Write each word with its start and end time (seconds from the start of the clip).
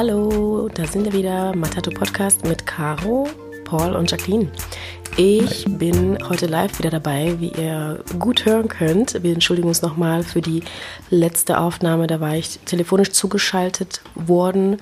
Hallo, 0.00 0.68
da 0.72 0.86
sind 0.86 1.06
wir 1.06 1.12
wieder, 1.12 1.56
Matato 1.56 1.90
Podcast 1.90 2.46
mit 2.46 2.64
Caro, 2.66 3.28
Paul 3.64 3.96
und 3.96 4.08
Jacqueline. 4.08 4.48
Ich 5.16 5.64
bin 5.66 6.16
heute 6.28 6.46
live 6.46 6.78
wieder 6.78 6.90
dabei, 6.90 7.34
wie 7.40 7.48
ihr 7.48 8.04
gut 8.16 8.46
hören 8.46 8.68
könnt. 8.68 9.20
Wir 9.24 9.32
entschuldigen 9.32 9.66
uns 9.66 9.82
nochmal 9.82 10.22
für 10.22 10.40
die 10.40 10.62
letzte 11.10 11.58
Aufnahme, 11.58 12.06
da 12.06 12.20
war 12.20 12.36
ich 12.36 12.60
telefonisch 12.60 13.10
zugeschaltet 13.10 14.00
worden 14.14 14.76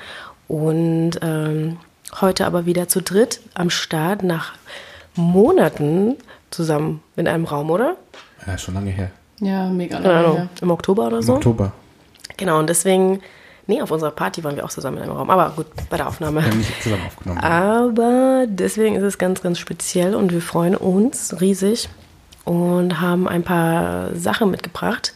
und 0.48 1.12
ähm, 1.22 1.78
heute 2.20 2.44
aber 2.44 2.66
wieder 2.66 2.86
zu 2.86 3.00
dritt 3.00 3.40
am 3.54 3.70
Start 3.70 4.22
nach 4.22 4.52
Monaten 5.14 6.16
zusammen 6.50 7.02
in 7.16 7.26
einem 7.26 7.46
Raum, 7.46 7.70
oder? 7.70 7.96
Ja, 8.46 8.58
schon 8.58 8.74
lange 8.74 8.90
her. 8.90 9.10
Ja, 9.40 9.66
mega 9.70 9.96
lange. 9.96 10.14
Ahnung, 10.14 10.36
her. 10.36 10.48
im 10.60 10.70
Oktober 10.70 11.06
oder 11.06 11.16
Im 11.16 11.22
so. 11.22 11.34
Oktober. 11.36 11.72
Genau, 12.36 12.58
und 12.58 12.68
deswegen, 12.68 13.22
nee, 13.66 13.80
auf 13.82 13.90
unserer 13.90 14.10
Party 14.10 14.42
waren 14.44 14.56
wir 14.56 14.64
auch 14.64 14.70
zusammen 14.70 14.98
in 14.98 15.04
einem 15.04 15.12
Raum. 15.12 15.30
Aber 15.30 15.52
gut, 15.54 15.66
bei 15.90 15.96
der 15.96 16.08
Aufnahme. 16.08 16.40
Wir 16.40 16.50
haben 16.50 16.58
nicht 16.58 16.82
zusammen 16.82 17.02
aufgenommen. 17.06 17.40
Aber 17.40 18.46
deswegen 18.48 18.96
ist 18.96 19.02
es 19.02 19.18
ganz, 19.18 19.42
ganz 19.42 19.58
speziell 19.58 20.14
und 20.14 20.32
wir 20.32 20.42
freuen 20.42 20.76
uns 20.76 21.40
riesig 21.40 21.88
und 22.44 23.00
haben 23.00 23.28
ein 23.28 23.42
paar 23.42 24.14
Sachen 24.14 24.50
mitgebracht. 24.50 25.12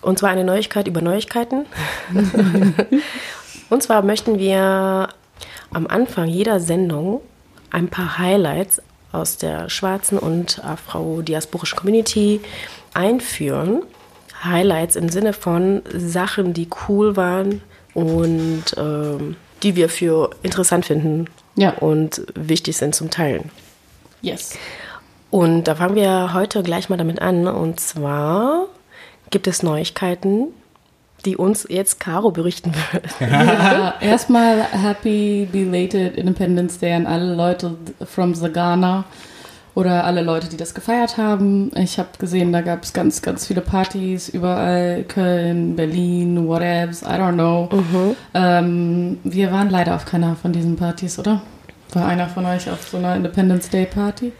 Und 0.00 0.18
zwar 0.18 0.30
eine 0.30 0.44
Neuigkeit 0.44 0.88
über 0.88 1.00
Neuigkeiten. 1.00 1.66
und 3.70 3.82
zwar 3.82 4.02
möchten 4.02 4.38
wir 4.38 5.08
am 5.72 5.86
Anfang 5.86 6.28
jeder 6.28 6.60
Sendung 6.60 7.20
ein 7.70 7.88
paar 7.88 8.18
Highlights 8.18 8.82
aus 9.12 9.36
der 9.36 9.68
schwarzen 9.68 10.18
und 10.18 10.64
afro-diasporischen 10.64 11.78
Community 11.78 12.40
einführen. 12.94 13.82
Highlights 14.44 14.96
im 14.96 15.08
Sinne 15.08 15.32
von 15.32 15.82
Sachen, 15.94 16.52
die 16.54 16.68
cool 16.88 17.16
waren 17.16 17.62
und 17.94 18.64
ähm, 18.76 19.36
die 19.62 19.76
wir 19.76 19.88
für 19.88 20.30
interessant 20.42 20.86
finden 20.86 21.26
Ja. 21.56 21.70
und 21.78 22.22
wichtig 22.34 22.76
sind 22.76 22.94
zum 22.94 23.10
Teilen. 23.10 23.50
Yes. 24.22 24.58
Und 25.30 25.64
da 25.64 25.76
fangen 25.76 25.94
wir 25.96 26.32
heute 26.34 26.62
gleich 26.62 26.88
mal 26.88 26.96
damit 26.98 27.22
an. 27.22 27.46
Und 27.46 27.80
zwar 27.80 28.66
gibt 29.30 29.46
es 29.46 29.62
Neuigkeiten, 29.62 30.48
die 31.24 31.36
uns 31.36 31.66
jetzt 31.68 32.00
Caro 32.00 32.30
berichten 32.32 32.72
wird. 32.92 33.04
Ja, 33.20 33.94
erstmal 34.00 34.62
Happy 34.64 35.48
Belated 35.50 36.16
Independence 36.16 36.78
Day 36.78 36.92
an 36.94 37.06
alle 37.06 37.34
Leute 37.34 37.76
from 38.04 38.34
the 38.34 38.50
Ghana 38.52 39.04
oder 39.74 40.04
alle 40.04 40.22
Leute, 40.22 40.48
die 40.48 40.56
das 40.56 40.74
gefeiert 40.74 41.16
haben. 41.16 41.70
Ich 41.76 41.98
habe 41.98 42.10
gesehen, 42.18 42.52
da 42.52 42.60
gab 42.60 42.82
es 42.82 42.92
ganz, 42.92 43.22
ganz 43.22 43.46
viele 43.46 43.62
Partys 43.62 44.28
überall. 44.28 45.04
Köln, 45.04 45.76
Berlin, 45.76 46.46
whatevs, 46.46 47.02
I 47.02 47.06
don't 47.06 47.34
know. 47.34 47.68
Ähm, 48.34 49.18
wir 49.24 49.50
waren 49.50 49.70
leider 49.70 49.94
auf 49.94 50.04
keiner 50.04 50.36
von 50.36 50.52
diesen 50.52 50.76
Partys, 50.76 51.18
oder? 51.18 51.42
War 51.92 52.06
einer 52.06 52.28
von 52.28 52.46
euch 52.46 52.70
auf 52.70 52.88
so 52.88 52.96
einer 52.96 53.16
Independence 53.16 53.68
Day 53.68 53.86
Party? 53.86 54.32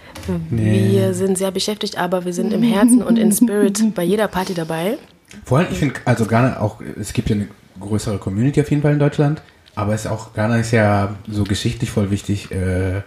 Nee. 0.51 0.91
Wir 0.91 1.15
sind 1.15 1.37
sehr 1.37 1.51
beschäftigt, 1.51 1.99
aber 1.99 2.25
wir 2.25 2.33
sind 2.33 2.53
im 2.53 2.63
Herzen 2.63 3.03
und 3.03 3.19
in 3.19 3.33
Spirit 3.33 3.83
bei 3.95 4.03
jeder 4.03 4.29
Party 4.29 4.55
dabei. 4.55 4.97
Vor 5.45 5.59
allem, 5.59 5.69
ich 5.71 5.79
finde, 5.79 5.95
also 6.05 6.27
Ghana 6.27 6.61
auch, 6.61 6.81
es 6.99 7.13
gibt 7.13 7.31
ja 7.31 7.37
eine 7.37 7.49
größere 7.81 8.19
Community 8.19 8.61
auf 8.61 8.71
jeden 8.71 8.83
Fall 8.83 8.93
in 8.93 8.99
Deutschland, 8.99 9.43
aber 9.75 9.95
es 9.95 10.05
ist 10.05 10.11
auch, 10.11 10.35
Ghana 10.35 10.59
ist 10.59 10.73
ja 10.73 11.17
so 11.29 11.45
geschichtlich 11.45 11.91
voll 11.91 12.11
wichtig, 12.11 12.51
äh, 12.51 13.03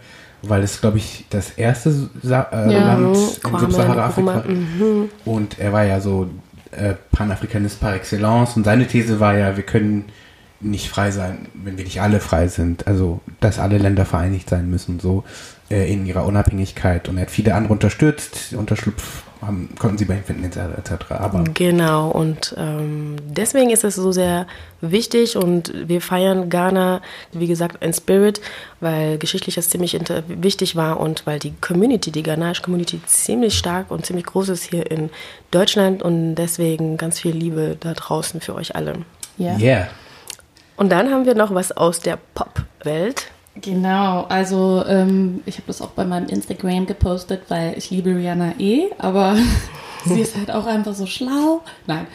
weil 0.49 0.63
es, 0.63 0.81
glaube 0.81 0.97
ich, 0.97 1.25
das 1.29 1.51
erste 1.51 1.91
Sa 2.21 2.47
äh, 2.51 2.73
Ja. 2.73 2.93
Land 2.93 3.17
in 3.17 3.59
Subsahara-Afrika 3.59 4.43
mhm. 4.47 5.09
und 5.25 5.59
er 5.59 5.73
war 5.73 5.83
ja 5.83 5.99
so 5.99 6.29
äh, 6.71 6.93
Panafrikanist 7.11 7.79
par 7.79 7.95
excellence 7.95 8.55
und 8.57 8.63
seine 8.63 8.87
These 8.87 9.19
war 9.19 9.37
ja, 9.37 9.55
wir 9.55 9.63
können 9.63 10.05
nicht 10.61 10.89
frei 10.89 11.11
sein, 11.11 11.47
wenn 11.53 11.77
wir 11.77 11.83
nicht 11.83 12.01
alle 12.01 12.19
frei 12.19 12.47
sind. 12.47 12.87
Also, 12.87 13.21
dass 13.39 13.59
alle 13.59 13.77
Länder 13.77 14.05
vereinigt 14.05 14.49
sein 14.49 14.69
müssen, 14.69 14.99
so 14.99 15.23
äh, 15.69 15.91
in 15.91 16.05
ihrer 16.05 16.25
Unabhängigkeit. 16.25 17.07
Und 17.09 17.17
er 17.17 17.23
hat 17.23 17.31
viele 17.31 17.53
andere 17.55 17.73
unterstützt, 17.73 18.53
Unterschlupf 18.53 19.23
haben, 19.41 19.69
konnten 19.77 19.97
sie 19.97 20.05
bei 20.05 20.15
ihm 20.15 20.23
finden, 20.23 20.43
etc. 20.43 20.93
Aber 21.09 21.43
Genau, 21.53 22.09
und 22.09 22.55
ähm, 22.57 23.15
deswegen 23.25 23.69
ist 23.69 23.83
es 23.83 23.95
so 23.95 24.11
sehr 24.11 24.47
wichtig 24.81 25.37
und 25.37 25.73
wir 25.87 26.01
feiern 26.01 26.49
Ghana, 26.49 27.01
wie 27.31 27.47
gesagt, 27.47 27.83
in 27.83 27.93
Spirit, 27.93 28.41
weil 28.79 29.17
geschichtlich 29.17 29.55
das 29.55 29.69
ziemlich 29.69 29.95
inter 29.95 30.23
wichtig 30.27 30.75
war 30.75 30.99
und 30.99 31.25
weil 31.25 31.39
die 31.39 31.53
Community, 31.61 32.11
die 32.11 32.23
ghanaische 32.23 32.61
Community 32.61 33.01
ziemlich 33.05 33.57
stark 33.57 33.91
und 33.91 34.05
ziemlich 34.05 34.25
groß 34.25 34.49
ist 34.49 34.63
hier 34.63 34.89
in 34.89 35.09
Deutschland 35.51 36.03
und 36.03 36.35
deswegen 36.35 36.97
ganz 36.97 37.19
viel 37.19 37.35
Liebe 37.35 37.77
da 37.79 37.93
draußen 37.93 38.41
für 38.41 38.55
euch 38.55 38.75
alle. 38.75 38.93
Ja. 39.37 39.57
yeah. 39.57 39.87
Und 40.77 40.91
dann 40.91 41.11
haben 41.11 41.25
wir 41.25 41.35
noch 41.35 41.53
was 41.53 41.71
aus 41.71 41.99
der 41.99 42.17
Pop-Welt. 42.33 43.27
Genau, 43.61 44.25
also 44.27 44.83
ähm, 44.85 45.41
ich 45.45 45.55
habe 45.55 45.67
das 45.67 45.81
auch 45.81 45.91
bei 45.91 46.03
meinem 46.03 46.27
Instagram 46.27 46.85
gepostet, 46.85 47.43
weil 47.47 47.77
ich 47.77 47.89
liebe 47.89 48.09
Rihanna 48.09 48.55
eh, 48.59 48.87
aber 48.97 49.37
sie 50.05 50.19
ist 50.19 50.35
halt 50.35 50.51
auch 50.51 50.65
einfach 50.65 50.93
so 50.93 51.05
schlau. 51.05 51.61
Nein. 51.87 52.05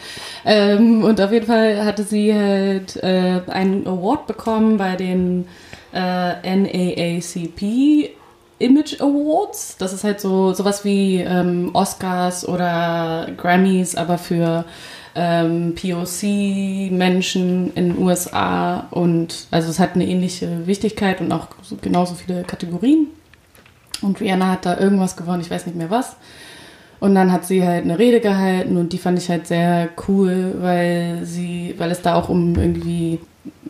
Ähm, 0.45 1.03
und 1.03 1.19
auf 1.19 1.31
jeden 1.31 1.47
Fall 1.47 1.83
hatte 1.83 2.03
sie 2.03 2.33
halt 2.33 2.95
äh, 2.97 3.41
einen 3.47 3.87
Award 3.87 4.27
bekommen 4.27 4.77
bei 4.77 4.95
den 4.95 5.47
äh, 5.93 6.55
NAACP 6.55 8.11
Image 8.59 9.01
Awards. 9.01 9.77
Das 9.77 9.93
ist 9.93 10.03
halt 10.03 10.21
so 10.21 10.53
sowas 10.53 10.85
wie 10.85 11.21
ähm, 11.21 11.71
Oscars 11.73 12.47
oder 12.47 13.29
Grammys, 13.35 13.95
aber 13.95 14.19
für 14.19 14.65
ähm, 15.15 15.75
POC-Menschen 15.75 17.73
in 17.73 17.89
den 17.89 17.97
USA 17.97 18.87
und 18.91 19.47
also 19.51 19.69
es 19.69 19.79
hat 19.79 19.95
eine 19.95 20.07
ähnliche 20.07 20.67
Wichtigkeit 20.67 21.21
und 21.21 21.31
auch 21.31 21.47
so, 21.61 21.77
genauso 21.81 22.15
viele 22.15 22.43
Kategorien. 22.43 23.07
Und 24.01 24.19
Rihanna 24.19 24.51
hat 24.51 24.65
da 24.65 24.79
irgendwas 24.79 25.15
gewonnen, 25.15 25.41
ich 25.41 25.51
weiß 25.51 25.65
nicht 25.67 25.77
mehr 25.77 25.91
was. 25.91 26.15
Und 27.01 27.15
dann 27.15 27.31
hat 27.31 27.47
sie 27.47 27.65
halt 27.65 27.83
eine 27.83 27.97
Rede 27.97 28.21
gehalten 28.21 28.77
und 28.77 28.93
die 28.93 28.99
fand 28.99 29.17
ich 29.17 29.27
halt 29.27 29.47
sehr 29.47 29.89
cool, 30.07 30.53
weil 30.59 31.21
sie, 31.23 31.73
weil 31.79 31.89
es 31.89 32.03
da 32.03 32.13
auch 32.13 32.29
um 32.29 32.55
irgendwie, 32.55 33.19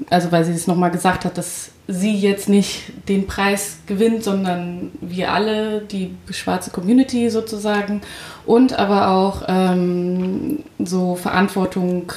also 0.10 0.34
weil 0.34 0.44
sie 0.44 0.52
es 0.52 0.68
nochmal 0.68 0.92
gesagt 0.92 1.24
hat, 1.24 1.38
dass 1.38 1.72
sie 1.88 2.14
jetzt 2.14 2.50
nicht 2.50 2.92
den 3.08 3.28
Preis 3.28 3.80
gewinnt, 3.88 4.26
sondern 4.26 4.92
wir 5.00 5.32
alle, 5.32 5.80
die 5.80 6.14
schwarze 6.30 6.72
Community 6.72 7.30
sozusagen. 7.30 8.02
Und 8.46 8.78
aber 8.78 9.08
auch 9.08 9.44
ähm, 9.48 10.60
so 10.80 11.16
Verantwortung 11.16 12.12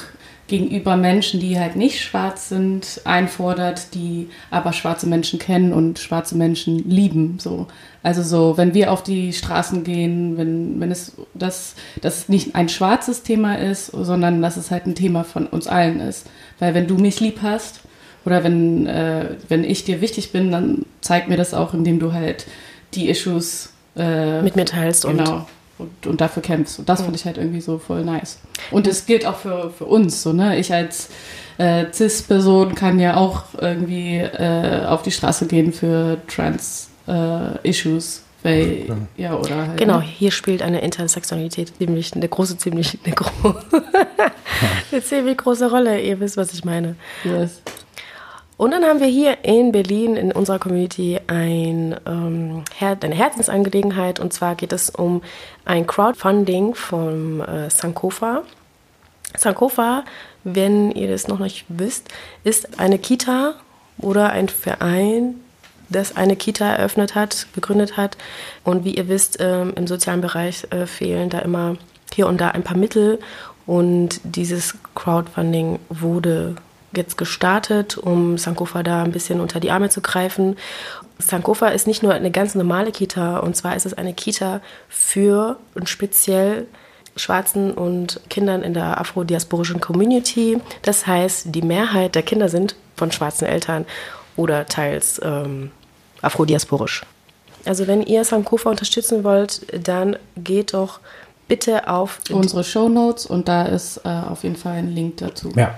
gegenüber 0.47 0.95
Menschen, 0.95 1.39
die 1.39 1.59
halt 1.59 1.75
nicht 1.75 2.01
schwarz 2.01 2.49
sind, 2.49 3.01
einfordert, 3.03 3.95
die 3.95 4.29
aber 4.51 4.73
schwarze 4.73 5.07
Menschen 5.07 5.39
kennen 5.39 5.73
und 5.73 5.97
schwarze 5.97 6.37
Menschen 6.37 6.87
lieben. 6.89 7.37
So. 7.39 7.67
Also 8.03 8.21
so, 8.21 8.57
wenn 8.57 8.75
wir 8.75 8.91
auf 8.91 9.01
die 9.01 9.33
Straßen 9.33 9.83
gehen, 9.83 10.37
wenn, 10.37 10.79
wenn 10.79 10.91
es 10.91 11.13
das, 11.33 11.73
das 12.01 12.29
nicht 12.29 12.53
ein 12.53 12.69
schwarzes 12.69 13.23
Thema 13.23 13.55
ist, 13.55 13.87
sondern 13.87 14.41
dass 14.41 14.57
es 14.57 14.69
halt 14.69 14.85
ein 14.85 14.93
Thema 14.93 15.23
von 15.23 15.47
uns 15.47 15.65
allen 15.67 15.99
ist. 15.99 16.27
Weil 16.59 16.75
wenn 16.75 16.87
du 16.87 16.95
mich 16.95 17.19
lieb 17.19 17.39
hast 17.41 17.81
oder 18.23 18.43
wenn, 18.43 18.85
äh, 18.85 19.35
wenn 19.49 19.63
ich 19.63 19.83
dir 19.83 19.99
wichtig 20.01 20.31
bin, 20.31 20.51
dann 20.51 20.85
zeig 21.01 21.27
mir 21.27 21.37
das 21.37 21.55
auch, 21.55 21.73
indem 21.73 21.99
du 21.99 22.13
halt 22.13 22.45
die 22.93 23.09
Issues 23.09 23.73
äh, 23.97 24.41
Mit 24.43 24.55
mir 24.55 24.65
teilst 24.65 25.05
genau. 25.05 25.37
Und, 25.37 25.45
und 25.77 26.21
dafür 26.21 26.41
kämpfst. 26.41 26.79
Und 26.79 26.89
das 26.89 27.01
fand 27.01 27.15
ich 27.15 27.25
halt 27.25 27.37
irgendwie 27.37 27.61
so 27.61 27.77
voll 27.77 28.03
nice. 28.03 28.39
Und 28.71 28.87
es 28.87 29.05
gilt 29.05 29.25
auch 29.25 29.37
für, 29.37 29.71
für 29.71 29.85
uns, 29.85 30.23
so, 30.23 30.33
ne? 30.33 30.57
Ich 30.57 30.73
als 30.73 31.09
äh, 31.57 31.85
Cis-Person 31.91 32.75
kann 32.75 32.99
ja 32.99 33.17
auch 33.17 33.43
irgendwie 33.59 34.17
äh, 34.17 34.85
auf 34.85 35.03
die 35.03 35.11
Straße 35.11 35.47
gehen 35.47 35.73
für 35.73 36.17
Trans-Issues. 36.27 38.21
weil, 38.43 38.85
ja, 39.17 39.35
oder 39.35 39.67
halt. 39.67 39.77
Genau, 39.77 39.99
ne? 39.99 40.05
hier 40.05 40.31
spielt 40.31 40.61
eine 40.61 40.81
Intersexualität 40.81 41.73
ziemlich, 41.77 42.13
eine 42.13 42.27
große, 42.27 42.57
ziemlich, 42.57 42.97
eine, 43.03 43.15
gro 43.15 43.29
eine 44.91 45.03
ziemlich 45.03 45.37
große 45.37 45.69
Rolle. 45.69 45.99
Ihr 46.01 46.19
wisst, 46.19 46.37
was 46.37 46.53
ich 46.53 46.63
meine. 46.63 46.95
Yes. 47.23 47.61
Und 48.57 48.71
dann 48.71 48.85
haben 48.85 49.01
wir 49.01 49.07
hier 49.07 49.43
in 49.43 49.73
Berlin 49.73 50.15
in 50.15 50.31
unserer 50.31 50.59
Community 50.59 51.19
ein, 51.27 51.95
ähm, 52.05 52.63
eine 52.79 53.15
Herzensangelegenheit. 53.15 54.19
Und 54.19 54.31
zwar 54.31 54.55
geht 54.55 54.71
es 54.71 54.89
um 54.89 55.21
ein 55.65 55.85
Crowdfunding 55.85 56.73
vom 56.73 57.41
äh, 57.41 57.69
Sankofa. 57.69 58.43
Sankofa, 59.37 60.05
wenn 60.45 60.91
ihr 60.91 61.09
das 61.09 61.27
noch 61.27 61.39
nicht 61.39 61.65
wisst, 61.67 62.07
ist 62.45 62.79
eine 62.79 62.97
Kita 62.97 63.55
oder 63.97 64.29
ein 64.29 64.47
Verein, 64.47 65.35
das 65.89 66.15
eine 66.15 66.37
Kita 66.37 66.65
eröffnet 66.65 67.13
hat, 67.13 67.47
gegründet 67.53 67.97
hat. 67.97 68.17
Und 68.63 68.85
wie 68.85 68.95
ihr 68.95 69.09
wisst, 69.09 69.37
ähm, 69.41 69.73
im 69.75 69.85
sozialen 69.85 70.21
Bereich 70.21 70.65
äh, 70.69 70.85
fehlen 70.85 71.29
da 71.29 71.39
immer 71.39 71.75
hier 72.13 72.27
und 72.27 72.39
da 72.39 72.49
ein 72.49 72.63
paar 72.63 72.77
Mittel. 72.77 73.19
Und 73.65 74.21
dieses 74.23 74.75
Crowdfunding 74.93 75.79
wurde 75.89 76.55
jetzt 76.97 77.17
gestartet, 77.17 77.97
um 77.97 78.37
Sankofa 78.37 78.83
da 78.83 79.03
ein 79.03 79.11
bisschen 79.11 79.39
unter 79.39 79.59
die 79.59 79.71
Arme 79.71 79.89
zu 79.89 80.01
greifen. 80.01 80.57
Sankofa 81.19 81.67
ist 81.67 81.87
nicht 81.87 82.03
nur 82.03 82.13
eine 82.13 82.31
ganz 82.31 82.55
normale 82.55 82.91
Kita, 82.91 83.39
und 83.39 83.55
zwar 83.55 83.75
ist 83.75 83.85
es 83.85 83.93
eine 83.93 84.13
Kita 84.13 84.61
für 84.89 85.57
und 85.73 85.89
speziell 85.89 86.67
Schwarzen 87.15 87.71
und 87.71 88.19
Kindern 88.29 88.61
in 88.61 88.73
der 88.73 88.99
afrodiasporischen 88.99 89.79
Community. 89.79 90.59
Das 90.81 91.07
heißt, 91.07 91.55
die 91.55 91.61
Mehrheit 91.61 92.15
der 92.15 92.23
Kinder 92.23 92.49
sind 92.49 92.75
von 92.97 93.11
schwarzen 93.11 93.45
Eltern 93.45 93.85
oder 94.35 94.65
teils 94.65 95.21
ähm, 95.23 95.71
afrodiasporisch. 96.21 97.03
Also 97.63 97.87
wenn 97.87 98.03
ihr 98.03 98.23
Sankofa 98.25 98.69
unterstützen 98.69 99.23
wollt, 99.23 99.65
dann 99.87 100.17
geht 100.35 100.73
doch 100.73 100.99
bitte 101.47 101.87
auf 101.87 102.19
unsere 102.29 102.63
Show 102.63 102.89
Notes 102.89 103.25
und 103.25 103.47
da 103.47 103.63
ist 103.63 104.01
äh, 104.03 104.09
auf 104.09 104.43
jeden 104.43 104.55
Fall 104.55 104.73
ein 104.73 104.93
Link 104.93 105.17
dazu. 105.17 105.51
Ja. 105.55 105.75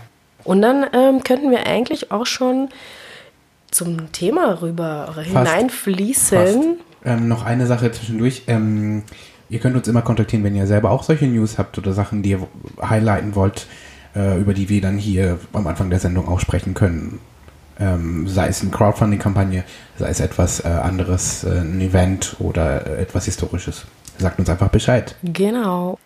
Und 0.47 0.61
dann 0.61 0.85
ähm, 0.93 1.23
könnten 1.23 1.51
wir 1.51 1.67
eigentlich 1.67 2.09
auch 2.11 2.25
schon 2.25 2.69
zum 3.69 4.13
Thema 4.13 4.61
rüber 4.61 5.11
Fast. 5.13 5.27
hineinfließen. 5.27 6.37
Fast. 6.37 6.77
Ähm, 7.03 7.27
noch 7.27 7.43
eine 7.43 7.67
Sache 7.67 7.91
zwischendurch. 7.91 8.43
Ähm, 8.47 9.03
ihr 9.49 9.59
könnt 9.59 9.75
uns 9.75 9.89
immer 9.89 10.01
kontaktieren, 10.01 10.45
wenn 10.45 10.55
ihr 10.55 10.65
selber 10.65 10.91
auch 10.91 11.03
solche 11.03 11.27
News 11.27 11.57
habt 11.57 11.77
oder 11.77 11.91
Sachen, 11.91 12.23
die 12.23 12.31
ihr 12.31 12.47
highlighten 12.81 13.35
wollt, 13.35 13.67
äh, 14.15 14.39
über 14.39 14.53
die 14.53 14.69
wir 14.69 14.79
dann 14.79 14.97
hier 14.97 15.37
am 15.51 15.67
Anfang 15.67 15.89
der 15.89 15.99
Sendung 15.99 16.29
auch 16.29 16.39
sprechen 16.39 16.73
können. 16.73 17.19
Ähm, 17.77 18.25
sei 18.29 18.47
es 18.47 18.61
eine 18.61 18.71
Crowdfunding-Kampagne, 18.71 19.65
sei 19.99 20.07
es 20.07 20.21
etwas 20.21 20.63
äh, 20.63 20.69
anderes, 20.69 21.43
äh, 21.43 21.59
ein 21.59 21.81
Event 21.81 22.37
oder 22.39 22.87
äh, 22.87 23.01
etwas 23.01 23.25
Historisches. 23.25 23.85
Sagt 24.17 24.39
uns 24.39 24.49
einfach 24.49 24.69
Bescheid. 24.69 25.13
Genau. 25.23 25.99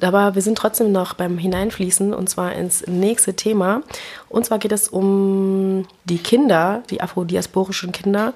Aber 0.00 0.34
wir 0.34 0.42
sind 0.42 0.58
trotzdem 0.58 0.92
noch 0.92 1.14
beim 1.14 1.38
Hineinfließen 1.38 2.12
und 2.12 2.28
zwar 2.28 2.54
ins 2.54 2.86
nächste 2.86 3.34
Thema. 3.34 3.82
Und 4.28 4.44
zwar 4.44 4.58
geht 4.58 4.72
es 4.72 4.88
um 4.88 5.86
die 6.04 6.18
Kinder, 6.18 6.82
die 6.90 7.00
afrodiasporischen 7.00 7.92
Kinder. 7.92 8.34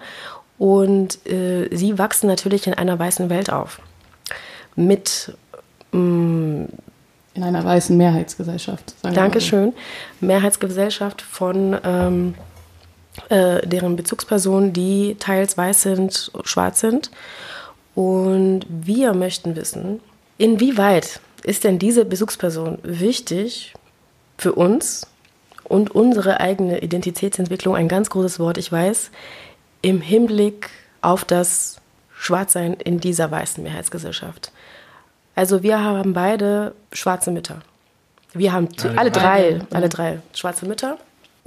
Und 0.59 1.27
äh, 1.27 1.69
sie 1.75 1.99
wachsen 1.99 2.27
natürlich 2.27 2.67
in 2.67 2.75
einer 2.75 2.99
weißen 2.99 3.31
Welt 3.31 3.51
auf. 3.53 3.81
Mit 4.77 5.35
mh, 5.93 6.67
In 7.35 7.43
einer 7.43 7.65
weißen 7.65 7.97
Mehrheitsgesellschaft. 7.97 8.95
Sagen. 9.03 9.15
Dankeschön. 9.15 9.73
Mehrheitsgesellschaft 10.21 11.23
von 11.23 11.77
ähm, 11.85 12.35
äh, 13.29 13.67
deren 13.67 13.97
Bezugspersonen, 13.97 14.73
die 14.73 15.17
teils 15.19 15.57
weiß 15.57 15.83
sind, 15.83 16.31
schwarz 16.45 16.81
sind. 16.81 17.11
Und 17.95 18.67
wir 18.69 19.15
möchten 19.15 19.57
wissen, 19.57 20.01
inwieweit 20.39 21.21
ist 21.45 21.65
denn 21.65 21.79
diese 21.79 22.05
Bezugsperson 22.05 22.79
wichtig 22.83 23.75
für 24.39 24.53
uns 24.53 25.07
und 25.65 25.91
unsere 25.91 26.41
eigene 26.41 26.81
Identitätsentwicklung, 26.81 27.77
ein 27.77 27.89
ganz 27.89 28.11
großes 28.11 28.41
Wort, 28.41 28.59
ich 28.59 28.71
weiß, 28.71 29.11
im 29.83 30.01
Hinblick 30.01 30.71
auf 31.01 31.25
das 31.25 31.81
Schwarzsein 32.17 32.75
in 32.75 33.01
dieser 33.01 33.31
weißen 33.31 33.63
Mehrheitsgesellschaft. 33.63 34.53
Also 35.35 35.63
wir 35.63 35.83
haben 35.83 36.13
beide 36.13 36.75
schwarze 36.93 37.31
Mütter. 37.31 37.63
Wir 38.33 38.53
haben 38.53 38.69
Alle 38.83 38.99
alle, 38.99 39.11
drei. 39.11 39.51
drei, 39.53 39.77
alle 39.77 39.89
drei 39.89 40.19
schwarze 40.35 40.67
Mütter. 40.67 40.99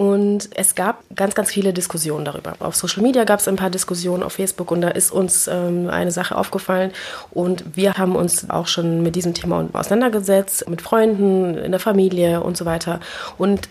Und 0.03 0.49
es 0.57 0.75
gab 0.75 1.01
ganz, 1.15 1.33
ganz 1.33 1.49
viele 1.49 1.71
Diskussionen 1.71 2.25
darüber. 2.25 2.55
Auf 2.59 2.75
Social 2.75 3.01
Media 3.01 3.23
gab 3.23 3.39
es 3.39 3.47
ein 3.47 3.55
paar 3.55 3.69
Diskussionen 3.69 4.21
auf 4.21 4.33
Facebook 4.33 4.69
und 4.69 4.81
da 4.81 4.89
ist 4.89 5.11
uns 5.11 5.47
ähm, 5.47 5.89
eine 5.89 6.11
Sache 6.11 6.37
aufgefallen. 6.37 6.91
Und 7.31 7.77
wir 7.77 7.93
haben 7.93 8.17
uns 8.17 8.49
auch 8.49 8.67
schon 8.67 9.01
mit 9.01 9.15
diesem 9.15 9.33
Thema 9.33 9.65
auseinandergesetzt, 9.71 10.69
mit 10.69 10.81
Freunden, 10.81 11.55
in 11.55 11.71
der 11.71 11.79
Familie 11.79 12.43
und 12.43 12.57
so 12.57 12.65
weiter. 12.65 12.99
Und 13.37 13.69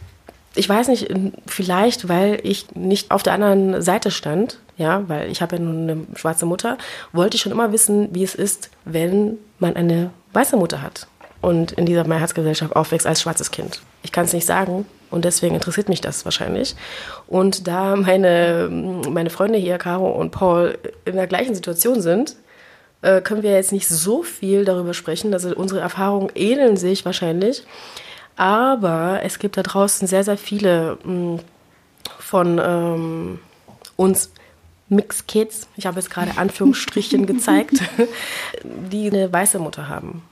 ich 0.55 0.67
weiß 0.67 0.88
nicht, 0.88 1.12
vielleicht, 1.46 2.08
weil 2.08 2.40
ich 2.44 2.75
nicht 2.75 3.11
auf 3.11 3.23
der 3.23 3.34
anderen 3.34 3.82
Seite 3.82 4.11
stand, 4.11 4.58
ja, 4.79 5.06
weil 5.11 5.31
ich 5.31 5.43
habe 5.43 5.56
ja 5.56 5.62
nun 5.62 5.82
eine 5.82 6.06
schwarze 6.14 6.46
Mutter, 6.46 6.79
wollte 7.12 7.34
ich 7.37 7.43
schon 7.43 7.52
immer 7.52 7.73
wissen, 7.73 8.08
wie 8.14 8.25
es 8.25 8.34
ist, 8.34 8.70
wenn 8.87 9.37
man 9.58 9.76
eine 9.76 10.08
weiße 10.32 10.56
Mutter 10.56 10.81
hat 10.81 11.08
und 11.43 11.73
in 11.73 11.84
dieser 11.84 12.05
Mehrheitsgesellschaft 12.05 12.75
aufwächst 12.75 13.06
als 13.06 13.20
schwarzes 13.20 13.50
Kind. 13.50 13.82
Ich 14.02 14.12
kann 14.12 14.25
es 14.25 14.32
nicht 14.32 14.46
sagen 14.46 14.87
und 15.12 15.24
deswegen 15.24 15.54
interessiert 15.54 15.88
mich 15.88 16.00
das 16.00 16.24
wahrscheinlich. 16.24 16.74
Und 17.28 17.68
da 17.68 17.96
meine, 17.96 18.68
meine 18.70 19.30
Freunde 19.30 19.58
hier, 19.58 19.78
Caro 19.78 20.10
und 20.10 20.30
Paul, 20.30 20.78
in 21.04 21.16
der 21.16 21.26
gleichen 21.26 21.54
Situation 21.54 22.00
sind, 22.00 22.36
äh, 23.02 23.20
können 23.20 23.42
wir 23.42 23.52
jetzt 23.52 23.72
nicht 23.72 23.88
so 23.88 24.22
viel 24.22 24.64
darüber 24.64 24.94
sprechen. 24.94 25.32
Also 25.32 25.54
unsere 25.54 25.80
Erfahrungen 25.80 26.30
ähneln 26.34 26.76
sich 26.76 27.04
wahrscheinlich. 27.04 27.64
Aber 28.36 29.20
es 29.22 29.38
gibt 29.38 29.56
da 29.56 29.62
draußen 29.62 30.08
sehr, 30.08 30.24
sehr 30.24 30.38
viele 30.38 30.98
mh, 31.04 31.40
von 32.18 32.60
ähm, 32.64 33.38
uns 33.96 34.32
Mixed 34.88 35.26
Kids, 35.26 35.68
ich 35.76 35.86
habe 35.86 35.98
jetzt 35.98 36.10
gerade 36.10 36.36
Anführungsstrichen 36.36 37.26
gezeigt, 37.26 37.80
die 38.62 39.10
eine 39.10 39.32
weiße 39.32 39.58
Mutter 39.58 39.88
haben. 39.88 40.22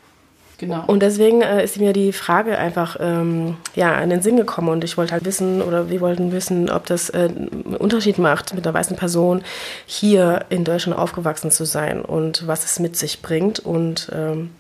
Genau. 0.60 0.84
Und 0.86 1.00
deswegen 1.02 1.40
äh, 1.40 1.64
ist 1.64 1.78
mir 1.80 1.94
die 1.94 2.12
Frage 2.12 2.58
einfach 2.58 2.98
ähm, 3.00 3.56
ja, 3.74 3.98
in 4.00 4.10
den 4.10 4.20
Sinn 4.20 4.36
gekommen 4.36 4.68
und 4.68 4.84
ich 4.84 4.98
wollte 4.98 5.12
halt 5.12 5.24
wissen 5.24 5.62
oder 5.62 5.88
wir 5.88 6.02
wollten 6.02 6.32
wissen, 6.32 6.68
ob 6.68 6.84
das 6.84 7.08
äh, 7.08 7.30
einen 7.34 7.76
Unterschied 7.78 8.18
macht, 8.18 8.54
mit 8.54 8.66
einer 8.66 8.74
weißen 8.74 8.94
Person 8.94 9.40
hier 9.86 10.44
in 10.50 10.64
Deutschland 10.64 10.98
aufgewachsen 10.98 11.50
zu 11.50 11.64
sein 11.64 12.02
und 12.02 12.46
was 12.46 12.66
es 12.66 12.78
mit 12.78 12.94
sich 12.96 13.22
bringt 13.22 13.58
und 13.58 14.10
ähm, 14.14 14.50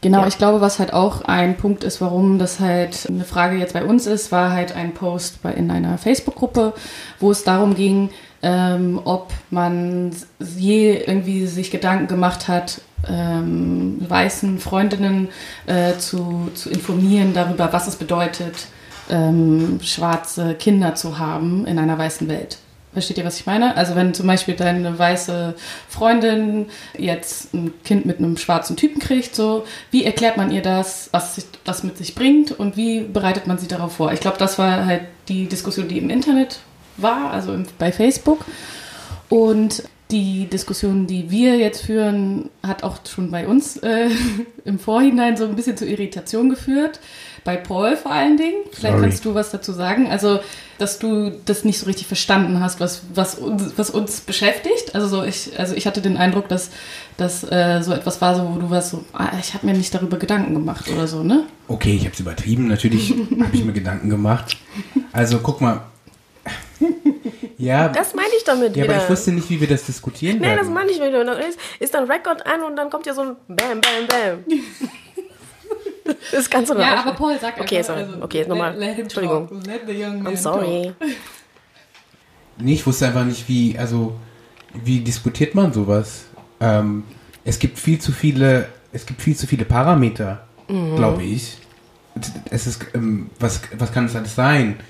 Genau, 0.00 0.20
Ja. 0.22 0.26
ich 0.26 0.38
glaube, 0.38 0.62
was 0.62 0.78
halt 0.78 0.94
auch 0.94 1.22
ein 1.22 1.56
Punkt 1.58 1.84
ist, 1.84 2.00
warum 2.00 2.38
das 2.38 2.60
halt 2.60 3.06
eine 3.08 3.24
Frage 3.24 3.56
jetzt 3.56 3.74
bei 3.74 3.84
uns 3.84 4.06
ist, 4.06 4.32
war 4.32 4.52
halt 4.52 4.74
ein 4.74 4.94
Post 4.94 5.42
bei, 5.42 5.52
in 5.52 5.70
einer 5.70 5.98
Facebook-Gruppe, 5.98 6.72
wo 7.20 7.30
es 7.30 7.44
darum 7.44 7.74
ging, 7.74 8.08
ähm, 8.46 9.00
ob 9.04 9.32
man 9.50 10.12
je 10.38 11.02
irgendwie 11.04 11.48
sich 11.48 11.72
Gedanken 11.72 12.06
gemacht 12.06 12.46
hat, 12.46 12.80
ähm, 13.08 13.96
weißen 14.08 14.60
Freundinnen 14.60 15.30
äh, 15.66 15.96
zu, 15.98 16.52
zu 16.54 16.70
informieren 16.70 17.34
darüber, 17.34 17.72
was 17.72 17.88
es 17.88 17.96
bedeutet, 17.96 18.68
ähm, 19.10 19.80
schwarze 19.82 20.54
Kinder 20.54 20.94
zu 20.94 21.18
haben 21.18 21.66
in 21.66 21.80
einer 21.80 21.98
weißen 21.98 22.28
Welt. 22.28 22.58
Versteht 22.92 23.18
ihr, 23.18 23.24
was 23.24 23.40
ich 23.40 23.46
meine? 23.46 23.76
Also 23.76 23.96
wenn 23.96 24.14
zum 24.14 24.28
Beispiel 24.28 24.54
deine 24.54 24.96
weiße 24.96 25.54
Freundin 25.88 26.66
jetzt 26.96 27.52
ein 27.52 27.74
Kind 27.82 28.06
mit 28.06 28.18
einem 28.18 28.36
schwarzen 28.36 28.76
Typen 28.76 29.00
kriegt, 29.00 29.34
so, 29.34 29.64
wie 29.90 30.04
erklärt 30.04 30.36
man 30.36 30.52
ihr 30.52 30.62
das, 30.62 31.08
was 31.10 31.44
das 31.64 31.82
mit 31.82 31.98
sich 31.98 32.14
bringt 32.14 32.52
und 32.52 32.76
wie 32.76 33.00
bereitet 33.00 33.48
man 33.48 33.58
sie 33.58 33.66
darauf 33.66 33.96
vor? 33.96 34.12
Ich 34.12 34.20
glaube, 34.20 34.38
das 34.38 34.56
war 34.56 34.86
halt 34.86 35.02
die 35.28 35.46
Diskussion, 35.46 35.88
die 35.88 35.98
im 35.98 36.10
Internet 36.10 36.60
war, 36.96 37.30
also 37.30 37.52
im, 37.52 37.66
bei 37.78 37.92
Facebook. 37.92 38.44
Und 39.28 39.82
die 40.10 40.46
Diskussion, 40.46 41.08
die 41.08 41.30
wir 41.30 41.56
jetzt 41.56 41.82
führen, 41.82 42.48
hat 42.62 42.84
auch 42.84 42.98
schon 43.08 43.32
bei 43.32 43.48
uns 43.48 43.76
äh, 43.78 44.08
im 44.64 44.78
Vorhinein 44.78 45.36
so 45.36 45.44
ein 45.44 45.56
bisschen 45.56 45.76
zur 45.76 45.88
Irritation 45.88 46.48
geführt. 46.48 47.00
Bei 47.42 47.56
Paul 47.56 47.96
vor 47.96 48.12
allen 48.12 48.36
Dingen. 48.36 48.56
Vielleicht 48.72 48.96
Sorry. 48.96 49.08
kannst 49.08 49.24
du 49.24 49.34
was 49.34 49.50
dazu 49.50 49.72
sagen. 49.72 50.08
Also, 50.08 50.40
dass 50.78 50.98
du 50.98 51.32
das 51.44 51.64
nicht 51.64 51.78
so 51.78 51.86
richtig 51.86 52.06
verstanden 52.06 52.60
hast, 52.60 52.78
was, 52.80 53.02
was, 53.14 53.36
uns, 53.36 53.72
was 53.76 53.90
uns 53.90 54.20
beschäftigt. 54.20 54.94
Also, 54.94 55.08
so 55.08 55.24
ich, 55.24 55.58
also 55.58 55.74
ich 55.74 55.86
hatte 55.86 56.00
den 56.00 56.16
Eindruck, 56.16 56.48
dass 56.48 56.70
das 57.16 57.44
äh, 57.44 57.82
so 57.82 57.92
etwas 57.92 58.20
war, 58.20 58.36
so, 58.36 58.54
wo 58.54 58.60
du 58.60 58.70
warst 58.70 58.90
so, 58.90 59.04
ah, 59.12 59.30
ich 59.40 59.54
habe 59.54 59.66
mir 59.66 59.74
nicht 59.74 59.94
darüber 59.94 60.18
Gedanken 60.18 60.54
gemacht 60.54 60.88
oder 60.88 61.08
so, 61.08 61.22
ne? 61.22 61.44
Okay, 61.66 61.94
ich 61.94 62.02
habe 62.02 62.14
es 62.14 62.20
übertrieben. 62.20 62.68
Natürlich 62.68 63.10
habe 63.40 63.54
ich 63.54 63.64
mir 63.64 63.72
Gedanken 63.72 64.08
gemacht. 64.10 64.56
Also 65.12 65.38
guck 65.38 65.60
mal. 65.60 65.82
Ja, 67.58 67.88
das 67.88 68.14
meine 68.14 68.28
ich 68.36 68.44
damit 68.44 68.76
ja 68.76 68.84
wieder. 68.84 68.94
aber 68.94 69.04
ich 69.04 69.10
wusste 69.10 69.32
nicht, 69.32 69.48
wie 69.50 69.60
wir 69.60 69.68
das 69.68 69.84
diskutieren 69.86 70.38
Nee, 70.40 70.54
das 70.56 70.68
meine 70.68 70.90
ich 70.90 70.96
wieder. 71.00 71.20
Und 71.20 71.26
dann 71.26 71.38
ist, 71.40 71.58
ist 71.80 71.94
dann 71.94 72.10
Record 72.10 72.44
an 72.46 72.62
und 72.62 72.76
dann 72.76 72.90
kommt 72.90 73.06
ja 73.06 73.14
so 73.14 73.22
ein 73.22 73.36
Bam, 73.48 73.80
Bam, 73.80 74.06
Bam. 74.08 74.44
das 76.32 76.48
kannst 76.50 76.70
du 76.70 76.74
doch 76.74 76.80
Ja, 76.80 77.00
aber 77.00 77.12
Paul 77.12 77.38
sagt 77.40 77.60
Okay, 77.60 77.78
einfach, 77.78 77.94
sorry. 77.96 78.02
also, 78.08 78.22
Okay, 78.22 78.44
nochmal. 78.46 78.72
Let, 78.72 78.80
let 78.80 78.94
him 78.96 79.02
Entschuldigung. 79.04 79.48
talk. 79.48 79.66
Let 79.66 79.80
the 79.86 79.92
young 80.04 80.22
man 80.22 80.34
I'm 80.34 80.36
sorry. 80.36 80.92
Nee, 82.58 82.74
ich 82.74 82.86
wusste 82.86 83.06
einfach 83.06 83.24
nicht, 83.24 83.48
wie, 83.48 83.78
also, 83.78 84.16
wie 84.84 85.00
diskutiert 85.00 85.54
man 85.54 85.72
sowas? 85.72 86.24
Ähm, 86.60 87.04
es 87.44 87.58
gibt 87.58 87.78
viel 87.78 87.98
zu 88.00 88.12
viele, 88.12 88.68
es 88.92 89.04
gibt 89.06 89.20
viel 89.22 89.36
zu 89.36 89.46
viele 89.46 89.64
Parameter, 89.64 90.46
Mhm. 90.68 90.96
glaube 90.96 91.22
ich. 91.22 91.58
Es 92.50 92.66
ist, 92.66 92.84
ähm, 92.94 93.30
was, 93.38 93.60
was 93.78 93.92
kann 93.92 94.06
es 94.06 94.16
alles 94.16 94.34
sein? 94.34 94.80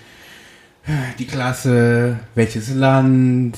Die 1.18 1.26
Klasse, 1.26 2.16
welches 2.34 2.72
Land, 2.74 3.56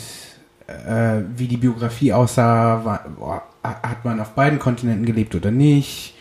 äh, 0.66 1.20
wie 1.36 1.46
die 1.46 1.56
Biografie 1.58 2.12
aussah, 2.12 2.84
war, 2.84 3.42
hat 3.62 4.04
man 4.04 4.20
auf 4.20 4.30
beiden 4.30 4.58
Kontinenten 4.58 5.04
gelebt 5.04 5.34
oder 5.34 5.50
nicht? 5.50 6.14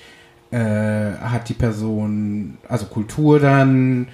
Äh, 0.52 1.12
hat 1.22 1.48
die 1.50 1.54
Person, 1.54 2.58
also 2.68 2.86
Kultur 2.88 3.40
dann, 3.40 4.08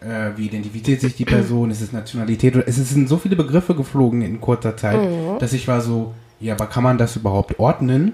äh, 0.00 0.30
wie 0.36 0.46
identifiziert 0.46 1.00
sich 1.00 1.16
die 1.16 1.24
Person, 1.24 1.70
ist 1.70 1.80
es 1.80 1.92
Nationalität 1.92 2.54
oder 2.56 2.66
es 2.68 2.76
sind 2.76 3.08
so 3.08 3.16
viele 3.16 3.36
Begriffe 3.36 3.74
geflogen 3.74 4.22
in 4.22 4.40
kurzer 4.40 4.76
Zeit, 4.76 4.98
dass 5.40 5.52
ich 5.52 5.66
war 5.66 5.80
so, 5.80 6.14
ja, 6.40 6.54
aber 6.54 6.66
kann 6.66 6.84
man 6.84 6.98
das 6.98 7.16
überhaupt 7.16 7.58
ordnen? 7.58 8.12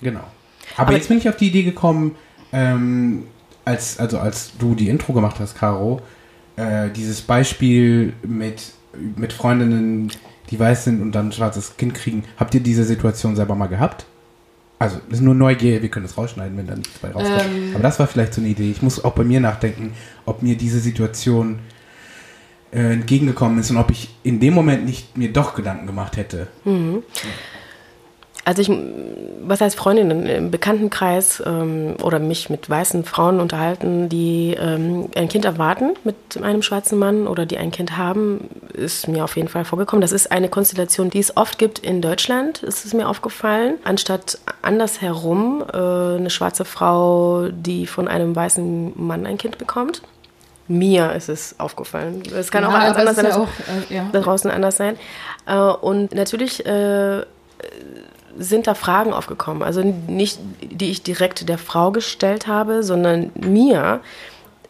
Genau. 0.00 0.20
Aber, 0.76 0.88
Aber- 0.88 0.92
jetzt 0.92 1.08
bin 1.08 1.18
ich 1.18 1.28
auf 1.28 1.36
die 1.36 1.48
Idee 1.48 1.62
gekommen, 1.62 2.12
ähm, 2.52 3.24
als, 3.66 3.98
also 3.98 4.18
als 4.18 4.52
du 4.58 4.74
die 4.74 4.88
Intro 4.88 5.12
gemacht 5.12 5.36
hast, 5.40 5.56
Caro, 5.56 6.00
äh, 6.56 6.90
dieses 6.90 7.22
Beispiel 7.22 8.12
mit, 8.22 8.72
mit 9.16 9.32
Freundinnen, 9.32 10.10
die 10.50 10.58
weiß 10.58 10.84
sind 10.84 11.00
und 11.00 11.12
dann 11.12 11.28
ein 11.28 11.32
schwarzes 11.32 11.76
Kind 11.76 11.94
kriegen, 11.94 12.24
habt 12.36 12.54
ihr 12.54 12.60
diese 12.60 12.84
Situation 12.84 13.36
selber 13.36 13.54
mal 13.54 13.66
gehabt? 13.66 14.06
Also, 14.78 14.98
das 15.08 15.18
ist 15.18 15.24
nur 15.24 15.34
Neugier, 15.34 15.82
wir 15.82 15.88
können 15.88 16.04
das 16.04 16.18
rausschneiden, 16.18 16.56
wenn 16.58 16.66
da 16.66 16.74
nichts 16.74 16.98
bei 16.98 17.10
rauskommt. 17.10 17.44
Ähm. 17.46 17.70
Aber 17.74 17.82
das 17.82 17.98
war 17.98 18.06
vielleicht 18.06 18.34
so 18.34 18.40
eine 18.40 18.50
Idee. 18.50 18.70
Ich 18.70 18.82
muss 18.82 19.02
auch 19.02 19.12
bei 19.12 19.24
mir 19.24 19.40
nachdenken, 19.40 19.94
ob 20.26 20.42
mir 20.42 20.56
diese 20.56 20.80
Situation 20.80 21.60
äh, 22.72 22.92
entgegengekommen 22.92 23.58
ist 23.58 23.70
und 23.70 23.76
ob 23.76 23.90
ich 23.90 24.10
in 24.24 24.40
dem 24.40 24.52
Moment 24.52 24.84
nicht 24.84 25.16
mir 25.16 25.32
doch 25.32 25.54
Gedanken 25.54 25.86
gemacht 25.86 26.16
hätte. 26.16 26.48
Also 28.46 28.60
ich, 28.60 28.70
was 29.40 29.62
heißt 29.62 29.74
Freundinnen 29.74 30.26
im 30.26 30.50
Bekanntenkreis 30.50 31.42
ähm, 31.46 31.96
oder 32.02 32.18
mich 32.18 32.50
mit 32.50 32.68
weißen 32.68 33.04
Frauen 33.04 33.40
unterhalten, 33.40 34.10
die 34.10 34.54
ähm, 34.60 35.08
ein 35.16 35.28
Kind 35.28 35.46
erwarten 35.46 35.94
mit 36.04 36.16
einem 36.42 36.60
schwarzen 36.60 36.98
Mann 36.98 37.26
oder 37.26 37.46
die 37.46 37.56
ein 37.56 37.70
Kind 37.70 37.96
haben, 37.96 38.50
ist 38.74 39.08
mir 39.08 39.24
auf 39.24 39.36
jeden 39.36 39.48
Fall 39.48 39.64
vorgekommen. 39.64 40.02
Das 40.02 40.12
ist 40.12 40.30
eine 40.30 40.50
Konstellation, 40.50 41.08
die 41.08 41.20
es 41.20 41.36
oft 41.38 41.58
gibt 41.58 41.78
in 41.78 42.02
Deutschland, 42.02 42.62
ist 42.62 42.84
es 42.84 42.92
mir 42.92 43.08
aufgefallen. 43.08 43.76
Anstatt 43.84 44.38
andersherum 44.60 45.64
äh, 45.72 45.76
eine 45.76 46.28
schwarze 46.28 46.66
Frau, 46.66 47.48
die 47.50 47.86
von 47.86 48.08
einem 48.08 48.36
weißen 48.36 48.92
Mann 48.96 49.24
ein 49.24 49.38
Kind 49.38 49.56
bekommt. 49.56 50.02
Mir 50.68 51.12
ist 51.12 51.28
es 51.28 51.58
aufgefallen. 51.58 52.22
Es 52.34 52.50
kann 52.50 52.64
auch 52.64 52.72
Ja, 52.72 52.78
anders 52.78 53.04
das 53.04 53.16
sein, 53.16 53.26
ja 53.26 53.36
auch, 53.36 53.48
äh, 53.90 53.94
ja. 53.94 54.08
da 54.12 54.20
draußen 54.20 54.50
anders 54.50 54.76
sein. 54.76 54.96
Äh, 55.46 55.56
und 55.56 56.14
natürlich 56.14 56.64
äh, 56.66 57.22
sind 58.38 58.66
da 58.66 58.74
Fragen 58.74 59.12
aufgekommen. 59.12 59.62
Also 59.62 59.82
nicht, 59.82 60.38
die 60.62 60.90
ich 60.90 61.02
direkt 61.02 61.48
der 61.48 61.58
Frau 61.58 61.90
gestellt 61.92 62.46
habe, 62.46 62.82
sondern 62.82 63.30
mir. 63.34 64.00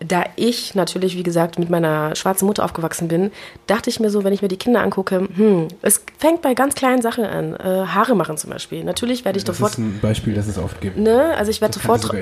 Da 0.00 0.24
ich 0.36 0.74
natürlich, 0.74 1.16
wie 1.16 1.22
gesagt, 1.22 1.58
mit 1.58 1.70
meiner 1.70 2.14
schwarzen 2.16 2.44
Mutter 2.46 2.64
aufgewachsen 2.64 3.08
bin, 3.08 3.30
dachte 3.68 3.88
ich 3.88 4.00
mir 4.00 4.10
so, 4.10 4.22
wenn 4.24 4.32
ich 4.34 4.42
mir 4.42 4.48
die 4.48 4.56
Kinder 4.58 4.82
angucke, 4.82 5.28
hm, 5.34 5.68
es 5.82 6.04
fängt 6.18 6.42
bei 6.42 6.52
ganz 6.52 6.74
kleinen 6.74 7.00
Sachen 7.00 7.24
an. 7.24 7.54
Äh, 7.54 7.86
Haare 7.86 8.14
machen 8.14 8.36
zum 8.36 8.50
Beispiel. 8.50 8.82
Natürlich 8.84 9.24
werde 9.24 9.38
ich 9.38 9.44
Das 9.44 9.56
sofort 9.56 9.72
ist 9.74 9.78
ein 9.78 10.00
Beispiel, 10.02 10.34
das 10.34 10.46
es 10.48 10.58
oft 10.58 10.80
gibt. 10.80 10.98
ne, 10.98 11.32
also 11.38 11.50
ich 11.50 11.60
werde 11.62 11.74
Das 11.74 11.82
sofort, 11.82 12.12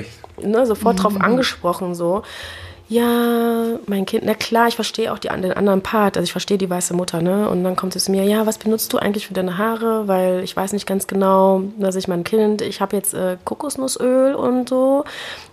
ne, 0.42 0.66
sofort 0.66 1.02
drauf 1.02 1.14
Mhm. 1.14 1.22
angesprochen, 1.22 1.94
so. 1.94 2.22
Ja, 2.88 3.78
mein 3.86 4.04
Kind, 4.04 4.24
na 4.26 4.34
klar, 4.34 4.68
ich 4.68 4.74
verstehe 4.74 5.12
auch 5.12 5.18
die, 5.18 5.28
den 5.28 5.52
anderen 5.52 5.80
Part, 5.82 6.16
also 6.18 6.24
ich 6.24 6.32
verstehe 6.32 6.58
die 6.58 6.68
weiße 6.68 6.94
Mutter, 6.94 7.22
ne? 7.22 7.48
Und 7.48 7.64
dann 7.64 7.74
kommt 7.74 7.94
sie 7.94 7.98
zu 8.00 8.10
mir, 8.10 8.24
ja, 8.24 8.44
was 8.44 8.58
benutzt 8.58 8.92
du 8.92 8.98
eigentlich 8.98 9.26
für 9.28 9.34
deine 9.34 9.56
Haare? 9.56 10.08
Weil 10.08 10.40
ich 10.44 10.54
weiß 10.54 10.74
nicht 10.74 10.86
ganz 10.86 11.06
genau, 11.06 11.62
dass 11.78 11.96
ich 11.96 12.06
mein 12.06 12.22
Kind, 12.22 12.60
ich 12.60 12.80
habe 12.82 12.96
jetzt 12.96 13.14
äh, 13.14 13.38
Kokosnussöl 13.44 14.34
und 14.34 14.68
so. 14.68 15.04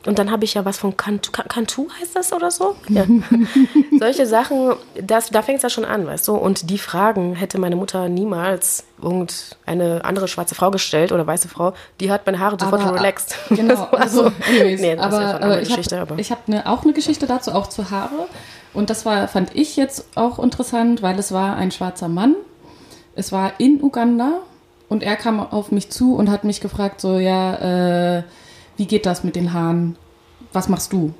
Und 0.05 0.19
dann 0.19 0.31
habe 0.31 0.43
ich 0.43 0.55
ja 0.55 0.65
was 0.65 0.77
von 0.77 0.97
Cantu, 0.97 1.31
Can- 1.31 1.47
Cantu 1.47 1.87
heißt 2.01 2.15
das 2.15 2.33
oder 2.33 2.51
so? 2.51 2.75
Ja. 2.89 3.05
Solche 3.99 4.25
Sachen, 4.25 4.73
das, 5.01 5.29
da 5.29 5.41
fängt 5.41 5.57
es 5.57 5.63
ja 5.63 5.69
schon 5.69 5.85
an, 5.85 6.07
weißt 6.07 6.27
du? 6.27 6.35
Und 6.35 6.69
die 6.69 6.77
Fragen 6.77 7.35
hätte 7.35 7.57
meine 7.57 7.75
Mutter 7.77 8.09
niemals 8.09 8.83
irgendeine 9.01 10.03
andere 10.03 10.27
schwarze 10.27 10.55
Frau 10.55 10.71
gestellt 10.71 11.11
oder 11.11 11.25
weiße 11.25 11.47
Frau, 11.47 11.73
die 11.99 12.11
hat 12.11 12.25
meine 12.25 12.39
Haare 12.39 12.57
sofort 12.59 12.81
Aber, 12.81 12.95
relaxed. 12.95 13.35
Genau, 13.49 13.83
also, 13.91 14.31
anyways, 14.47 14.81
nee, 14.81 14.95
das 14.95 15.05
aber, 15.05 15.15
ist 15.15 15.21
ja 15.21 15.29
eine 15.29 15.41
andere 15.43 15.61
ich 15.61 15.67
Geschichte, 15.69 15.99
habe 15.99 16.13
aber. 16.13 16.23
hab 16.23 16.47
ne, 16.47 16.65
auch 16.65 16.83
eine 16.83 16.93
Geschichte 16.93 17.27
dazu, 17.27 17.51
auch 17.51 17.67
zu 17.67 17.91
Haare. 17.91 18.27
Und 18.73 18.89
das 18.89 19.05
war, 19.05 19.27
fand 19.27 19.55
ich 19.55 19.75
jetzt 19.77 20.05
auch 20.15 20.39
interessant, 20.39 21.01
weil 21.01 21.17
es 21.17 21.31
war 21.31 21.55
ein 21.55 21.71
schwarzer 21.71 22.07
Mann. 22.07 22.35
Es 23.15 23.31
war 23.31 23.53
in 23.59 23.81
Uganda 23.81 24.39
und 24.87 25.03
er 25.03 25.15
kam 25.15 25.39
auf 25.39 25.71
mich 25.71 25.89
zu 25.89 26.15
und 26.15 26.29
hat 26.29 26.43
mich 26.43 26.61
gefragt, 26.61 27.01
so, 27.01 27.17
ja, 27.17 28.17
äh, 28.17 28.23
wie 28.77 28.85
geht 28.85 29.05
das 29.05 29.23
mit 29.23 29.35
den 29.35 29.53
Haaren? 29.53 29.97
Was 30.53 30.69
machst 30.69 30.93
du? 30.93 31.13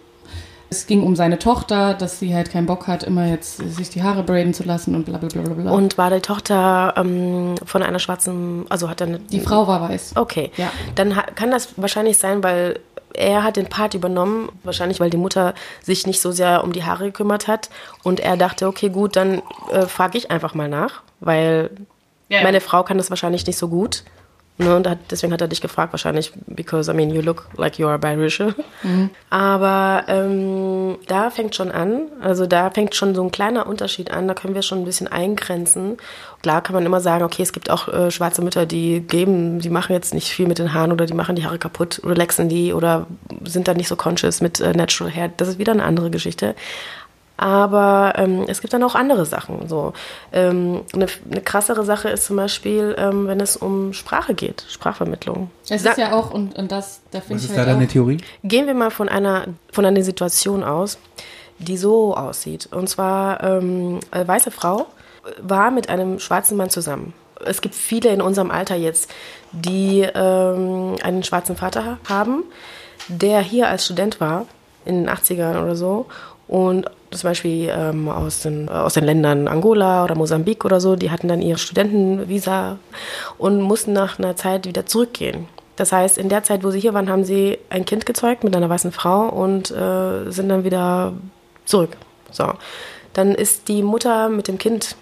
Es 0.72 0.86
ging 0.86 1.02
um 1.04 1.16
seine 1.16 1.40
Tochter, 1.40 1.94
dass 1.96 2.20
sie 2.20 2.36
halt 2.36 2.52
keinen 2.52 2.68
Bock 2.68 2.88
hat, 2.88 3.04
immer 3.04 3.26
jetzt 3.26 3.58
sich 3.58 3.90
die 3.90 4.04
Haare 4.04 4.22
braiden 4.24 4.54
zu 4.54 4.64
lassen 4.64 4.94
und 4.96 5.06
bla 5.06 5.18
bla 5.18 5.28
bla 5.30 5.42
bla 5.42 5.54
bla. 5.54 5.72
Und 5.72 5.98
war 5.98 6.12
die 6.12 6.20
Tochter 6.22 6.94
ähm, 6.96 7.56
von 7.66 7.82
einer 7.82 7.98
schwarzen, 8.00 8.66
also 8.70 8.88
hat 8.90 9.02
dann 9.02 9.26
die 9.32 9.40
Frau 9.40 9.68
war 9.68 9.82
weiß. 9.82 10.14
Okay, 10.16 10.52
Ja. 10.58 10.72
dann 10.96 11.14
kann 11.36 11.50
das 11.50 11.70
wahrscheinlich 11.78 12.18
sein, 12.20 12.44
weil 12.44 12.80
er 13.16 13.44
hat 13.44 13.56
den 13.58 13.66
Part 13.68 13.96
übernommen, 13.96 14.50
wahrscheinlich 14.64 15.00
weil 15.00 15.10
die 15.10 15.18
Mutter 15.18 15.56
sich 15.82 16.06
nicht 16.06 16.22
so 16.22 16.32
sehr 16.32 16.64
um 16.64 16.72
die 16.72 16.84
Haare 16.84 17.06
gekümmert 17.06 17.48
hat 17.48 17.70
und 18.04 18.20
er 18.20 18.38
dachte, 18.38 18.68
okay, 18.68 18.90
gut, 18.90 19.16
dann 19.16 19.42
äh, 19.72 19.88
frage 19.88 20.18
ich 20.20 20.30
einfach 20.30 20.54
mal 20.54 20.70
nach, 20.70 21.02
weil 21.20 21.72
Ja. 22.30 22.44
meine 22.44 22.62
Frau 22.62 22.84
kann 22.84 23.00
das 23.00 23.10
wahrscheinlich 23.10 23.48
nicht 23.48 23.58
so 23.58 23.68
gut. 23.70 24.04
Ne, 24.62 24.76
und 24.76 24.90
deswegen 25.10 25.32
hat 25.32 25.40
er 25.40 25.48
dich 25.48 25.62
gefragt, 25.62 25.94
wahrscheinlich, 25.94 26.34
because, 26.48 26.92
I 26.92 26.94
mean, 26.94 27.12
you 27.12 27.22
look 27.22 27.48
like 27.56 27.80
you 27.80 27.88
are 27.88 27.98
biracial. 27.98 28.54
Aber 29.30 30.04
ähm, 30.10 30.98
da 31.08 31.30
fängt 31.30 31.56
schon 31.56 31.72
an, 31.72 32.08
also 32.22 32.46
da 32.46 32.70
fängt 32.70 32.94
schon 32.94 33.16
so 33.16 33.24
ein 33.24 33.32
kleiner 33.32 33.68
Unterschied 33.68 34.12
an, 34.12 34.28
da 34.28 34.34
können 34.34 34.56
wir 34.56 34.62
schon 34.62 34.80
ein 34.80 34.84
bisschen 34.84 35.08
eingrenzen. 35.08 35.96
Klar 36.42 36.62
kann 36.62 36.74
man 36.74 36.86
immer 36.86 37.00
sagen, 37.00 37.24
okay, 37.24 37.42
es 37.42 37.54
gibt 37.54 37.70
auch 37.70 37.88
äh, 37.88 38.12
schwarze 38.12 38.42
Mütter, 38.42 38.66
die 38.66 39.00
geben, 39.00 39.60
die 39.60 39.70
machen 39.70 39.94
jetzt 39.94 40.14
nicht 40.14 40.28
viel 40.28 40.46
mit 40.46 40.60
den 40.60 40.74
Haaren 40.74 40.92
oder 40.92 41.06
die 41.06 41.14
machen 41.14 41.38
die 41.38 41.46
Haare 41.46 41.58
kaputt, 41.58 42.02
relaxen 42.04 42.50
die 42.50 42.74
oder 42.74 43.08
sind 43.46 43.70
da 43.70 43.74
nicht 43.74 43.88
so 43.88 43.96
conscious 43.96 44.42
mit 44.42 44.60
äh, 44.60 44.74
Natural 44.74 45.14
Hair. 45.14 45.32
Das 45.38 45.48
ist 45.48 45.58
wieder 45.58 45.72
eine 45.72 45.86
andere 45.86 46.10
Geschichte. 46.10 46.54
Aber 47.40 48.16
ähm, 48.18 48.44
es 48.50 48.60
gibt 48.60 48.74
dann 48.74 48.84
auch 48.84 48.96
andere 48.96 49.26
Sachen. 49.26 49.70
So 49.70 49.94
ähm, 50.34 50.82
eine, 50.94 51.06
eine 51.32 51.40
krassere 51.40 51.86
Sache 51.86 52.10
ist 52.10 52.26
zum 52.26 52.36
Beispiel, 52.36 52.94
ähm, 52.98 53.28
wenn 53.28 53.40
es 53.40 53.56
um 53.56 53.94
Sprache 53.94 54.34
geht, 54.34 54.66
Sprachvermittlung. 54.68 55.50
Es 55.70 55.86
ist 55.86 55.98
ja 55.98 56.12
auch, 56.12 56.32
und, 56.32 56.58
und 56.58 56.70
das, 56.70 57.00
da 57.12 57.22
finde 57.22 57.38
ich 57.38 57.50
ist 57.50 57.54
da 57.54 57.60
halt 57.60 57.70
deine 57.70 57.86
auch, 57.86 57.90
Theorie? 57.90 58.18
Gehen 58.44 58.68
wir 58.68 58.74
mal 58.74 58.92
von 58.92 59.08
einer, 59.08 59.46
von 59.72 59.86
einer 59.86 60.04
Situation 60.04 60.66
aus, 60.66 60.98
die 61.60 61.78
so 61.78 62.14
aussieht. 62.14 62.68
Und 62.74 62.90
zwar, 62.90 63.42
ähm, 63.42 64.02
eine 64.12 64.28
weiße 64.28 64.52
Frau 64.52 64.88
war 65.42 65.72
mit 65.72 65.88
einem 65.88 66.20
schwarzen 66.20 66.58
Mann 66.58 66.70
zusammen. 66.70 67.14
Es 67.46 67.62
gibt 67.62 67.74
viele 67.74 68.10
in 68.10 68.22
unserem 68.22 68.52
Alter 68.52 68.76
jetzt, 68.76 69.10
die 69.54 70.02
ähm, 70.02 70.98
einen 71.02 71.24
schwarzen 71.24 71.56
Vater 71.56 72.00
haben, 72.10 72.44
der 73.08 73.40
hier 73.40 73.70
als 73.70 73.86
Student 73.86 74.20
war, 74.20 74.46
in 74.84 75.06
den 75.06 75.10
80ern 75.10 75.64
oder 75.64 75.78
so. 75.78 76.08
Und 76.50 76.90
zum 77.12 77.30
Beispiel 77.30 77.72
ähm, 77.72 78.08
aus, 78.10 78.42
den, 78.42 78.70
aus 78.70 78.94
den 78.94 79.04
Ländern 79.04 79.48
Angola 79.48 80.04
oder 80.04 80.16
Mosambik 80.16 80.66
oder 80.66 80.80
so, 80.80 80.96
die 80.96 81.12
hatten 81.12 81.28
dann 81.28 81.42
ihre 81.42 81.58
Studentenvisa 81.58 82.78
und 83.38 83.62
mussten 83.62 83.94
nach 83.94 84.20
einer 84.20 84.36
Zeit 84.36 84.68
wieder 84.68 84.86
zurückgehen. 84.86 85.48
Das 85.76 85.92
heißt, 85.92 86.18
in 86.18 86.30
der 86.30 86.44
Zeit, 86.44 86.64
wo 86.64 86.72
sie 86.72 86.80
hier 86.80 86.94
waren, 86.94 87.10
haben 87.10 87.24
sie 87.24 87.58
ein 87.70 87.86
Kind 87.86 88.06
gezeugt 88.06 88.44
mit 88.44 88.56
einer 88.56 88.70
weißen 88.70 88.92
Frau 88.92 89.30
und 89.30 89.72
äh, 89.72 90.30
sind 90.30 90.50
dann 90.50 90.66
wieder 90.66 91.14
zurück. 91.66 91.96
So. 92.32 92.54
Dann 93.14 93.34
ist 93.34 93.70
die 93.70 93.82
Mutter 93.82 94.30
mit 94.30 94.48
dem 94.48 94.58
Kind 94.58 94.96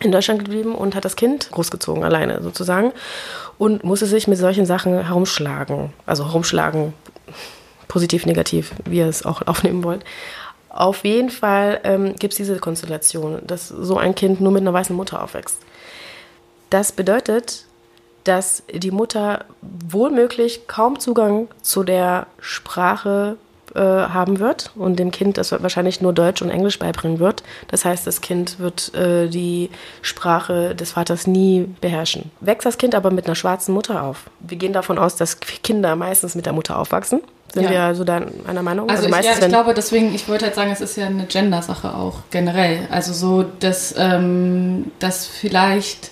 in 0.00 0.12
Deutschland 0.12 0.44
geblieben 0.44 0.74
und 0.74 0.94
hat 0.94 1.04
das 1.04 1.16
Kind 1.16 1.50
großgezogen, 1.50 2.04
alleine 2.04 2.42
sozusagen. 2.42 2.92
Und 3.56 3.82
musste 3.82 4.06
sich 4.06 4.28
mit 4.28 4.38
solchen 4.38 4.66
Sachen 4.66 5.04
herumschlagen. 5.04 5.92
Also 6.06 6.26
herumschlagen, 6.26 6.92
positiv, 7.88 8.26
negativ, 8.26 8.72
wie 8.84 8.98
ihr 8.98 9.06
es 9.06 9.24
auch 9.24 9.42
aufnehmen 9.46 9.84
wollt. 9.84 10.04
Auf 10.70 11.04
jeden 11.04 11.30
Fall 11.30 11.80
ähm, 11.84 12.14
gibt 12.16 12.34
es 12.34 12.36
diese 12.36 12.58
Konstellation, 12.58 13.40
dass 13.46 13.68
so 13.68 13.96
ein 13.96 14.14
Kind 14.14 14.40
nur 14.40 14.52
mit 14.52 14.62
einer 14.62 14.72
weißen 14.72 14.94
Mutter 14.94 15.22
aufwächst. 15.22 15.58
Das 16.70 16.92
bedeutet, 16.92 17.64
dass 18.24 18.62
die 18.70 18.90
Mutter 18.90 19.46
wohlmöglich 19.62 20.66
kaum 20.66 21.00
Zugang 21.00 21.48
zu 21.62 21.82
der 21.82 22.26
Sprache 22.40 23.38
äh, 23.74 23.80
haben 23.80 24.38
wird 24.38 24.70
und 24.76 24.98
dem 24.98 25.10
Kind 25.10 25.38
das 25.38 25.52
wahrscheinlich 25.52 26.00
nur 26.00 26.12
Deutsch 26.12 26.42
und 26.42 26.50
Englisch 26.50 26.78
beibringen 26.78 27.20
wird. 27.20 27.42
Das 27.68 27.84
heißt, 27.84 28.06
das 28.06 28.20
Kind 28.20 28.58
wird 28.58 28.94
äh, 28.94 29.28
die 29.28 29.70
Sprache 30.02 30.74
des 30.74 30.92
Vaters 30.92 31.26
nie 31.26 31.74
beherrschen. 31.80 32.30
Wächst 32.40 32.66
das 32.66 32.78
Kind 32.78 32.94
aber 32.94 33.10
mit 33.10 33.26
einer 33.26 33.34
schwarzen 33.34 33.72
Mutter 33.72 34.02
auf. 34.02 34.30
Wir 34.40 34.58
gehen 34.58 34.72
davon 34.72 34.98
aus, 34.98 35.16
dass 35.16 35.40
Kinder 35.40 35.96
meistens 35.96 36.34
mit 36.34 36.46
der 36.46 36.52
Mutter 36.52 36.78
aufwachsen. 36.78 37.22
Sind 37.54 37.62
Ja. 37.64 37.70
wir 37.70 37.82
also 37.82 38.04
da 38.04 38.26
einer 38.46 38.62
Meinung? 38.62 38.90
Also, 38.90 39.06
ich, 39.08 39.10
ja, 39.24 39.32
ich 39.40 39.48
glaube, 39.48 39.72
deswegen, 39.74 40.14
ich 40.14 40.28
wollte 40.28 40.44
halt 40.46 40.54
sagen, 40.54 40.70
es 40.70 40.80
ist 40.82 40.96
ja 40.96 41.06
eine 41.06 41.24
Gender-Sache 41.24 41.94
auch 41.94 42.16
generell. 42.30 42.80
Also 42.90 43.12
so, 43.14 43.42
dass, 43.60 43.94
ähm, 43.98 44.90
dass 44.98 45.26
vielleicht 45.26 46.10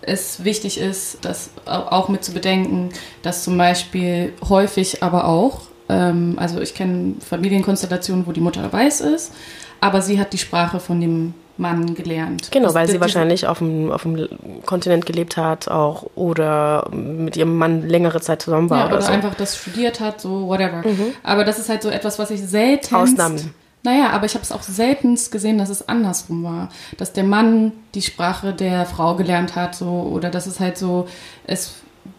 es 0.00 0.42
wichtig 0.42 0.80
ist, 0.80 1.18
das 1.24 1.50
au- 1.66 1.70
auch 1.96 2.08
mit 2.08 2.24
zu 2.24 2.32
bedenken, 2.32 2.88
dass 3.22 3.44
zum 3.44 3.56
Beispiel 3.56 4.32
häufig 4.48 5.02
aber 5.04 5.26
auch, 5.28 5.60
ähm, 5.88 6.34
also 6.38 6.60
ich 6.60 6.74
kenne 6.74 7.14
Familienkonstellationen, 7.24 8.26
wo 8.26 8.32
die 8.32 8.40
Mutter 8.40 8.72
weiß 8.72 9.02
ist, 9.02 9.32
aber 9.80 10.02
sie 10.02 10.18
hat 10.18 10.32
die 10.32 10.38
Sprache 10.38 10.80
von 10.80 11.00
dem 11.00 11.34
Mann 11.58 11.94
gelernt. 11.94 12.50
Genau, 12.50 12.66
Das- 12.66 12.74
weil 12.74 12.88
sie 12.88 13.00
wahrscheinlich 13.00 13.46
auf 13.46 13.58
dem, 13.58 13.90
auf 13.92 14.02
dem 14.02 14.28
Kontinent 14.64 15.06
gelebt 15.06 15.36
hat 15.36 15.68
auch 15.68 16.04
oder 16.14 16.88
mit 16.92 17.36
ihrem 17.36 17.56
Mann 17.56 17.88
längere 17.88 18.20
Zeit 18.20 18.42
zusammen 18.42 18.70
war 18.70 18.78
Ja, 18.78 18.86
oder, 18.86 18.94
oder 18.96 19.02
so. 19.02 19.08
Mhm. 19.10 19.14
einfach 19.16 19.34
das 19.34 19.56
studiert 19.56 20.00
hat, 20.00 20.20
so 20.20 20.48
whatever. 20.48 20.82
Aber 21.22 21.44
das 21.44 21.58
ist 21.58 21.68
halt 21.68 21.82
so 21.82 21.88
etwas, 21.90 22.18
was 22.18 22.30
ich 22.30 22.40
selten. 22.42 22.94
Ausnahmen. 22.94 23.54
Naja, 23.84 24.10
aber 24.10 24.26
ich 24.26 24.34
habe 24.34 24.44
es 24.44 24.52
auch 24.52 24.62
seltenst 24.62 25.32
gesehen, 25.32 25.58
dass 25.58 25.68
es 25.68 25.88
andersrum 25.88 26.44
war. 26.44 26.68
Dass 26.98 27.12
der 27.12 27.24
Mann 27.24 27.72
die 27.94 28.02
Sprache 28.02 28.52
der 28.52 28.86
Frau 28.86 29.16
gelernt 29.16 29.56
hat, 29.56 29.74
so, 29.74 29.86
oder 30.12 30.30
dass 30.30 30.46
es 30.46 30.60
halt 30.60 30.78
so, 30.78 31.08
es 31.46 31.74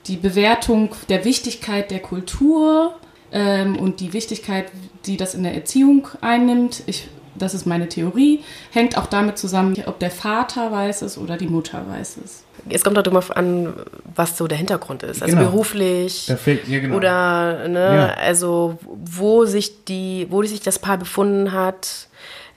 die 0.08 0.18
Bewertung 0.18 0.90
der 1.08 1.24
Wichtigkeit 1.24 1.90
der 1.90 2.00
Kultur 2.00 2.94
ähm, 3.32 3.78
und 3.78 4.00
die 4.02 4.12
Wichtigkeit, 4.14 4.66
die 5.06 5.16
das 5.18 5.34
in 5.36 5.44
der 5.44 5.56
Erziehung 5.56 6.08
einnimmt. 6.22 6.84
Ich 6.86 7.08
das 7.36 7.54
ist 7.54 7.66
meine 7.66 7.88
Theorie, 7.90 8.44
hängt 8.72 8.98
auch 8.98 9.06
damit 9.08 9.38
zusammen, 9.38 9.76
ob 9.86 10.00
der 10.00 10.12
Vater 10.12 10.72
weiß 10.72 11.02
es 11.02 11.18
oder 11.18 11.38
die 11.38 11.48
Mutter 11.48 11.84
weiß 11.88 12.18
es. 12.24 12.44
Es 12.70 12.84
kommt 12.84 12.98
auch 12.98 13.04
immer 13.06 13.24
an, 13.36 13.74
was 14.16 14.38
so 14.38 14.48
der 14.48 14.58
Hintergrund 14.58 15.04
ist. 15.04 15.22
Also 15.22 15.36
Genau. 15.36 15.50
beruflich 15.50 16.26
Da 16.28 16.36
fehlt, 16.38 16.68
ja, 16.68 16.80
genau. 16.80 16.96
oder 16.96 17.68
ne, 17.68 17.80
Ja. 17.96 18.24
also 18.24 18.78
wo 18.84 19.46
sich 19.46 19.84
die, 19.86 20.28
wo 20.30 20.44
sich 20.44 20.62
das 20.62 20.80
Paar 20.80 20.98
befunden 20.98 21.52
hat, 21.52 22.08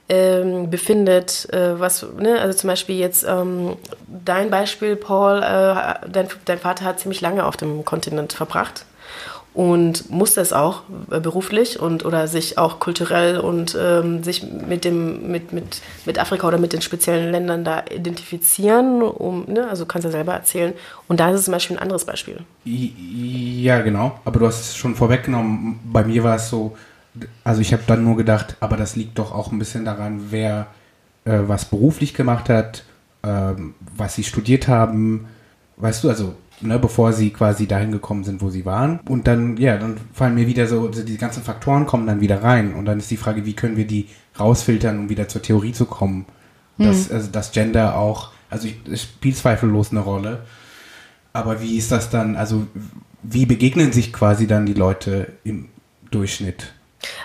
ähm, 0.09 0.69
befindet, 0.69 1.49
äh, 1.51 1.77
was, 1.79 2.05
ne, 2.17 2.39
also 2.39 2.57
zum 2.57 2.69
Beispiel 2.69 2.97
jetzt 2.97 3.25
ähm, 3.27 3.75
dein 4.07 4.49
Beispiel, 4.49 4.95
Paul, 4.95 5.39
äh, 5.39 6.07
dein, 6.09 6.27
dein 6.45 6.59
Vater 6.59 6.85
hat 6.85 6.99
ziemlich 7.01 7.19
lange 7.19 7.45
auf 7.45 7.57
dem 7.57 7.83
Kontinent 7.83 8.31
verbracht 8.31 8.85
und 9.57 10.11
musste 10.11 10.39
es 10.39 10.53
auch 10.53 10.83
äh, 11.09 11.19
beruflich 11.19 11.79
und 11.79 12.05
oder 12.05 12.27
sich 12.27 12.59
auch 12.59 12.79
kulturell 12.79 13.39
und 13.39 13.75
ähm, 13.81 14.21
sich 14.21 14.43
mit 14.43 14.85
dem 14.85 15.31
mit, 15.31 15.51
mit, 15.51 15.81
mit 16.05 16.19
Afrika 16.19 16.47
oder 16.47 16.59
mit 16.59 16.73
den 16.73 16.83
speziellen 16.83 17.31
Ländern 17.31 17.63
da 17.63 17.83
identifizieren, 17.89 19.01
um, 19.01 19.45
ne, 19.47 19.67
also 19.67 19.87
kannst 19.87 20.05
du 20.05 20.11
selber 20.11 20.33
erzählen. 20.33 20.73
Und 21.07 21.19
da 21.19 21.31
ist 21.31 21.39
es 21.39 21.45
zum 21.45 21.53
Beispiel 21.53 21.75
ein 21.75 21.81
anderes 21.81 22.05
Beispiel. 22.05 22.41
Ja, 22.65 23.81
genau. 23.81 24.19
Aber 24.25 24.39
du 24.39 24.45
hast 24.45 24.59
es 24.59 24.75
schon 24.75 24.93
vorweggenommen. 24.93 25.79
Bei 25.85 26.03
mir 26.03 26.23
war 26.23 26.35
es 26.35 26.51
so, 26.51 26.77
also 27.43 27.59
ich 27.59 27.73
habe 27.73 27.81
dann 27.87 28.03
nur 28.03 28.15
gedacht, 28.15 28.57
aber 28.59 28.77
das 28.77 28.95
liegt 28.95 29.17
doch 29.17 29.33
auch 29.33 29.51
ein 29.51 29.57
bisschen 29.57 29.85
daran, 29.85 30.27
wer 30.29 30.67
äh, 31.25 31.39
was 31.47 31.65
beruflich 31.65 32.13
gemacht 32.13 32.49
hat, 32.49 32.83
ähm, 33.23 33.73
was 33.95 34.13
sie 34.13 34.23
studiert 34.23 34.67
haben. 34.67 35.25
Weißt 35.77 36.03
du, 36.03 36.09
also 36.09 36.35
ne, 36.61 36.79
bevor 36.79 37.13
sie 37.13 37.29
quasi 37.29 37.67
dahin 37.67 37.91
gekommen 37.91 38.23
sind, 38.23 38.41
wo 38.41 38.49
sie 38.49 38.65
waren. 38.65 38.99
Und 39.07 39.27
dann, 39.27 39.57
ja, 39.57 39.77
dann 39.77 39.97
fallen 40.13 40.35
mir 40.35 40.47
wieder 40.47 40.67
so, 40.67 40.87
die 40.87 41.17
ganzen 41.17 41.43
Faktoren 41.43 41.85
kommen 41.85 42.07
dann 42.07 42.21
wieder 42.21 42.43
rein. 42.43 42.73
Und 42.73 42.85
dann 42.85 42.99
ist 42.99 43.11
die 43.11 43.17
Frage, 43.17 43.45
wie 43.45 43.53
können 43.53 43.77
wir 43.77 43.87
die 43.87 44.07
rausfiltern, 44.39 44.99
um 44.99 45.09
wieder 45.09 45.27
zur 45.27 45.41
Theorie 45.41 45.73
zu 45.73 45.85
kommen. 45.85 46.25
Dass, 46.79 47.09
also, 47.09 47.31
dass 47.31 47.53
Gender 47.53 47.97
auch, 47.97 48.31
also 48.51 48.67
ich, 48.67 48.77
es 48.91 49.03
spielt 49.03 49.35
zweifellos 49.35 49.91
eine 49.91 50.01
Rolle. 50.01 50.43
Aber 51.33 51.61
wie 51.61 51.75
ist 51.75 51.91
das 51.91 52.09
dann, 52.09 52.35
also 52.35 52.67
wie 53.23 53.45
begegnen 53.45 53.91
sich 53.91 54.13
quasi 54.13 54.45
dann 54.45 54.65
die 54.65 54.73
Leute 54.73 55.33
im 55.43 55.69
Durchschnitt? 56.11 56.73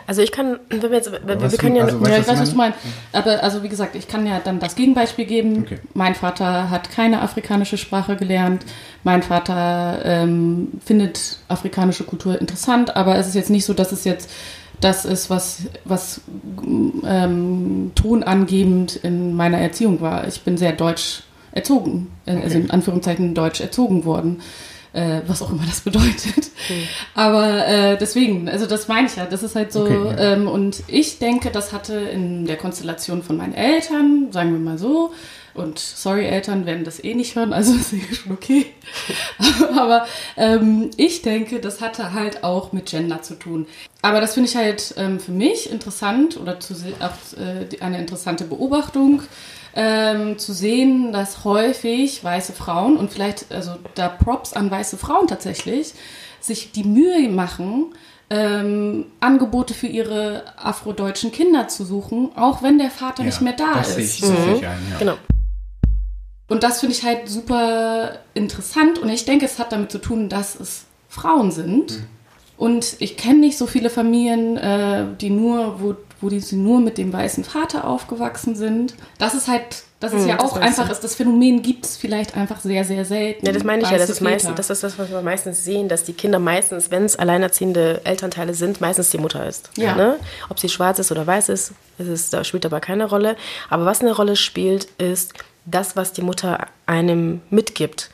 Also 0.07 0.23
ich 0.23 0.33
kann, 0.33 0.59
wenn 0.71 0.83
wir 0.83 0.91
jetzt, 0.93 1.11
wir, 1.13 1.21
wir 1.27 1.49
können 1.59 1.75
wie- 1.75 1.79
ja, 1.79 1.85
also, 1.85 1.99
Ja, 2.07 2.19
ich 2.19 2.29
weiß, 2.29 2.35
ich 2.37 2.41
was 2.43 2.51
du 2.51 2.57
meinst. 2.57 2.79
Aber 3.13 3.43
also 3.43 3.63
wie 3.63 3.69
gesagt, 3.69 3.95
ich 3.97 4.09
kann 4.09 4.27
ja 4.27 4.41
dann 4.43 4.59
das 4.59 4.75
Gegenbeispiel 4.75 5.25
geben. 5.27 5.63
Okay. 5.65 5.79
Mein 5.95 6.15
Vater 6.15 6.71
hat 6.71 6.91
keine 6.91 7.21
afrikanische 7.23 7.79
Sprache 7.79 8.17
gelernt. 8.17 8.65
Mein 9.05 9.23
Vater 9.23 10.01
ähm, 10.05 10.69
findet 10.85 11.39
afrikanische 11.49 12.05
Kultur 12.05 12.41
interessant, 12.41 12.97
aber 12.97 13.17
es 13.17 13.27
ist 13.29 13.35
jetzt 13.35 13.51
nicht 13.51 13.65
so, 13.65 13.75
dass 13.75 13.93
es 13.93 14.05
jetzt 14.05 14.31
das 14.81 15.05
ist, 15.05 15.31
was, 15.31 15.63
was 15.85 16.21
ähm, 17.07 17.93
tonangebend 17.95 18.97
in 18.97 19.35
meiner 19.35 19.59
Erziehung 19.59 20.01
war. 20.01 20.27
Ich 20.27 20.43
bin 20.43 20.57
sehr 20.57 20.73
deutsch 20.73 21.23
erzogen, 21.53 22.11
äh, 22.27 22.37
also 22.37 22.59
in 22.59 22.71
Anführungszeichen 22.71 23.35
deutsch 23.35 23.61
erzogen 23.61 24.05
worden. 24.05 24.41
Äh, 24.95 25.23
was 25.27 25.41
auch 25.41 25.51
immer 25.51 25.65
das 25.67 25.81
bedeutet. 25.81 26.51
Aber 27.15 27.67
äh, 27.67 27.97
deswegen, 27.97 28.47
also 28.49 28.67
das 28.67 28.89
meine 28.89 29.07
ich 29.07 29.17
ja, 29.17 29.25
das 29.25 29.43
ist 29.43 29.57
halt 29.57 29.73
so. 29.73 29.85
Okay, 29.85 30.05
ja. 30.05 30.35
ähm, 30.35 30.47
und 30.47 30.83
ich 30.87 31.19
denke, 31.19 31.51
das 31.51 31.73
hatte 31.73 31.95
in 31.95 32.45
der 32.45 32.59
Konstellation 32.59 33.23
von 33.23 33.39
meinen 33.39 33.55
Eltern, 33.55 34.29
sagen 34.33 34.53
wir 34.53 34.59
mal 34.59 34.77
so, 34.77 35.13
und 35.55 35.79
sorry, 35.79 36.25
Eltern 36.25 36.65
werden 36.65 36.85
das 36.85 37.03
eh 37.03 37.15
nicht 37.15 37.37
hören, 37.37 37.53
also 37.53 37.75
ist 37.77 37.93
eh 37.93 38.15
schon 38.15 38.33
okay. 38.33 38.67
Aber 39.77 40.07
ähm, 40.37 40.91
ich 40.97 41.23
denke, 41.23 41.61
das 41.61 41.81
hatte 41.81 42.13
halt 42.13 42.45
auch 42.45 42.73
mit 42.73 42.87
Gender 42.87 43.23
zu 43.23 43.35
tun. 43.35 43.67
Aber 44.01 44.21
das 44.21 44.35
finde 44.35 44.49
ich 44.49 44.57
halt 44.57 44.95
ähm, 44.97 45.21
für 45.21 45.33
mich 45.33 45.71
interessant 45.71 46.39
oder 46.39 46.59
zu 46.59 46.75
auch 46.75 47.39
äh, 47.39 47.81
eine 47.81 47.99
interessante 47.99 48.45
Beobachtung, 48.45 49.23
ähm, 49.75 50.39
zu 50.39 50.53
sehen, 50.53 51.13
dass 51.13 51.45
häufig 51.45 52.23
weiße 52.23 52.53
Frauen 52.53 52.97
und 52.97 53.11
vielleicht, 53.11 53.51
also 53.53 53.77
da 53.95 54.09
Props 54.09 54.53
an 54.53 54.71
weiße 54.71 54.97
Frauen 54.97 55.27
tatsächlich, 55.27 55.95
sich 56.41 56.73
die 56.73 56.85
Mühe 56.85 57.29
machen, 57.29 57.95
ähm, 58.31 59.07
Angebote 59.21 59.75
für 59.75 59.87
ihre 59.87 60.45
afrodeutschen 60.57 61.33
Kinder 61.33 61.69
zu 61.69 61.85
suchen, 61.85 62.31
auch 62.35 62.63
wenn 62.63 62.79
der 62.79 62.91
Vater 62.91 63.25
nicht 63.25 63.41
mehr 63.41 63.53
da 63.53 63.75
das 63.75 63.97
ist. 63.97 64.19
sehe 64.19 64.35
ich, 64.55 64.63
ich 64.63 64.67
ein, 64.67 64.79
ja. 64.91 64.99
genau. 64.99 65.15
Und 66.49 66.63
das 66.63 66.81
finde 66.81 66.95
ich 66.95 67.03
halt 67.03 67.29
super 67.29 68.19
interessant 68.35 68.99
und 68.99 69.09
ich 69.09 69.25
denke, 69.25 69.47
es 69.47 69.59
hat 69.59 69.73
damit 69.73 69.91
zu 69.91 69.99
tun, 69.99 70.29
dass 70.29 70.59
es 70.59 70.85
Frauen 71.09 71.51
sind. 71.51 72.05
Und 72.57 72.97
ich 73.01 73.17
kenne 73.17 73.41
nicht 73.41 73.59
so 73.59 73.67
viele 73.67 73.91
Familien, 73.91 74.57
äh, 74.57 75.05
die 75.21 75.31
nur, 75.31 75.81
wo, 75.81 75.95
wo 76.23 76.29
die 76.29 76.41
sie 76.41 76.57
nur 76.57 76.81
mit 76.81 76.97
dem 76.97 77.13
weißen 77.13 77.45
Vater 77.45 77.87
aufgewachsen 77.87 78.55
sind. 78.55 78.95
Das 79.19 79.35
ist 79.35 79.49
halt, 79.49 79.83
das 80.01 80.13
ist 80.13 80.23
Hm, 80.23 80.29
ja 80.29 80.41
auch 80.41 80.57
einfach, 80.57 80.89
ist, 80.89 81.03
das 81.03 81.17
Phänomen 81.17 81.63
gibt 81.63 81.85
es 81.85 81.97
vielleicht 81.97 82.37
einfach 82.37 82.61
sehr, 82.61 82.85
sehr 82.85 83.05
selten. 83.05 83.45
Ja, 83.45 83.53
das 83.53 83.65
meine 83.65 83.83
ich 83.83 83.91
ja, 83.91 83.99
das 83.99 84.09
ist, 84.09 84.21
meistens, 84.21 84.55
das 84.55 84.71
ist 84.71 84.83
das, 84.85 84.99
was 84.99 85.11
wir 85.11 85.21
meistens 85.21 85.65
sehen, 85.65 85.89
dass 85.89 86.05
die 86.05 86.13
Kinder 86.13 86.39
meistens, 86.39 86.91
wenn 86.91 87.05
es 87.05 87.17
alleinerziehende 87.17 88.01
Elternteile 88.05 88.55
sind, 88.55 88.81
meistens 88.81 89.11
die 89.11 89.19
Mutter 89.19 89.47
ist. 89.47 89.71
Ja. 89.77 89.97
Ne? 89.97 90.17
Ob 90.49 90.61
sie 90.61 90.69
schwarz 90.69 91.01
ist 91.01 91.11
oder 91.11 91.27
weiß 91.27 91.49
ist, 91.49 91.73
ist, 91.99 92.33
da 92.33 92.45
spielt 92.45 92.65
aber 92.65 92.81
keine 92.81 93.07
Rolle. 93.07 93.37
Aber 93.69 93.85
was 93.85 94.01
eine 94.01 94.15
Rolle 94.15 94.37
spielt, 94.37 94.85
ist 94.99 95.35
das, 95.67 95.97
was 95.97 96.13
die 96.13 96.23
Mutter 96.23 96.67
einem 96.87 97.43
mitgibt. 97.51 98.11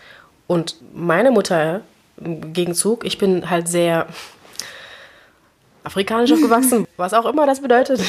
Und 0.47 0.77
meine 0.95 1.31
Mutter 1.31 1.83
im 2.17 2.53
Gegenzug, 2.55 3.05
ich 3.05 3.19
bin 3.19 3.49
halt 3.51 3.69
sehr 3.69 4.07
afrikanisch 5.89 6.33
aufgewachsen, 6.33 6.87
was 6.97 7.15
auch 7.15 7.27
immer 7.27 7.47
das 7.47 7.61
bedeutet. 7.61 8.01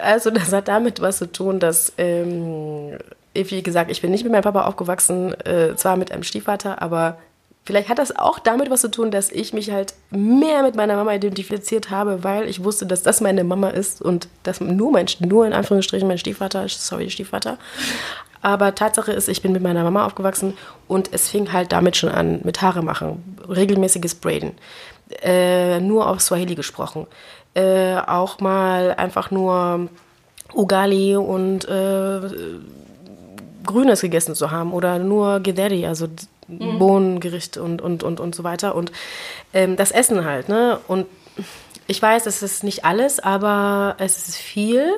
Also 0.00 0.30
das 0.30 0.52
hat 0.52 0.68
damit 0.68 1.00
was 1.00 1.18
zu 1.18 1.30
tun, 1.32 1.58
dass, 1.58 1.92
ähm, 1.98 2.98
wie 3.34 3.62
gesagt, 3.62 3.90
ich 3.90 4.00
bin 4.02 4.10
nicht 4.10 4.22
mit 4.22 4.32
meinem 4.32 4.42
Papa 4.42 4.66
aufgewachsen, 4.66 5.34
äh, 5.40 5.74
zwar 5.74 5.96
mit 5.96 6.12
einem 6.12 6.22
Stiefvater, 6.22 6.80
aber 6.80 7.18
vielleicht 7.64 7.88
hat 7.88 7.98
das 7.98 8.16
auch 8.16 8.38
damit 8.38 8.70
was 8.70 8.82
zu 8.82 8.90
tun, 8.90 9.10
dass 9.10 9.32
ich 9.32 9.52
mich 9.52 9.70
halt 9.70 9.94
mehr 10.10 10.62
mit 10.62 10.76
meiner 10.76 10.96
Mama 10.96 11.14
identifiziert 11.14 11.90
habe, 11.90 12.22
weil 12.22 12.48
ich 12.48 12.62
wusste, 12.62 12.86
dass 12.86 13.02
das 13.02 13.20
meine 13.20 13.42
Mama 13.42 13.70
ist 13.70 14.02
und 14.02 14.28
dass 14.44 14.60
nur 14.60 14.92
mein, 14.92 15.06
nur 15.20 15.46
in 15.46 15.52
Anführungsstrichen 15.52 16.06
mein 16.06 16.18
Stiefvater, 16.18 16.68
sorry 16.68 17.10
Stiefvater. 17.10 17.58
Aber 18.44 18.74
Tatsache 18.74 19.10
ist, 19.10 19.28
ich 19.28 19.40
bin 19.40 19.52
mit 19.52 19.62
meiner 19.62 19.82
Mama 19.84 20.04
aufgewachsen 20.04 20.52
und 20.86 21.14
es 21.14 21.30
fing 21.30 21.54
halt 21.54 21.72
damit 21.72 21.96
schon 21.96 22.10
an, 22.10 22.42
mit 22.44 22.60
Haare 22.60 22.82
machen, 22.82 23.38
regelmäßiges 23.48 24.16
Braiden, 24.16 24.52
äh, 25.22 25.80
nur 25.80 26.10
auf 26.10 26.20
Swahili 26.20 26.54
gesprochen, 26.54 27.06
äh, 27.54 27.96
auch 27.96 28.40
mal 28.40 28.92
einfach 28.98 29.30
nur 29.30 29.88
Ugali 30.52 31.16
und 31.16 31.66
äh, 31.66 32.20
Grünes 33.64 34.02
gegessen 34.02 34.34
zu 34.34 34.50
haben 34.50 34.74
oder 34.74 34.98
nur 34.98 35.40
Gederi, 35.40 35.86
also 35.86 36.06
Bohnengericht 36.46 37.56
und, 37.56 37.80
und, 37.80 38.02
und, 38.02 38.20
und 38.20 38.34
so 38.34 38.44
weiter. 38.44 38.74
Und 38.74 38.92
ähm, 39.54 39.76
das 39.76 39.90
Essen 39.90 40.26
halt, 40.26 40.50
ne? 40.50 40.80
Und 40.86 41.06
ich 41.86 42.02
weiß, 42.02 42.26
es 42.26 42.42
ist 42.42 42.62
nicht 42.62 42.84
alles, 42.84 43.20
aber 43.20 43.96
es 43.98 44.28
ist 44.28 44.36
viel. 44.36 44.92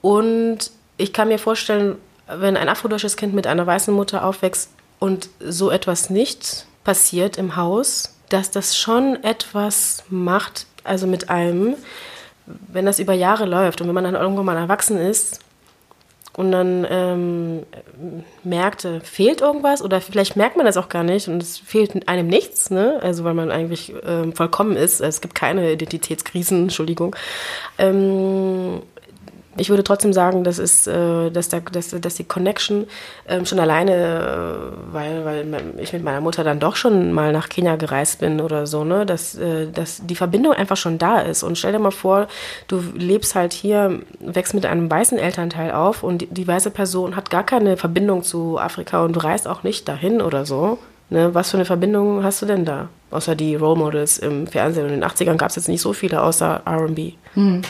Und 0.00 0.70
ich 0.96 1.12
kann 1.12 1.26
mir 1.26 1.40
vorstellen, 1.40 1.96
wenn 2.36 2.56
ein 2.56 2.68
afrodeutsches 2.68 3.16
Kind 3.16 3.34
mit 3.34 3.46
einer 3.46 3.66
weißen 3.66 3.92
Mutter 3.92 4.24
aufwächst 4.24 4.70
und 4.98 5.28
so 5.40 5.70
etwas 5.70 6.10
nicht 6.10 6.66
passiert 6.84 7.36
im 7.36 7.56
Haus, 7.56 8.16
dass 8.28 8.50
das 8.50 8.76
schon 8.76 9.22
etwas 9.22 10.04
macht, 10.08 10.66
also 10.84 11.06
mit 11.06 11.30
einem, 11.30 11.74
wenn 12.46 12.86
das 12.86 12.98
über 12.98 13.12
Jahre 13.12 13.44
läuft 13.44 13.80
und 13.80 13.88
wenn 13.88 13.94
man 13.94 14.04
dann 14.04 14.14
irgendwann 14.14 14.46
mal 14.46 14.56
erwachsen 14.56 14.96
ist 14.98 15.40
und 16.34 16.50
dann 16.50 16.86
ähm, 16.88 17.62
merkt, 18.42 18.84
äh, 18.84 19.00
fehlt 19.00 19.42
irgendwas 19.42 19.82
oder 19.82 20.00
vielleicht 20.00 20.36
merkt 20.36 20.56
man 20.56 20.64
das 20.64 20.76
auch 20.76 20.88
gar 20.88 21.02
nicht 21.02 21.28
und 21.28 21.42
es 21.42 21.58
fehlt 21.58 22.08
einem 22.08 22.26
nichts, 22.26 22.70
ne? 22.70 22.98
also 23.02 23.24
weil 23.24 23.34
man 23.34 23.50
eigentlich 23.50 23.92
ähm, 24.06 24.32
vollkommen 24.32 24.76
ist, 24.76 25.00
es 25.00 25.20
gibt 25.20 25.34
keine 25.34 25.72
Identitätskrisen, 25.72 26.64
Entschuldigung. 26.64 27.14
Ähm, 27.76 28.82
ich 29.56 29.68
würde 29.68 29.84
trotzdem 29.84 30.12
sagen, 30.12 30.44
dass, 30.44 30.58
es, 30.58 30.86
äh, 30.86 31.30
dass, 31.30 31.48
der, 31.48 31.60
dass, 31.60 31.90
dass 31.90 32.14
die 32.14 32.24
Connection 32.24 32.86
ähm, 33.28 33.44
schon 33.44 33.58
alleine, 33.58 33.92
äh, 33.92 34.92
weil, 34.92 35.24
weil 35.24 35.74
ich 35.78 35.92
mit 35.92 36.02
meiner 36.02 36.20
Mutter 36.20 36.42
dann 36.42 36.58
doch 36.58 36.76
schon 36.76 37.12
mal 37.12 37.32
nach 37.32 37.48
Kenia 37.48 37.76
gereist 37.76 38.20
bin 38.20 38.40
oder 38.40 38.66
so, 38.66 38.84
ne, 38.84 39.04
dass, 39.04 39.34
äh, 39.34 39.70
dass 39.70 40.06
die 40.06 40.14
Verbindung 40.14 40.52
einfach 40.52 40.76
schon 40.76 40.98
da 40.98 41.20
ist. 41.20 41.42
Und 41.42 41.58
stell 41.58 41.72
dir 41.72 41.78
mal 41.78 41.90
vor, 41.90 42.28
du 42.68 42.82
lebst 42.94 43.34
halt 43.34 43.52
hier, 43.52 44.00
wächst 44.20 44.54
mit 44.54 44.64
einem 44.64 44.90
weißen 44.90 45.18
Elternteil 45.18 45.72
auf 45.72 46.02
und 46.02 46.22
die, 46.22 46.26
die 46.26 46.46
weiße 46.46 46.70
Person 46.70 47.14
hat 47.14 47.30
gar 47.30 47.44
keine 47.44 47.76
Verbindung 47.76 48.22
zu 48.22 48.58
Afrika 48.58 49.04
und 49.04 49.14
du 49.14 49.20
reist 49.20 49.46
auch 49.46 49.62
nicht 49.62 49.86
dahin 49.86 50.22
oder 50.22 50.46
so. 50.46 50.78
Ne, 51.10 51.34
was 51.34 51.50
für 51.50 51.58
eine 51.58 51.66
Verbindung 51.66 52.24
hast 52.24 52.40
du 52.40 52.46
denn 52.46 52.64
da? 52.64 52.88
Außer 53.10 53.34
die 53.34 53.54
Role 53.54 53.78
Models 53.78 54.16
im 54.16 54.46
Fernsehen. 54.46 54.86
In 54.86 55.00
den 55.00 55.04
80ern 55.04 55.36
gab 55.36 55.50
es 55.50 55.56
jetzt 55.56 55.68
nicht 55.68 55.82
so 55.82 55.92
viele 55.92 56.22
außer 56.22 56.62
RB. 56.66 57.12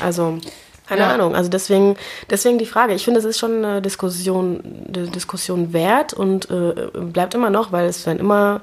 Also, 0.00 0.38
keine 0.86 1.02
Ja. 1.02 1.14
Ahnung. 1.14 1.34
Also 1.34 1.48
deswegen, 1.50 1.96
deswegen 2.30 2.58
die 2.58 2.66
Frage. 2.66 2.94
Ich 2.94 3.04
finde, 3.04 3.20
es 3.20 3.24
ist 3.26 3.38
schon 3.38 3.64
eine 3.64 3.82
Diskussion, 3.82 4.62
eine 4.94 5.06
Diskussion 5.08 5.72
wert 5.72 6.12
und 6.12 6.50
äh, 6.50 6.88
bleibt 6.94 7.34
immer 7.34 7.50
noch, 7.50 7.72
weil 7.72 7.86
es 7.86 8.04
werden 8.06 8.18
immer 8.18 8.60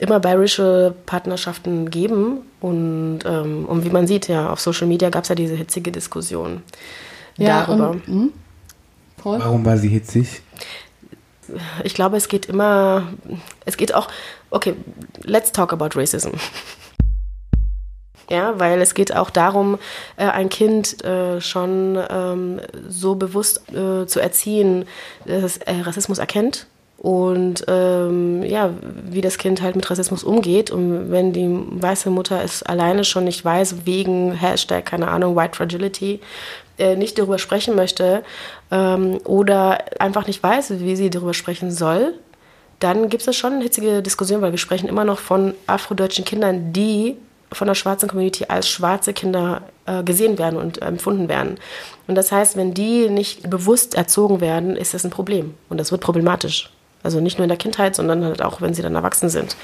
immer 0.00 0.20
biracial 0.20 0.94
Partnerschaften 1.06 1.90
geben. 1.90 2.42
Und, 2.60 3.20
ähm, 3.24 3.64
und 3.66 3.84
wie 3.84 3.90
man 3.90 4.06
sieht, 4.06 4.28
ja, 4.28 4.50
auf 4.50 4.60
Social 4.60 4.86
Media 4.86 5.10
gab 5.10 5.24
es 5.24 5.28
ja 5.28 5.34
diese 5.34 5.54
hitzige 5.56 5.90
Diskussion 5.90 6.62
Ja, 7.36 7.64
darüber. 7.66 7.90
und, 7.90 8.06
hm? 8.06 8.32
Paul? 9.16 9.40
Warum 9.40 9.64
war 9.64 9.76
sie 9.76 9.88
hitzig? 9.88 10.42
ich 11.82 11.94
glaube, 11.94 12.16
es 12.16 12.28
geht 12.28 12.46
immer, 12.46 13.08
es 13.64 13.76
geht 13.76 13.92
auch, 13.94 14.08
okay, 14.50 14.74
let's 15.22 15.50
talk 15.50 15.72
about 15.72 15.98
racism. 15.98 16.30
Ja, 18.28 18.58
weil 18.58 18.80
es 18.82 18.94
geht 18.94 19.14
auch 19.14 19.30
darum, 19.30 19.78
äh, 20.16 20.26
ein 20.26 20.50
Kind 20.50 21.02
äh, 21.02 21.40
schon 21.40 21.98
ähm, 22.10 22.60
so 22.86 23.14
bewusst 23.14 23.62
äh, 23.72 24.06
zu 24.06 24.20
erziehen, 24.20 24.84
dass 25.24 25.58
es 25.58 25.86
Rassismus 25.86 26.18
erkennt 26.18 26.66
und 26.98 27.64
ähm, 27.68 28.42
ja, 28.42 28.74
wie 29.04 29.20
das 29.20 29.38
Kind 29.38 29.62
halt 29.62 29.76
mit 29.76 29.88
Rassismus 29.88 30.24
umgeht. 30.24 30.70
Und 30.70 31.12
wenn 31.12 31.32
die 31.32 31.48
weiße 31.48 32.10
Mutter 32.10 32.42
es 32.42 32.64
alleine 32.64 33.04
schon 33.04 33.24
nicht 33.24 33.44
weiß, 33.44 33.86
wegen 33.86 34.32
Hashtag, 34.32 34.84
keine 34.84 35.08
Ahnung, 35.08 35.36
White 35.36 35.56
Fragility, 35.56 36.20
äh, 36.76 36.96
nicht 36.96 37.16
darüber 37.16 37.38
sprechen 37.38 37.76
möchte 37.76 38.24
ähm, 38.72 39.20
oder 39.24 39.78
einfach 40.00 40.26
nicht 40.26 40.42
weiß, 40.42 40.80
wie 40.80 40.96
sie 40.96 41.08
darüber 41.08 41.34
sprechen 41.34 41.70
soll, 41.70 42.14
dann 42.80 43.08
gibt 43.08 43.26
es 43.26 43.36
schon 43.36 43.54
eine 43.54 43.62
hitzige 43.62 44.02
Diskussion, 44.02 44.42
weil 44.42 44.52
wir 44.52 44.58
sprechen 44.58 44.88
immer 44.88 45.04
noch 45.04 45.18
von 45.20 45.54
afrodeutschen 45.68 46.24
Kindern, 46.24 46.72
die 46.72 47.16
von 47.52 47.66
der 47.66 47.74
schwarzen 47.74 48.08
Community 48.08 48.46
als 48.48 48.68
schwarze 48.68 49.12
Kinder 49.12 49.62
äh, 49.86 50.02
gesehen 50.02 50.38
werden 50.38 50.58
und 50.58 50.82
empfunden 50.82 51.28
werden. 51.28 51.58
Und 52.06 52.14
das 52.14 52.30
heißt, 52.32 52.56
wenn 52.56 52.74
die 52.74 53.08
nicht 53.08 53.48
bewusst 53.48 53.94
erzogen 53.94 54.40
werden, 54.40 54.76
ist 54.76 54.94
das 54.94 55.04
ein 55.04 55.10
Problem. 55.10 55.54
Und 55.68 55.78
das 55.78 55.90
wird 55.90 56.00
problematisch. 56.00 56.70
Also 57.02 57.20
nicht 57.20 57.38
nur 57.38 57.44
in 57.44 57.48
der 57.48 57.58
Kindheit, 57.58 57.94
sondern 57.94 58.24
halt 58.24 58.42
auch, 58.42 58.60
wenn 58.60 58.74
sie 58.74 58.82
dann 58.82 58.94
erwachsen 58.94 59.28
sind. 59.28 59.56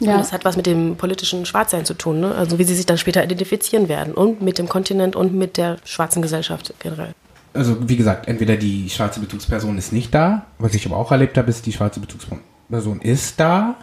Und 0.00 0.06
Ja, 0.06 0.16
das 0.16 0.32
hat 0.32 0.44
was 0.44 0.56
mit 0.56 0.66
dem 0.66 0.96
politischen 0.96 1.44
Schwarzsein 1.44 1.84
zu 1.84 1.94
tun, 1.94 2.20
ne? 2.20 2.34
also 2.34 2.58
wie 2.58 2.64
sie 2.64 2.74
sich 2.74 2.86
dann 2.86 2.98
später 2.98 3.24
identifizieren 3.24 3.88
werden 3.88 4.14
und 4.14 4.40
mit 4.42 4.58
dem 4.58 4.68
Kontinent 4.68 5.16
und 5.16 5.34
mit 5.34 5.56
der 5.56 5.78
schwarzen 5.84 6.22
Gesellschaft 6.22 6.72
generell. 6.78 7.14
Also 7.52 7.88
wie 7.88 7.96
gesagt, 7.96 8.28
entweder 8.28 8.56
die 8.56 8.88
schwarze 8.90 9.18
Bezugsperson 9.18 9.76
ist 9.76 9.92
nicht 9.92 10.14
da, 10.14 10.46
was 10.58 10.74
ich 10.74 10.86
aber 10.86 10.96
auch 10.96 11.10
erlebt 11.10 11.36
habe, 11.36 11.50
ist, 11.50 11.66
die 11.66 11.72
schwarze 11.72 11.98
Bezugsperson 11.98 13.00
ist 13.00 13.40
da, 13.40 13.76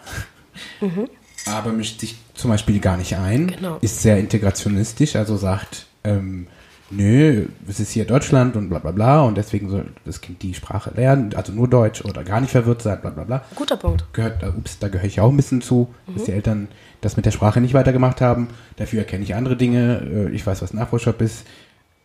aber 1.48 1.72
mischt 1.72 2.00
sich 2.00 2.16
zum 2.34 2.50
Beispiel 2.50 2.80
gar 2.80 2.96
nicht 2.96 3.16
ein, 3.16 3.46
Genau. 3.48 3.78
ist 3.80 4.02
sehr 4.02 4.18
integrationistisch, 4.18 5.16
also 5.16 5.36
sagt, 5.36 5.86
ähm, 6.04 6.46
nö, 6.90 7.46
es 7.68 7.80
ist 7.80 7.90
hier 7.92 8.04
Deutschland 8.04 8.56
und 8.56 8.68
bla 8.68 8.78
bla 8.78 8.92
bla 8.92 9.22
und 9.22 9.36
deswegen 9.36 9.68
soll 9.68 9.86
das 10.04 10.20
Kind 10.20 10.42
die 10.42 10.54
Sprache 10.54 10.92
lernen, 10.94 11.34
also 11.34 11.52
nur 11.52 11.68
Deutsch 11.68 12.04
oder 12.04 12.22
gar 12.24 12.40
nicht 12.40 12.50
verwirrt 12.52 12.82
sein, 12.82 13.00
bla 13.00 13.10
bla 13.10 13.24
bla. 13.24 13.44
Guter 13.54 13.76
Punkt. 13.76 14.04
Gehört, 14.12 14.42
ups, 14.44 14.78
da 14.78 14.88
gehöre 14.88 15.06
ich 15.06 15.20
auch 15.20 15.30
ein 15.30 15.36
bisschen 15.36 15.62
zu, 15.62 15.92
dass 16.14 16.24
die 16.24 16.32
Eltern 16.32 16.68
das 17.00 17.16
mit 17.16 17.26
der 17.26 17.30
Sprache 17.32 17.60
nicht 17.60 17.74
weitergemacht 17.74 18.20
haben. 18.20 18.48
Dafür 18.76 19.00
erkenne 19.00 19.24
ich 19.24 19.34
andere 19.34 19.56
Dinge. 19.56 20.28
Äh, 20.30 20.34
Ich 20.34 20.46
weiß, 20.46 20.62
was 20.62 20.74
Afro-Shop 20.76 21.20
ist. 21.20 21.44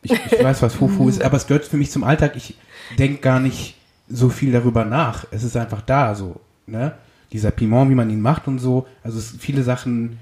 Ich, 0.03 0.11
ich 0.13 0.43
weiß, 0.43 0.61
was 0.63 0.73
Fufu 0.73 1.07
ist, 1.09 1.21
aber 1.23 1.37
es 1.37 1.45
gehört 1.47 1.65
für 1.65 1.77
mich 1.77 1.91
zum 1.91 2.03
Alltag. 2.03 2.35
Ich 2.35 2.55
denke 2.97 3.21
gar 3.21 3.39
nicht 3.39 3.75
so 4.09 4.29
viel 4.29 4.51
darüber 4.51 4.83
nach. 4.83 5.25
Es 5.31 5.43
ist 5.43 5.55
einfach 5.55 5.81
da, 5.81 6.15
so, 6.15 6.41
ne? 6.65 6.93
Dieser 7.33 7.51
Piment, 7.51 7.89
wie 7.89 7.95
man 7.95 8.09
ihn 8.09 8.21
macht 8.21 8.47
und 8.47 8.59
so. 8.59 8.87
Also 9.03 9.19
es, 9.19 9.33
viele 9.39 9.63
Sachen, 9.63 10.19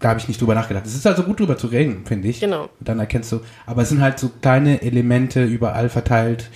da 0.00 0.10
habe 0.10 0.20
ich 0.20 0.28
nicht 0.28 0.40
drüber 0.40 0.54
nachgedacht. 0.54 0.86
Es 0.86 0.94
ist 0.94 1.06
also 1.06 1.22
gut 1.22 1.40
drüber 1.40 1.56
zu 1.58 1.66
reden, 1.66 2.06
finde 2.06 2.28
ich. 2.28 2.40
Genau. 2.40 2.62
Und 2.62 2.88
dann 2.88 2.98
erkennst 2.98 3.32
du, 3.32 3.40
aber 3.66 3.82
es 3.82 3.90
sind 3.90 4.00
halt 4.00 4.18
so 4.18 4.30
kleine 4.40 4.80
Elemente 4.82 5.44
überall 5.44 5.88
verteilt. 5.88 6.48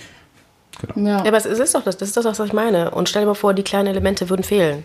Genau. 0.81 1.07
ja. 1.07 1.17
Ja, 1.23 1.27
aber 1.27 1.37
es 1.37 1.45
ist 1.45 1.75
doch 1.75 1.83
das, 1.83 1.97
das 1.97 2.09
ist 2.09 2.17
doch 2.17 2.23
das, 2.23 2.39
was 2.39 2.47
ich 2.47 2.53
meine. 2.53 2.91
Und 2.91 3.09
stell 3.09 3.21
dir 3.21 3.27
mal 3.27 3.35
vor, 3.35 3.53
die 3.53 3.63
kleinen 3.63 3.87
Elemente 3.87 4.29
würden 4.29 4.43
fehlen. 4.43 4.83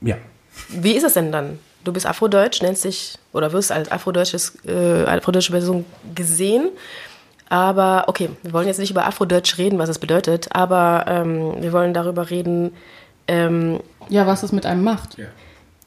Ja. 0.00 0.16
Wie 0.68 0.92
ist 0.92 1.04
es 1.04 1.14
denn 1.14 1.32
dann? 1.32 1.58
Du 1.82 1.92
bist 1.92 2.06
Afrodeutsch, 2.06 2.62
nennst 2.62 2.84
dich 2.84 3.18
oder 3.32 3.52
wirst 3.52 3.72
als 3.72 3.90
Afrodeutsches, 3.90 4.56
äh, 4.66 5.04
afrodeutsche 5.04 5.52
Person 5.52 5.84
gesehen. 6.14 6.70
Aber 7.50 8.04
okay, 8.06 8.30
wir 8.42 8.52
wollen 8.52 8.66
jetzt 8.66 8.78
nicht 8.78 8.90
über 8.90 9.06
Afrodeutsch 9.06 9.58
reden, 9.58 9.78
was 9.78 9.90
es 9.90 9.98
bedeutet, 9.98 10.48
aber 10.52 11.04
ähm, 11.06 11.62
wir 11.62 11.72
wollen 11.72 11.92
darüber 11.92 12.30
reden, 12.30 12.72
ähm, 13.28 13.80
ja, 14.08 14.26
was 14.26 14.42
es 14.42 14.52
mit 14.52 14.66
einem 14.66 14.82
macht. 14.84 15.18
ja. 15.18 15.26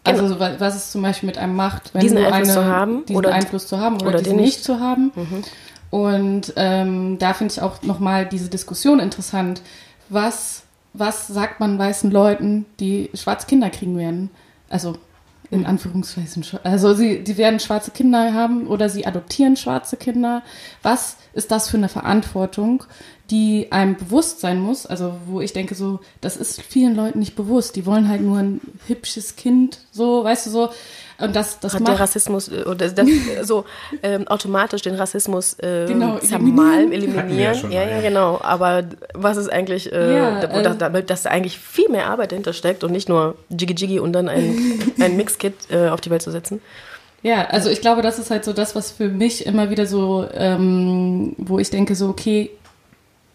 Also 0.03 0.39
wa- 0.39 0.55
was 0.59 0.75
es 0.75 0.91
zum 0.93 1.01
Beispiel 1.01 1.27
mit 1.27 1.37
einem 1.37 1.55
macht, 1.55 1.93
wenn 1.93 1.99
Diesen 2.01 2.15
du 2.17 2.25
Einfluss 2.25 2.55
eine, 2.55 2.65
zu 2.65 2.65
haben 2.65 3.05
diesen 3.05 3.17
oder- 3.17 3.33
Einfluss 3.33 3.67
zu 3.67 3.77
haben 3.79 3.95
oder, 3.95 4.07
oder 4.07 4.17
diesen 4.19 4.37
den 4.37 4.43
nicht 4.45 4.55
nicht. 4.59 4.63
zu 4.63 4.79
haben. 4.79 5.11
Und 5.89 6.53
ähm, 6.55 7.17
da 7.19 7.33
finde 7.33 7.53
ich 7.53 7.61
auch 7.61 7.81
nochmal 7.83 8.25
diese 8.25 8.49
Diskussion 8.49 8.99
interessant. 9.01 9.61
Was, 10.09 10.63
was 10.93 11.27
sagt 11.27 11.59
man 11.59 11.77
weißen 11.77 12.09
Leuten, 12.09 12.65
die 12.79 13.09
schwarze 13.13 13.47
Kinder 13.47 13.69
kriegen 13.69 13.97
werden? 13.97 14.29
Also 14.69 14.95
in 15.49 15.65
Anführungszeichen. 15.65 16.45
Also 16.63 16.93
sie, 16.93 17.23
die 17.23 17.37
werden 17.37 17.59
schwarze 17.61 17.91
Kinder 17.91 18.33
haben 18.33 18.67
oder 18.67 18.89
sie 18.89 19.05
adoptieren 19.05 19.55
schwarze 19.55 19.95
Kinder. 19.95 20.41
Was 20.83 21.17
ist 21.33 21.51
das 21.51 21.69
für 21.69 21.77
eine 21.77 21.87
Verantwortung, 21.89 22.83
die 23.29 23.67
einem 23.71 23.95
bewusst 23.95 24.39
sein 24.39 24.59
muss? 24.59 24.85
Also 24.85 25.13
wo 25.25 25.41
ich 25.41 25.53
denke 25.53 25.75
so, 25.75 25.99
das 26.21 26.37
ist 26.37 26.61
vielen 26.61 26.95
Leuten 26.95 27.19
nicht 27.19 27.35
bewusst. 27.35 27.75
Die 27.75 27.85
wollen 27.85 28.07
halt 28.07 28.21
nur 28.21 28.37
ein 28.37 28.61
hübsches 28.87 29.35
Kind, 29.35 29.79
so, 29.91 30.23
weißt 30.23 30.45
du 30.45 30.49
so. 30.49 30.69
Und 31.19 31.35
das, 31.35 31.59
das 31.59 31.73
hat 31.73 31.81
der 31.81 31.93
macht 31.93 32.01
Rassismus 32.01 32.47
äh, 32.47 32.63
oder 32.63 32.89
das, 32.89 33.07
so 33.41 33.65
ähm, 34.03 34.27
automatisch 34.27 34.83
den 34.83 34.95
Rassismus 34.95 35.55
äh, 35.59 35.87
Genau, 35.87 36.19
zermalen, 36.19 36.91
eliminieren. 36.91 37.37
Ja 37.39 37.53
schon 37.55 37.71
ja, 37.71 37.81
mal, 37.81 37.89
ja, 37.89 37.95
ja. 37.97 38.01
genau. 38.01 38.39
Aber 38.41 38.83
was 39.13 39.37
ist 39.37 39.51
eigentlich, 39.51 39.91
äh, 39.91 40.15
Ja, 40.15 40.41
da, 40.41 40.61
da, 40.61 40.71
äh, 40.73 40.77
damit, 40.77 41.09
dass 41.09 41.23
da 41.23 41.31
eigentlich 41.31 41.57
viel 41.57 41.89
mehr 41.89 42.07
Arbeit 42.07 42.31
dahinter 42.31 42.53
steckt 42.53 42.83
und 42.83 42.91
nicht 42.91 43.09
nur 43.09 43.35
Jiggy 43.49 43.73
Jiggy 43.73 43.99
und 43.99 44.13
dann 44.13 44.29
ein, 44.29 44.79
ein 44.99 45.17
Mixkit 45.17 45.55
äh, 45.71 45.89
auf 45.89 46.01
die 46.01 46.11
Welt 46.11 46.21
zu 46.21 46.31
setzen. 46.31 46.61
Ja, 47.23 47.47
also 47.47 47.69
ich 47.69 47.81
glaube, 47.81 48.03
das 48.03 48.19
ist 48.19 48.29
halt 48.29 48.45
so 48.45 48.53
das, 48.53 48.75
was 48.75 48.91
für 48.91 49.09
mich 49.09 49.45
immer 49.45 49.71
wieder 49.71 49.87
so, 49.87 50.27
ähm, 50.33 51.33
wo 51.37 51.57
ich 51.57 51.71
denke 51.71 51.95
so, 51.95 52.09
okay, 52.09 52.51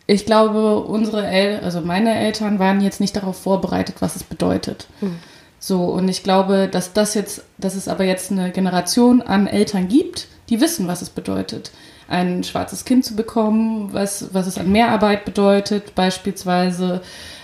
ich 0.07 0.27
glaube, 0.27 0.81
unsere 0.81 1.27
El 1.27 1.61
also 1.61 1.81
meine 1.81 2.15
Eltern 2.15 2.59
waren 2.59 2.81
jetzt 2.81 3.01
nicht 3.01 3.17
darauf 3.17 3.39
vorbereitet, 3.41 3.97
was 4.01 4.17
es 4.17 4.25
bedeutet. 4.25 4.89
So, 5.59 5.85
und 5.85 6.09
ich 6.09 6.23
glaube, 6.25 6.69
dass 6.71 6.93
das 6.93 7.15
jetzt, 7.15 7.45
dass 7.57 7.77
es 7.77 7.87
aber 7.87 8.05
jetzt 8.05 8.33
eine 8.33 8.51
Generation 8.51 9.23
an 9.23 9.47
Eltern 9.47 9.89
gibt, 9.89 10.27
die 10.49 10.61
wissen, 10.61 10.89
was 10.89 11.03
es 11.03 11.11
bedeutet, 11.11 11.71
ein 12.09 12.43
schwarzes 12.43 12.85
Kind 12.85 13.05
zu 13.05 13.15
bekommen, 13.15 13.91
was, 13.93 14.35
was 14.35 14.47
es 14.49 14.59
an 14.59 14.73
Mehrarbeit 14.73 15.25
bedeutet, 15.25 15.95
beispielsweise, 15.95 17.01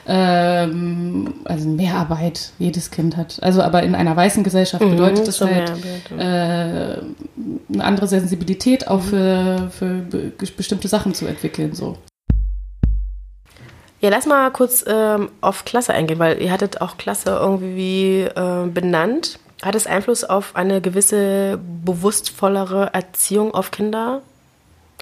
ähm, 0.08 1.34
also 1.44 1.68
Mehrarbeit, 1.68 2.50
jedes 2.58 2.90
Kind 2.90 3.16
hat. 3.16 3.38
Also, 3.40 3.62
aber 3.62 3.84
in 3.84 3.94
einer 3.94 4.16
weißen 4.16 4.42
Gesellschaft 4.42 4.82
bedeutet 4.90 5.28
das 5.28 5.38
Mhm, 5.40 5.46
schon 5.46 5.54
halt 5.54 6.10
äh, 6.18 7.02
eine 7.72 7.84
andere 7.84 8.08
Sensibilität 8.08 8.88
auch 8.88 9.00
für, 9.02 9.70
für 9.70 10.00
be 10.00 10.32
bestimmte 10.56 10.88
Sachen 10.88 11.14
zu 11.14 11.26
entwickeln. 11.26 11.74
So. 11.74 11.96
Ja, 14.00 14.10
lass 14.10 14.26
mal 14.26 14.50
kurz 14.52 14.84
ähm, 14.86 15.30
auf 15.40 15.64
Klasse 15.64 15.92
eingehen, 15.92 16.18
weil 16.18 16.40
ihr 16.40 16.52
hattet 16.52 16.80
auch 16.80 16.98
Klasse 16.98 17.30
irgendwie 17.30 18.22
äh, 18.22 18.66
benannt. 18.66 19.40
Hat 19.62 19.74
es 19.74 19.88
Einfluss 19.88 20.22
auf 20.22 20.54
eine 20.54 20.80
gewisse 20.80 21.58
bewusstvollere 21.84 22.90
Erziehung 22.92 23.52
auf 23.54 23.72
Kinder? 23.72 24.22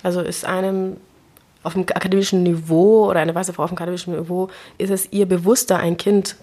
Also 0.03 0.23
ist 0.23 0.47
einem 0.47 0.97
auf 1.63 1.75
dem 1.75 1.83
akademischen 1.83 2.43
Niveau 2.43 3.11
oder 3.11 3.21
eine 3.21 3.35
weiße 3.35 3.53
Frau 3.53 3.65
auf 3.65 3.71
dem 3.71 3.77
akademischen 3.77 4.15
Niveau, 4.15 4.49
ist 4.79 4.91
es 4.91 5.13
ihr 5.13 5.27
bewusster, 5.27 5.79
ein 5.79 5.97
Kind 5.97 6.37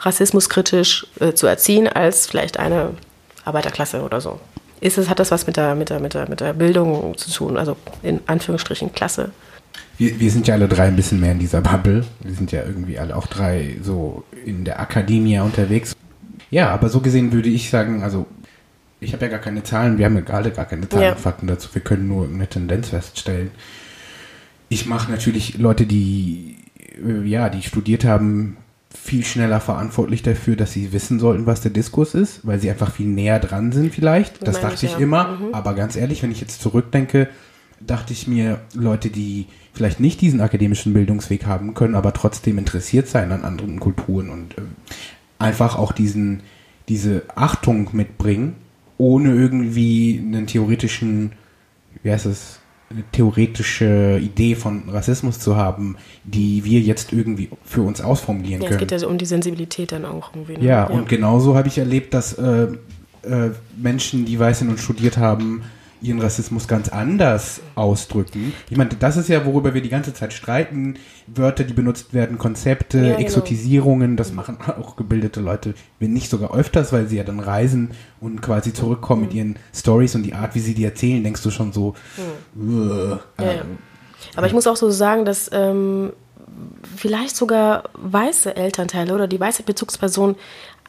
rassismuskritisch 0.00 1.06
äh, 1.20 1.34
zu 1.34 1.46
erziehen, 1.46 1.86
als 1.86 2.26
vielleicht 2.26 2.58
eine 2.58 2.94
Arbeiterklasse 3.44 4.02
oder 4.02 4.20
so? 4.20 4.40
Ist 4.80 4.98
es, 4.98 5.08
hat 5.08 5.20
das 5.20 5.30
was 5.30 5.46
mit 5.46 5.56
der, 5.56 5.76
mit, 5.76 5.90
der, 5.90 6.00
mit, 6.00 6.14
der, 6.14 6.28
mit 6.28 6.40
der 6.40 6.54
Bildung 6.54 7.16
zu 7.16 7.30
tun? 7.30 7.56
Also 7.56 7.76
in 8.02 8.20
Anführungsstrichen 8.26 8.92
Klasse? 8.92 9.30
Wir, 9.98 10.18
wir 10.20 10.30
sind 10.30 10.46
ja 10.48 10.54
alle 10.54 10.68
drei 10.68 10.84
ein 10.84 10.96
bisschen 10.96 11.20
mehr 11.20 11.32
in 11.32 11.38
dieser 11.38 11.60
Bubble. 11.60 12.04
Wir 12.22 12.34
sind 12.34 12.52
ja 12.52 12.62
irgendwie 12.64 12.98
alle 12.98 13.16
auch 13.16 13.26
drei 13.26 13.76
so 13.82 14.24
in 14.44 14.64
der 14.64 14.80
Akademie 14.80 15.38
unterwegs. 15.38 15.94
Ja, 16.50 16.70
aber 16.70 16.88
so 16.88 17.00
gesehen 17.00 17.32
würde 17.32 17.48
ich 17.48 17.70
sagen, 17.70 18.02
also 18.02 18.26
ich 19.00 19.12
habe 19.12 19.24
ja 19.24 19.30
gar 19.30 19.40
keine 19.40 19.62
Zahlen, 19.62 19.98
wir 19.98 20.04
haben 20.04 20.14
ja 20.14 20.20
gerade 20.20 20.50
gar 20.50 20.64
keine 20.64 20.88
Zahlen 20.88 21.04
Ja. 21.04 21.12
und 21.12 21.20
Fakten 21.20 21.46
dazu, 21.46 21.68
wir 21.72 21.82
können 21.82 22.06
nur 22.08 22.26
eine 22.26 22.46
Tendenz 22.46 22.90
feststellen. 22.90 23.50
Ich 24.68 24.86
mache 24.86 25.10
natürlich 25.10 25.58
Leute, 25.58 25.86
die 25.86 26.56
äh, 27.04 27.26
ja, 27.26 27.48
die 27.48 27.62
studiert 27.62 28.04
haben, 28.04 28.56
viel 28.94 29.24
schneller 29.24 29.60
verantwortlich 29.60 30.22
dafür, 30.22 30.54
dass 30.56 30.72
sie 30.72 30.92
wissen 30.92 31.18
sollten, 31.18 31.46
was 31.46 31.62
der 31.62 31.70
Diskurs 31.70 32.14
ist, 32.14 32.46
weil 32.46 32.60
sie 32.60 32.70
einfach 32.70 32.92
viel 32.92 33.06
näher 33.06 33.38
dran 33.40 33.72
sind 33.72 33.92
vielleicht. 33.94 34.46
Das 34.46 34.56
Meine 34.56 34.70
dachte 34.70 34.86
ich, 34.86 34.92
ich 34.92 34.98
ja. 34.98 35.04
immer, 35.04 35.38
aber 35.52 35.74
ganz 35.74 35.96
ehrlich, 35.96 36.22
wenn 36.22 36.30
ich 36.30 36.40
jetzt 36.40 36.60
zurückdenke, 36.60 37.28
dachte 37.80 38.12
ich 38.12 38.28
mir, 38.28 38.60
Leute, 38.74 39.08
die 39.08 39.46
vielleicht 39.72 40.00
nicht 40.00 40.20
diesen 40.20 40.40
akademischen 40.40 40.92
Bildungsweg 40.92 41.46
haben 41.46 41.74
können, 41.74 41.94
aber 41.94 42.12
trotzdem 42.12 42.58
interessiert 42.58 43.08
sein 43.08 43.32
an 43.32 43.42
anderen 43.44 43.80
Kulturen 43.80 44.30
und 44.30 44.56
ähm, 44.58 44.68
einfach 45.38 45.76
auch 45.78 45.92
diesen, 45.92 46.42
diese 46.88 47.22
Achtung 47.34 47.88
mitbringen, 47.92 48.54
ohne 48.98 49.34
irgendwie 49.34 50.22
einen 50.24 50.46
theoretischen, 50.46 51.32
wie 52.02 52.10
heißt 52.12 52.26
es, 52.26 52.58
eine 52.90 53.04
theoretische 53.10 54.20
Idee 54.22 54.54
von 54.54 54.88
Rassismus 54.90 55.38
zu 55.38 55.56
haben, 55.56 55.96
die 56.24 56.62
wir 56.64 56.80
jetzt 56.80 57.12
irgendwie 57.12 57.48
für 57.64 57.80
uns 57.82 58.02
ausformulieren 58.02 58.60
Ja, 58.60 58.68
es 58.68 58.76
können. 58.76 58.88
geht 58.88 59.00
ja 59.00 59.08
um 59.08 59.16
die 59.16 59.24
Sensibilität 59.24 59.92
dann 59.92 60.04
auch 60.04 60.34
irgendwie. 60.34 60.58
ne? 60.58 60.64
Ja, 60.64 60.84
und 60.84 61.08
genauso 61.08 61.56
habe 61.56 61.68
ich 61.68 61.78
erlebt, 61.78 62.12
dass 62.12 62.34
äh, 62.34 62.68
äh, 63.22 63.50
Menschen, 63.76 64.26
die 64.26 64.38
weiß 64.38 64.58
sind 64.58 64.68
und 64.68 64.78
studiert 64.78 65.16
haben, 65.16 65.62
ihren 66.02 66.20
Rassismus 66.20 66.68
ganz 66.68 66.88
anders 66.88 67.60
ausdrücken. 67.74 68.52
Ich 68.68 68.76
meine, 68.76 68.90
das 68.98 69.16
ist 69.16 69.28
ja, 69.28 69.44
worüber 69.46 69.74
wir 69.74 69.80
die 69.82 69.88
ganze 69.88 70.12
Zeit 70.12 70.32
streiten. 70.32 70.96
Wörter, 71.26 71.64
die 71.64 71.72
benutzt 71.72 72.12
werden, 72.12 72.38
Konzepte, 72.38 72.98
Ja, 72.98 73.04
genau. 73.04 73.18
Exotisierungen, 73.20 74.16
das 74.16 74.32
machen 74.32 74.58
auch 74.80 74.96
gebildete 74.96 75.40
Leute, 75.40 75.74
wenn 76.00 76.12
nicht 76.12 76.28
sogar 76.30 76.54
öfters, 76.54 76.92
weil 76.92 77.06
sie 77.06 77.16
ja 77.16 77.24
dann 77.24 77.40
reisen 77.40 77.92
und 78.20 78.42
quasi 78.42 78.72
zurückkommen 78.72 79.22
Mhm. 79.22 79.26
mit 79.28 79.34
ihren 79.36 79.56
Stories 79.74 80.14
und 80.14 80.24
die 80.24 80.34
Art, 80.34 80.54
wie 80.54 80.60
sie 80.60 80.74
die 80.74 80.84
erzählen, 80.84 81.22
denkst 81.22 81.42
du 81.42 81.50
schon 81.50 81.72
so, 81.72 81.94
äh, 82.18 82.58
Mhm. 82.58 83.18
Ja, 83.38 83.52
ja. 83.52 83.62
Aber 84.36 84.46
ich 84.46 84.52
muss 84.52 84.66
auch 84.66 84.76
so 84.76 84.90
sagen, 84.90 85.24
dass 85.24 85.50
ähm, 85.52 86.12
vielleicht 86.96 87.36
sogar 87.36 87.84
weiße 87.94 88.54
Elternteile 88.56 89.14
oder 89.14 89.26
die 89.26 89.40
weiße 89.40 89.62
Bezugsperson 89.62 90.36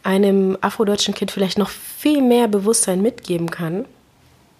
einem 0.03 0.57
afrodeutschen 0.61 1.13
Kind 1.13 1.31
vielleicht 1.31 1.57
noch 1.57 1.69
viel 1.69 2.21
mehr 2.21 2.47
Bewusstsein 2.47 3.01
mitgeben 3.01 3.49
kann. 3.49 3.85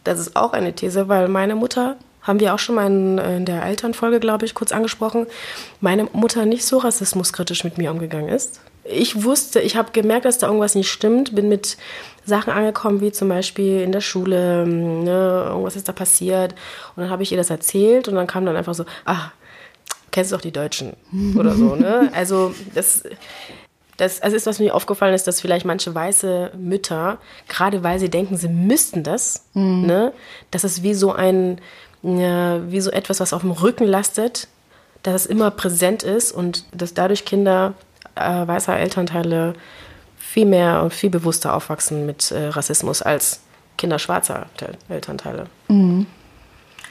Das 0.04 0.20
ist 0.20 0.36
auch 0.36 0.54
eine 0.54 0.74
These, 0.74 1.08
weil 1.08 1.28
meine 1.28 1.56
Mutter, 1.56 1.98
haben 2.24 2.40
wir 2.40 2.54
auch 2.54 2.60
schon 2.60 2.76
mal 2.76 2.88
in, 2.88 3.18
in 3.18 3.46
der 3.46 3.64
Elternfolge, 3.66 4.20
glaube 4.20 4.46
ich, 4.46 4.56
kurz 4.56 4.72
angesprochen, 4.72 5.28
meine 5.82 6.06
Mutter 6.14 6.46
nicht 6.46 6.66
so 6.66 6.78
rassismuskritisch 6.78 7.64
mit 7.64 7.78
mir 7.78 7.92
umgegangen 7.92 8.30
ist. 8.30 8.62
Ich 8.86 9.24
wusste, 9.24 9.62
ich 9.62 9.78
habe 9.78 9.92
gemerkt, 9.92 10.26
dass 10.26 10.40
da 10.40 10.48
irgendwas 10.48 10.76
nicht 10.76 10.90
stimmt, 10.90 11.36
bin 11.36 11.48
mit 11.48 11.78
Sachen 12.26 12.52
angekommen, 12.52 13.02
wie 13.02 13.12
zum 13.12 13.30
Beispiel 13.30 13.82
in 13.82 13.92
der 13.92 14.02
Schule, 14.02 14.66
ne, 14.66 15.46
irgendwas 15.48 15.76
ist 15.76 15.88
da 15.88 15.94
passiert. 15.94 16.54
Und 16.96 17.04
dann 17.04 17.10
habe 17.10 17.24
ich 17.24 17.32
ihr 17.32 17.38
das 17.38 17.50
erzählt 17.50 18.08
und 18.08 18.16
dann 18.16 18.28
kam 18.28 18.46
dann 18.46 18.56
einfach 18.58 18.74
so, 18.74 18.86
ah, 19.06 19.32
kennst 20.12 20.32
du 20.32 20.36
doch 20.36 20.42
die 20.42 20.52
Deutschen 20.52 20.94
oder 21.38 21.54
so, 21.56 21.76
ne? 21.76 22.10
Also 22.14 22.54
das, 22.74 23.04
das 23.98 24.22
also 24.22 24.36
ist, 24.36 24.46
was 24.46 24.60
mir 24.60 24.74
aufgefallen 24.74 25.14
ist, 25.14 25.28
dass 25.28 25.42
vielleicht 25.42 25.66
manche 25.66 25.94
weiße 25.94 26.52
Mütter, 26.58 27.20
gerade 27.48 27.84
weil 27.84 28.00
sie 28.00 28.10
denken, 28.10 28.38
sie 28.38 28.48
müssten 28.48 29.04
das, 29.04 29.46
ne, 29.54 30.14
dass 30.52 30.64
es 30.64 30.84
wie 30.84 30.94
so 30.94 31.12
ein, 31.12 31.60
ja, 32.02 32.72
wie 32.72 32.82
so 32.82 32.92
etwas, 32.92 33.20
was 33.20 33.34
auf 33.34 33.42
dem 33.42 33.52
Rücken 33.52 33.86
lastet, 33.86 34.48
dass 35.04 35.16
es 35.16 35.26
immer 35.26 35.52
präsent 35.52 36.04
ist 36.04 36.32
und 36.32 36.66
dass 36.72 36.94
dadurch 36.94 37.26
Kinder 37.26 37.74
äh, 38.16 38.48
weißer 38.48 38.78
Elternteile 38.78 39.54
viel 40.18 40.46
mehr 40.46 40.82
und 40.82 40.94
viel 40.94 41.10
bewusster 41.10 41.54
aufwachsen 41.54 42.06
mit 42.06 42.32
äh, 42.32 42.48
Rassismus 42.48 43.02
als 43.02 43.42
Kinder 43.78 44.00
schwarzer 44.00 44.48
Elternteile. 44.90 45.48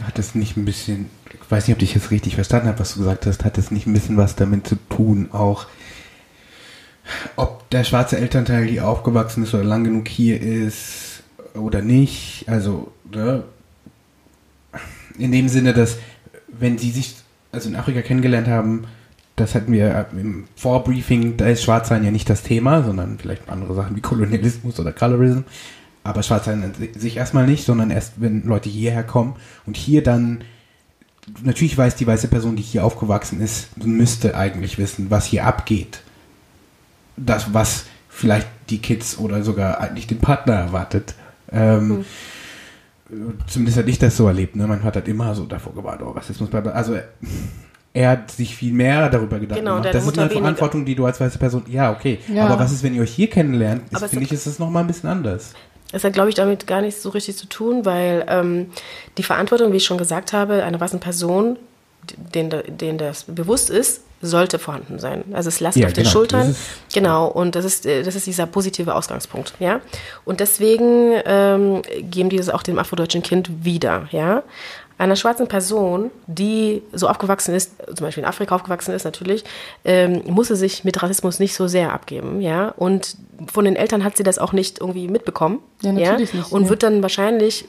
Hat 0.04 0.18
das 0.18 0.34
nicht 0.34 0.56
ein 0.56 0.64
bisschen, 0.64 1.10
ich 1.26 1.50
weiß 1.50 1.66
nicht, 1.66 1.76
ob 1.76 1.82
ich 1.82 1.94
jetzt 1.94 2.10
richtig 2.10 2.34
verstanden 2.34 2.68
habe, 2.68 2.78
was 2.78 2.94
du 2.94 3.00
gesagt 3.00 3.26
hast, 3.26 3.44
hat 3.44 3.58
das 3.58 3.70
nicht 3.70 3.86
ein 3.86 3.92
bisschen 3.92 4.16
was 4.16 4.36
damit 4.36 4.66
zu 4.66 4.76
tun, 4.88 5.28
auch 5.32 5.66
ob 7.36 7.68
der 7.70 7.84
schwarze 7.84 8.18
Elternteil 8.18 8.64
hier 8.64 8.86
aufgewachsen 8.86 9.44
ist 9.44 9.54
oder 9.54 9.64
lang 9.64 9.84
genug 9.84 10.08
hier 10.08 10.40
ist 10.40 11.22
oder 11.54 11.82
nicht? 11.82 12.44
Also, 12.48 12.92
ne? 13.12 13.44
in 15.18 15.32
dem 15.32 15.48
Sinne, 15.48 15.72
dass 15.72 15.98
wenn 16.48 16.78
sie 16.78 16.90
sich 16.90 17.16
also 17.50 17.68
in 17.68 17.76
Afrika 17.76 18.02
kennengelernt 18.02 18.48
haben, 18.48 18.84
das 19.36 19.54
hatten 19.54 19.72
wir 19.72 20.06
im 20.12 20.44
Vorbriefing, 20.56 21.36
da 21.36 21.46
ist 21.46 21.62
Schwarzsein 21.62 22.04
ja 22.04 22.10
nicht 22.10 22.28
das 22.28 22.42
Thema, 22.42 22.82
sondern 22.82 23.18
vielleicht 23.18 23.48
andere 23.48 23.74
Sachen 23.74 23.96
wie 23.96 24.00
Kolonialismus 24.00 24.78
oder 24.78 24.92
Colorism. 24.92 25.40
Aber 26.04 26.22
Schwarzsein 26.22 26.64
an 26.64 26.74
sich 26.98 27.16
erstmal 27.16 27.46
nicht, 27.46 27.64
sondern 27.64 27.90
erst, 27.90 28.14
wenn 28.20 28.44
Leute 28.44 28.68
hierher 28.68 29.04
kommen 29.04 29.34
und 29.66 29.76
hier 29.76 30.02
dann, 30.02 30.42
natürlich 31.42 31.78
weiß 31.78 31.94
die 31.96 32.06
weiße 32.06 32.28
Person, 32.28 32.56
die 32.56 32.62
hier 32.62 32.84
aufgewachsen 32.84 33.40
ist, 33.40 33.76
müsste 33.78 34.36
eigentlich 34.36 34.78
wissen, 34.78 35.10
was 35.10 35.26
hier 35.26 35.46
abgeht. 35.46 36.02
Das, 37.16 37.52
was 37.54 37.84
vielleicht 38.08 38.46
die 38.70 38.78
Kids 38.78 39.18
oder 39.18 39.42
sogar 39.42 39.80
eigentlich 39.80 40.06
den 40.06 40.18
Partner 40.18 40.54
erwartet. 40.54 41.14
Ähm, 41.50 42.04
Zumindest 43.46 43.76
hatte 43.78 43.90
ich 43.90 43.98
das 43.98 44.16
so 44.16 44.26
erlebt. 44.26 44.56
Ne? 44.56 44.66
Mein 44.66 44.80
Vater 44.80 45.00
hat 45.00 45.08
immer 45.08 45.34
so 45.34 45.44
davor 45.44 45.74
gewarnt, 45.74 46.00
oh, 46.02 46.10
Rassismus, 46.12 46.48
bla, 46.48 46.60
bla. 46.60 46.72
Also 46.72 46.96
er 47.92 48.08
hat 48.08 48.30
sich 48.30 48.56
viel 48.56 48.72
mehr 48.72 49.10
darüber 49.10 49.38
Gedanken 49.38 49.62
Genau, 49.64 49.76
gemacht. 49.76 49.94
Das 49.94 50.02
ist 50.02 50.06
Mutter 50.06 50.22
eine 50.22 50.30
weniger. 50.30 50.44
Verantwortung, 50.44 50.84
die 50.86 50.94
du 50.94 51.04
als 51.04 51.20
weiße 51.20 51.38
Person, 51.38 51.64
ja, 51.68 51.92
okay. 51.92 52.20
Ja. 52.32 52.46
Aber 52.46 52.58
was 52.58 52.72
ist, 52.72 52.82
wenn 52.82 52.94
ihr 52.94 53.02
euch 53.02 53.12
hier 53.12 53.28
kennenlernt? 53.28 53.82
Ist, 53.90 53.98
finde 53.98 54.16
hat- 54.16 54.22
ich, 54.22 54.32
ist 54.32 54.46
das 54.46 54.58
nochmal 54.58 54.82
ein 54.84 54.86
bisschen 54.86 55.10
anders. 55.10 55.52
Es 55.94 56.04
hat, 56.04 56.14
glaube 56.14 56.30
ich, 56.30 56.34
damit 56.36 56.66
gar 56.66 56.80
nichts 56.80 57.02
so 57.02 57.10
richtig 57.10 57.36
zu 57.36 57.46
tun, 57.46 57.84
weil 57.84 58.24
ähm, 58.28 58.68
die 59.18 59.22
Verantwortung, 59.22 59.72
wie 59.72 59.76
ich 59.76 59.84
schon 59.84 59.98
gesagt 59.98 60.32
habe, 60.32 60.62
einer 60.64 60.80
weißen 60.80 61.00
Person, 61.00 61.58
denen, 62.34 62.50
denen 62.78 62.96
das 62.96 63.24
bewusst 63.24 63.68
ist, 63.68 64.00
sollte 64.22 64.58
vorhanden 64.58 64.98
sein. 64.98 65.24
Also 65.32 65.48
es 65.48 65.60
lastet 65.60 65.82
Ja, 65.82 65.88
auf 65.88 65.92
den 65.92 66.04
genau, 66.04 66.12
Schultern. 66.12 66.40
das 66.40 66.50
ist- 66.50 66.94
genau, 66.94 67.26
und 67.26 67.54
das 67.56 67.64
ist, 67.64 67.84
äh, 67.86 68.02
das 68.02 68.14
ist 68.14 68.26
dieser 68.26 68.46
positive 68.46 68.94
Ausgangspunkt, 68.94 69.54
ja. 69.58 69.80
Und 70.24 70.40
deswegen 70.40 71.12
ähm, 71.26 71.82
geben 72.10 72.30
die 72.30 72.36
das 72.36 72.48
auch 72.48 72.62
dem 72.62 72.78
afrodeutschen 72.78 73.22
Kind 73.22 73.50
wieder, 73.64 74.08
ja. 74.12 74.42
Einer 75.02 75.16
schwarzen 75.16 75.48
Person, 75.48 76.12
die 76.28 76.80
so 76.92 77.08
aufgewachsen 77.08 77.56
ist, 77.56 77.72
zum 77.92 78.06
Beispiel 78.06 78.22
in 78.22 78.28
Afrika 78.28 78.54
aufgewachsen 78.54 78.94
ist 78.94 79.02
natürlich, 79.02 79.42
ähm, 79.84 80.22
muss 80.28 80.46
sie 80.46 80.54
sich 80.54 80.84
mit 80.84 81.02
Rassismus 81.02 81.40
nicht 81.40 81.56
so 81.56 81.66
sehr 81.66 81.92
abgeben, 81.92 82.40
ja. 82.40 82.68
Und 82.68 83.16
von 83.52 83.64
den 83.64 83.74
Eltern 83.74 84.04
hat 84.04 84.16
sie 84.16 84.22
das 84.22 84.38
auch 84.38 84.52
nicht 84.52 84.80
irgendwie 84.80 85.08
mitbekommen, 85.08 85.58
Ja, 85.80 85.90
natürlich 85.90 86.34
nicht, 86.34 86.52
Und 86.52 86.64
ja. 86.64 86.68
wird 86.68 86.84
dann 86.84 87.02
wahrscheinlich 87.02 87.64
äh, 87.64 87.66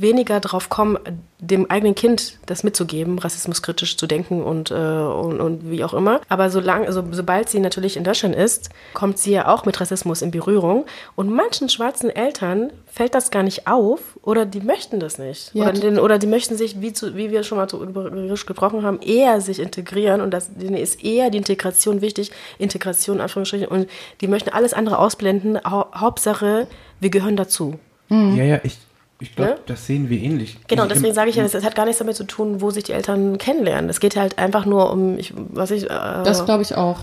weniger 0.00 0.40
drauf 0.40 0.70
kommen, 0.70 0.98
dem 1.38 1.70
eigenen 1.70 1.94
Kind 1.94 2.38
das 2.46 2.64
mitzugeben, 2.64 3.20
rassismuskritisch 3.20 3.96
zu 3.96 4.08
denken 4.08 4.42
und, 4.42 4.72
äh, 4.72 4.74
und, 4.74 5.40
und 5.40 5.70
wie 5.70 5.84
auch 5.84 5.94
immer. 5.94 6.20
Aber 6.28 6.50
solange, 6.50 6.88
also, 6.88 7.04
sobald 7.12 7.48
sie 7.48 7.60
natürlich 7.60 7.96
in 7.96 8.02
Deutschland 8.02 8.34
ist, 8.34 8.70
kommt 8.92 9.18
sie 9.18 9.30
ja 9.30 9.46
auch 9.46 9.64
mit 9.64 9.80
Rassismus 9.80 10.20
in 10.20 10.32
Berührung. 10.32 10.84
Und 11.14 11.30
manchen 11.30 11.68
schwarzen 11.68 12.10
Eltern 12.10 12.72
fällt 12.94 13.14
das 13.14 13.30
gar 13.30 13.42
nicht 13.42 13.66
auf 13.66 14.00
oder 14.22 14.44
die 14.44 14.60
möchten 14.60 15.00
das 15.00 15.18
nicht. 15.18 15.50
Ja, 15.54 15.64
oder, 15.64 15.72
den, 15.72 15.98
oder 15.98 16.18
die 16.18 16.26
möchten 16.26 16.56
sich, 16.56 16.80
wie, 16.82 16.92
zu, 16.92 17.16
wie 17.16 17.30
wir 17.30 17.42
schon 17.42 17.56
mal 17.56 17.66
darüber 17.66 18.10
gesprochen 18.10 18.82
haben, 18.82 19.00
eher 19.00 19.40
sich 19.40 19.58
integrieren. 19.60 20.20
Und 20.20 20.30
das, 20.30 20.52
denen 20.54 20.74
ist 20.74 21.02
eher 21.02 21.30
die 21.30 21.38
Integration 21.38 22.02
wichtig. 22.02 22.30
Integration, 22.58 23.16
in 23.16 23.22
Anführungsstrichen. 23.22 23.66
Und 23.68 23.88
die 24.20 24.28
möchten 24.28 24.50
alles 24.50 24.74
andere 24.74 24.98
ausblenden. 24.98 25.58
Hau 25.64 25.86
Hauptsache, 25.94 26.66
wir 27.00 27.08
gehören 27.10 27.36
dazu. 27.36 27.78
Ja, 28.10 28.44
ja, 28.44 28.60
ich, 28.62 28.76
ich 29.20 29.34
glaube, 29.34 29.52
Ne? 29.52 29.58
das 29.64 29.86
sehen 29.86 30.10
wir 30.10 30.18
ähnlich. 30.20 30.58
Genau, 30.68 30.82
Ich- 30.82 30.90
deswegen 30.92 31.14
sage 31.14 31.30
ich 31.30 31.36
ja, 31.36 31.44
es 31.44 31.54
es 31.54 31.64
hat 31.64 31.74
gar 31.74 31.86
nichts 31.86 31.98
damit 31.98 32.14
zu 32.16 32.24
tun, 32.24 32.60
wo 32.60 32.70
sich 32.70 32.84
die 32.84 32.92
Eltern 32.92 33.38
kennenlernen. 33.38 33.88
Es 33.88 34.00
geht 34.00 34.16
halt 34.16 34.36
einfach 34.38 34.66
nur 34.66 34.92
um, 34.92 35.18
ich, 35.18 35.32
was 35.34 35.70
ich, 35.70 35.84
äh, 35.84 35.88
Das 35.88 36.44
glaube 36.44 36.60
ich 36.62 36.74
auch. 36.74 36.98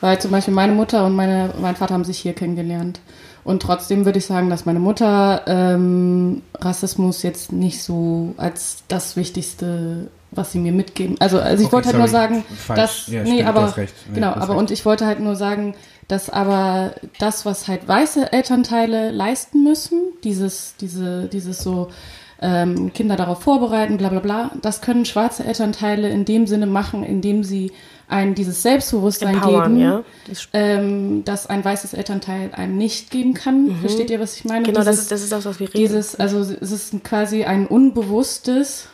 Weil 0.00 0.18
zum 0.20 0.30
Beispiel 0.30 0.54
meine 0.54 0.72
Mutter 0.72 1.04
und 1.04 1.14
meine, 1.16 1.50
mein 1.60 1.76
Vater 1.76 1.92
haben 1.92 2.04
sich 2.04 2.18
hier 2.18 2.32
kennengelernt. 2.32 3.00
Und 3.48 3.62
trotzdem 3.62 4.04
würde 4.04 4.18
ich 4.18 4.26
sagen, 4.26 4.50
dass 4.50 4.66
meine 4.66 4.78
Mutter 4.78 5.40
ähm, 5.46 6.42
Rassismus 6.60 7.22
jetzt 7.22 7.50
nicht 7.50 7.82
so 7.82 8.34
als 8.36 8.82
das 8.88 9.16
Wichtigste, 9.16 10.08
was 10.32 10.52
sie 10.52 10.58
mir 10.58 10.70
mitgeben. 10.70 11.16
Also, 11.18 11.40
also 11.40 11.62
ich 11.62 11.68
Okay, 11.68 11.72
wollte 11.72 11.88
halt 11.88 11.96
nur 11.96 12.08
sorry. 12.08 12.22
sagen, 12.28 12.44
Falsch. 12.58 12.78
dass 12.78 13.06
Ja, 13.06 13.22
nee, 13.22 13.36
stimmt, 13.36 13.48
aber. 13.48 13.74
Nee, 13.74 13.86
genau, 14.12 14.32
aber 14.32 14.48
recht. 14.50 14.58
und 14.58 14.70
ich 14.70 14.84
wollte 14.84 15.06
halt 15.06 15.20
nur 15.20 15.34
sagen, 15.34 15.74
dass 16.08 16.28
aber 16.28 16.92
das, 17.18 17.46
was 17.46 17.68
halt 17.68 17.88
weiße 17.88 18.34
Elternteile 18.34 19.12
leisten 19.12 19.64
müssen, 19.64 19.98
dieses, 20.24 20.74
diese, 20.78 21.24
dieses 21.32 21.58
so 21.60 21.88
ähm, 22.42 22.92
Kinder 22.92 23.16
darauf 23.16 23.40
vorbereiten, 23.42 23.96
bla 23.96 24.10
bla 24.10 24.20
bla, 24.20 24.50
das 24.60 24.82
können 24.82 25.06
schwarze 25.06 25.44
Elternteile 25.44 26.10
in 26.10 26.26
dem 26.26 26.46
Sinne 26.46 26.66
machen, 26.66 27.02
indem 27.02 27.44
sie 27.44 27.72
ein 28.08 28.34
dieses 28.34 28.62
Selbstbewusstsein 28.62 29.34
Empowern, 29.34 29.74
geben, 29.76 29.80
ja. 29.84 30.04
Das- 30.26 30.48
ähm, 30.52 31.24
das 31.24 31.46
ein 31.46 31.64
weißes 31.64 31.92
Elternteil 31.94 32.50
einem 32.52 32.76
nicht 32.78 33.10
geben 33.10 33.34
kann. 33.34 33.76
Versteht 33.80 34.10
ihr, 34.10 34.18
was 34.20 34.36
ich 34.36 34.44
meine? 34.44 34.64
genau, 34.64 34.78
das 34.78 34.86
Dieses- 34.86 35.02
ist, 35.02 35.12
das 35.12 35.22
ist 35.22 35.32
das, 35.32 35.44
was 35.44 35.60
wir 35.60 35.68
reden. 35.68 35.78
dieses, 35.78 36.16
also 36.16 36.40
es 36.40 36.70
ist 36.72 37.04
quasi 37.04 37.44
ein 37.44 37.66
unbewusstes 37.66 38.88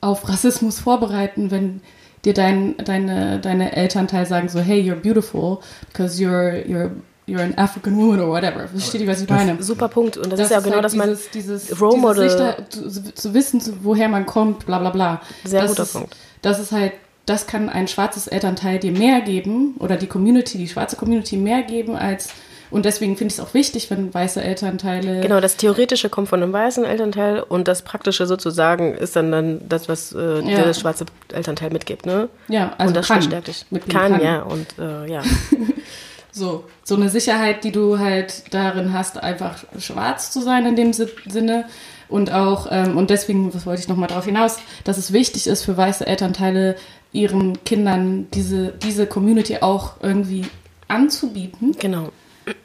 auf 0.00 0.28
Rassismus 0.28 0.78
vorbereiten, 0.80 1.50
wenn 1.50 1.80
dir 2.24 2.34
dein, 2.34 2.76
deine, 2.78 3.40
deine 3.40 3.74
Elternteil 3.74 4.26
sagen 4.26 4.48
so, 4.48 4.60
hey, 4.60 4.80
you're 4.80 4.94
beautiful 4.96 5.58
because 5.92 6.22
you're, 6.22 6.64
you're, 6.66 6.90
you're 7.26 7.42
an 7.42 7.54
African 7.56 7.96
woman 7.96 8.20
or 8.20 8.28
whatever. 8.30 8.68
Versteht 8.68 9.00
ihr, 9.00 9.08
was 9.08 9.22
ich 9.22 9.28
meine? 9.28 9.60
Super 9.62 9.88
Punkt. 9.88 10.16
Und 10.16 10.30
das, 10.32 10.38
ist 10.40 10.50
ja 10.50 10.60
genau 10.60 10.76
halt 10.76 10.84
das, 10.84 10.94
man, 10.94 11.08
dieses, 11.08 11.30
dieses, 11.30 11.80
Role 11.80 11.94
dieses 11.94 12.02
Model. 12.02 12.28
Sichter, 12.30 12.56
zu, 12.68 13.14
zu 13.14 13.34
wissen, 13.34 13.60
woher 13.82 14.08
man 14.08 14.24
kommt, 14.26 14.66
bla 14.66 14.78
bla 14.78 14.90
bla. 14.90 15.20
Sehr 15.44 15.62
das 15.62 15.70
guter 15.70 15.82
ist, 15.82 15.92
Punkt. 15.94 16.16
Das 16.42 16.58
ist 16.60 16.70
halt, 16.72 16.92
das 17.26 17.46
kann 17.46 17.68
ein 17.68 17.88
schwarzes 17.88 18.26
Elternteil 18.26 18.78
dir 18.78 18.92
mehr 18.92 19.20
geben 19.20 19.74
oder 19.78 19.96
die 19.96 20.06
Community, 20.08 20.58
die 20.58 20.68
schwarze 20.68 20.96
Community 20.96 21.36
mehr 21.36 21.62
geben 21.62 21.96
als 21.96 22.30
und 22.70 22.86
deswegen 22.86 23.18
finde 23.18 23.34
ich 23.34 23.38
es 23.38 23.44
auch 23.44 23.52
wichtig, 23.52 23.90
wenn 23.90 24.14
weiße 24.14 24.42
Elternteile 24.42 25.20
Genau, 25.20 25.40
das 25.40 25.56
Theoretische 25.58 26.08
kommt 26.08 26.28
von 26.30 26.42
einem 26.42 26.54
weißen 26.54 26.86
Elternteil 26.86 27.40
und 27.40 27.68
das 27.68 27.82
Praktische 27.82 28.26
sozusagen 28.26 28.94
ist 28.94 29.14
dann, 29.14 29.30
dann 29.30 29.60
das, 29.68 29.90
was 29.90 30.12
äh, 30.12 30.36
Ja. 30.38 30.40
der 30.40 30.64
das 30.64 30.80
schwarze 30.80 31.04
Elternteil 31.30 31.68
mitgibt, 31.70 32.06
ne? 32.06 32.30
ja, 32.48 32.72
also 32.78 32.88
und 32.88 32.96
das 32.96 33.08
kann, 33.08 33.16
verstärkt 33.18 33.48
dich. 33.48 33.66
mitgeben 33.68 34.00
Kann, 34.00 34.20
ja. 34.22 34.40
Und 34.40 34.66
äh, 34.78 35.06
ja. 35.12 35.22
So, 36.32 36.64
so 36.82 36.96
eine 36.96 37.10
Sicherheit, 37.10 37.62
die 37.62 37.72
du 37.72 37.98
halt 37.98 38.52
darin 38.54 38.92
hast, 38.94 39.22
einfach 39.22 39.56
schwarz 39.78 40.30
zu 40.32 40.40
sein 40.40 40.64
in 40.66 40.76
dem 40.76 40.92
Si- 40.92 41.06
Sinne 41.28 41.66
Und 42.08 42.30
auch, 42.32 42.68
ähm, 42.70 42.96
und 42.98 43.08
deswegen, 43.10 43.54
was 43.54 43.64
wollte 43.66 43.80
ich 43.82 43.88
nochmal 43.88 44.08
darauf 44.08 44.24
hinaus, 44.26 44.58
dass 44.84 44.98
es 44.98 45.12
wichtig 45.14 45.46
ist 45.46 45.62
für 45.64 45.76
weiße 45.76 46.06
Elternteile, 46.06 46.76
ihren 47.12 47.62
Kindern 47.64 48.26
diese, 48.34 48.68
diese 48.82 49.06
Community 49.06 49.58
auch 49.62 49.94
irgendwie 50.02 50.44
anzubieten 50.88 51.74
Genau. 51.78 52.10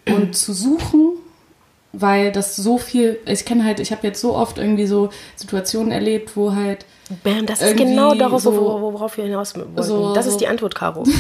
und 0.05 0.35
zu 0.35 0.51
suchen, 0.53 1.13
weil 1.93 2.31
das 2.33 2.55
so 2.57 2.77
viel, 2.77 3.19
ich 3.25 3.45
kenne 3.45 3.63
halt, 3.63 3.79
ich 3.79 3.91
habe 3.91 4.05
jetzt 4.05 4.19
so 4.21 4.35
oft 4.35 4.57
irgendwie 4.57 4.85
so 4.87 5.09
Situationen 5.37 5.91
erlebt, 5.91 6.35
wo 6.35 6.53
halt 6.53 6.85
Bam, 7.23 7.45
das 7.45 7.61
ist 7.61 7.77
genau 7.77 8.13
darauf, 8.15 8.41
so- 8.41 8.53
wo- 8.53 8.93
worauf 8.93 9.15
wir 9.17 9.23
hinaus 9.25 9.55
wollten. 9.55 9.81
so- 9.81 10.13
das 10.13 10.25
ist 10.27 10.37
die 10.41 10.47
Antwort, 10.47 10.75
Caro. 10.75 11.03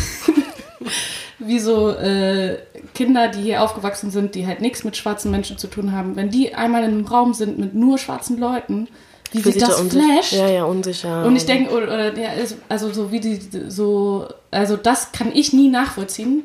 wie 1.39 1.59
so 1.59 1.91
äh, 1.91 2.57
Kinder, 2.95 3.27
die 3.27 3.41
hier 3.41 3.61
aufgewachsen 3.61 4.09
sind, 4.11 4.35
die 4.35 4.47
halt 4.47 4.61
nichts 4.61 4.83
mit 4.83 4.97
schwarzen 4.97 5.31
Menschen 5.31 5.57
zu 5.57 5.67
tun 5.67 5.91
haben, 5.91 6.15
wenn 6.15 6.29
die 6.29 6.55
einmal 6.55 6.83
in 6.83 6.91
einem 6.91 7.05
Raum 7.05 7.33
sind 7.33 7.59
mit 7.59 7.75
nur 7.75 7.97
schwarzen 7.97 8.39
Leuten, 8.39 8.87
wie 9.31 9.41
sich 9.41 9.57
das 9.57 9.79
flasht. 9.81 10.33
Ja, 10.33 10.47
ja, 10.49 10.63
unsicher. 10.63 11.25
Und 11.25 11.35
ich 11.35 11.45
denke, 11.45 11.71
ja, 12.19 12.29
also 12.69 12.91
so 12.91 13.11
wie 13.11 13.19
die 13.19 13.39
so, 13.67 14.27
also 14.51 14.77
das 14.77 15.11
kann 15.11 15.31
ich 15.33 15.53
nie 15.53 15.69
nachvollziehen, 15.69 16.43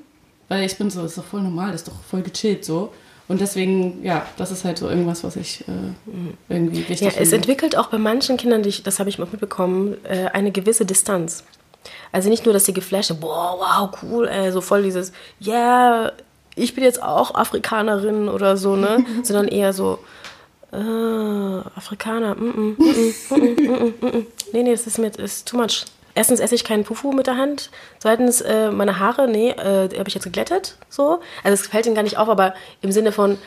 weil 0.49 0.65
ich 0.65 0.77
bin 0.77 0.91
so, 0.91 1.05
ist 1.05 1.17
doch 1.17 1.25
voll 1.25 1.43
normal, 1.43 1.75
ist 1.75 1.89
doch 1.89 2.03
voll 2.09 2.23
gechillt 2.23 2.65
so. 2.65 2.93
Und 3.29 3.41
deswegen, 3.41 4.05
ja, 4.05 4.27
das 4.37 4.51
ist 4.51 4.65
halt 4.65 4.77
so 4.77 4.91
irgendwas, 4.91 5.25
was 5.25 5.37
ich 5.37 5.63
äh, 5.63 5.73
irgendwie 6.49 6.81
wichtig 6.81 7.01
Ja, 7.01 7.09
es 7.09 7.15
finde. 7.15 7.37
entwickelt 7.37 7.77
auch 7.79 7.87
bei 7.87 7.97
manchen 7.97 8.37
Kindern, 8.37 8.63
das 8.85 8.99
habe 8.99 9.09
ich 9.09 9.19
mal 9.19 9.29
mitbekommen, 9.31 9.97
äh, 10.05 10.27
eine 10.33 10.51
gewisse 10.51 10.85
Distanz. 10.85 11.45
Also 12.13 12.29
nicht 12.29 12.45
nur, 12.45 12.53
dass 12.53 12.65
sie 12.65 12.75
geflasht 12.75 13.09
sind, 13.09 13.21
boah, 13.21 13.57
wow, 13.59 13.91
cool, 14.03 14.29
ey, 14.29 14.53
so 14.53 14.61
voll 14.61 14.83
dieses, 14.83 15.13
yeah, 15.41 16.13
ich 16.55 16.75
bin 16.75 16.85
jetzt 16.85 17.03
auch 17.03 17.35
Afrikanerin 17.35 18.29
oder 18.29 18.57
so, 18.57 18.77
ne? 18.77 19.05
Sondern 19.23 19.49
eher 19.49 19.73
so, 19.73 19.99
äh, 20.73 20.77
Afrikaner, 20.77 22.35
mm 22.35 22.51
-mm, 22.51 22.55
mm 22.55 22.77
-mm, 22.79 23.13
mm 23.31 23.45
-mm, 23.45 23.71
mm, 23.71 23.95
mm, 24.01 24.07
mm. 24.07 24.27
nee, 24.53 24.63
nee, 24.63 24.73
das 24.73 24.87
ist 24.87 24.99
mir, 24.99 25.11
ist 25.19 25.49
too 25.49 25.57
much. 25.57 25.85
Erstens 26.15 26.41
esse 26.41 26.55
ich 26.55 26.65
keinen 26.65 26.85
Pufu 26.85 27.13
mit 27.13 27.27
der 27.27 27.37
Hand. 27.37 27.71
Zweitens, 27.99 28.43
äh, 28.43 28.71
meine 28.71 28.99
Haare, 28.99 29.29
nee, 29.29 29.51
äh, 29.51 29.89
habe 29.99 30.09
ich 30.09 30.15
jetzt 30.15 30.25
geglättet, 30.25 30.77
so. 30.89 31.21
Also 31.43 31.55
es 31.55 31.67
fällt 31.67 31.87
ihnen 31.87 31.95
gar 31.95 32.03
nicht 32.03 32.19
auf, 32.19 32.29
aber 32.29 32.55
im 32.83 32.93
Sinne 32.93 33.13
von, 33.13 33.39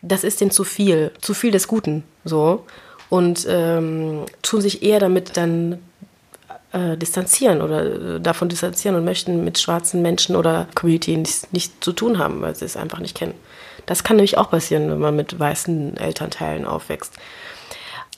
das 0.00 0.24
ist 0.24 0.40
denen 0.40 0.50
zu 0.50 0.64
viel, 0.64 1.10
zu 1.20 1.34
viel 1.34 1.50
des 1.50 1.68
Guten, 1.68 2.02
so. 2.24 2.64
Und 3.10 3.46
ähm, 3.48 4.24
tun 4.42 4.60
sich 4.60 4.82
eher 4.82 5.00
damit 5.00 5.36
dann 5.36 5.80
äh, 6.74 6.96
distanzieren 6.96 7.62
oder 7.62 8.16
äh, 8.16 8.20
davon 8.20 8.48
distanzieren 8.48 8.96
und 8.96 9.04
möchten 9.04 9.44
mit 9.44 9.58
schwarzen 9.58 10.02
Menschen 10.02 10.34
oder 10.34 10.66
Community 10.74 11.16
nichts 11.16 11.46
nicht 11.52 11.84
zu 11.84 11.92
tun 11.92 12.18
haben, 12.18 12.42
weil 12.42 12.56
sie 12.56 12.64
es 12.64 12.76
einfach 12.76 12.98
nicht 12.98 13.16
kennen. 13.16 13.34
Das 13.86 14.02
kann 14.02 14.16
nämlich 14.16 14.38
auch 14.38 14.50
passieren, 14.50 14.90
wenn 14.90 14.98
man 14.98 15.14
mit 15.14 15.38
weißen 15.38 15.96
Elternteilen 15.96 16.64
aufwächst. 16.64 17.14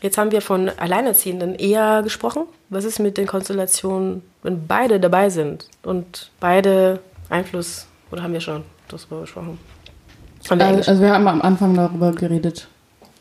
Jetzt 0.01 0.17
haben 0.17 0.33
wir 0.33 0.41
von 0.41 0.71
Alleinerziehenden 0.71 1.55
eher 1.55 2.03
gesprochen. 2.03 2.45
Was 2.69 2.85
ist 2.85 2.99
mit 2.99 3.19
den 3.19 3.27
Konstellationen, 3.27 4.23
wenn 4.43 4.67
beide 4.67 5.01
dabei 5.01 5.29
sind 5.29 5.69
und 5.83 6.31
beide 6.41 7.01
Einfluss, 7.29 7.87
oder 8.11 8.23
haben 8.23 8.33
wir 8.33 8.41
schon 8.41 8.63
darüber 8.89 9.21
gesprochen? 9.21 9.59
Wir 10.49 10.67
Also, 10.67 10.91
also 10.91 11.03
wir 11.03 11.13
haben 11.13 11.29
am 11.29 11.43
Anfang 11.43 11.75
darüber 11.75 12.13
geredet. 12.13 12.69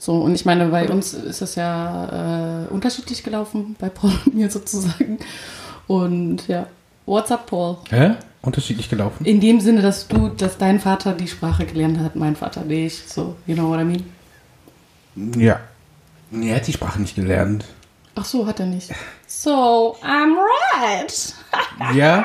So, 0.05 0.17
und 0.17 0.35
ich 0.35 0.45
meine, 0.45 0.67
bei 0.67 0.87
uns 0.87 1.15
ist 1.15 1.41
das 1.41 1.55
ja 1.55 2.65
äh, 2.65 2.67
unterschiedlich 2.67 3.23
gelaufen, 3.23 3.75
bei 3.79 3.89
Paul 3.89 4.11
und 4.27 4.35
mir 4.35 4.51
sozusagen. 4.51 5.17
Und 5.87 6.47
ja, 6.47 6.67
what's 7.07 7.31
up, 7.31 7.47
Paul? 7.47 7.77
Hä? 7.89 8.11
Unterschiedlich 8.43 8.87
gelaufen? 8.87 9.25
In 9.25 9.41
dem 9.41 9.59
Sinne, 9.59 9.81
dass 9.81 10.07
du, 10.07 10.27
dass 10.27 10.59
dein 10.59 10.79
Vater 10.79 11.13
die 11.13 11.27
Sprache 11.27 11.65
gelernt 11.65 11.99
hat, 12.01 12.15
mein 12.15 12.35
Vater 12.35 12.61
nicht. 12.61 13.09
So, 13.09 13.35
you 13.47 13.55
know 13.55 13.67
what 13.67 13.79
I 13.79 13.83
mean? 13.83 15.41
Ja. 15.41 15.59
Nee, 16.29 16.51
er 16.51 16.57
hat 16.57 16.67
die 16.67 16.73
Sprache 16.73 17.01
nicht 17.01 17.15
gelernt. 17.15 17.65
Ach 18.13 18.25
so, 18.25 18.45
hat 18.45 18.59
er 18.59 18.67
nicht. 18.67 18.91
So, 19.25 19.97
I'm 20.03 20.35
right. 20.71 21.33
Ja. 21.95 22.23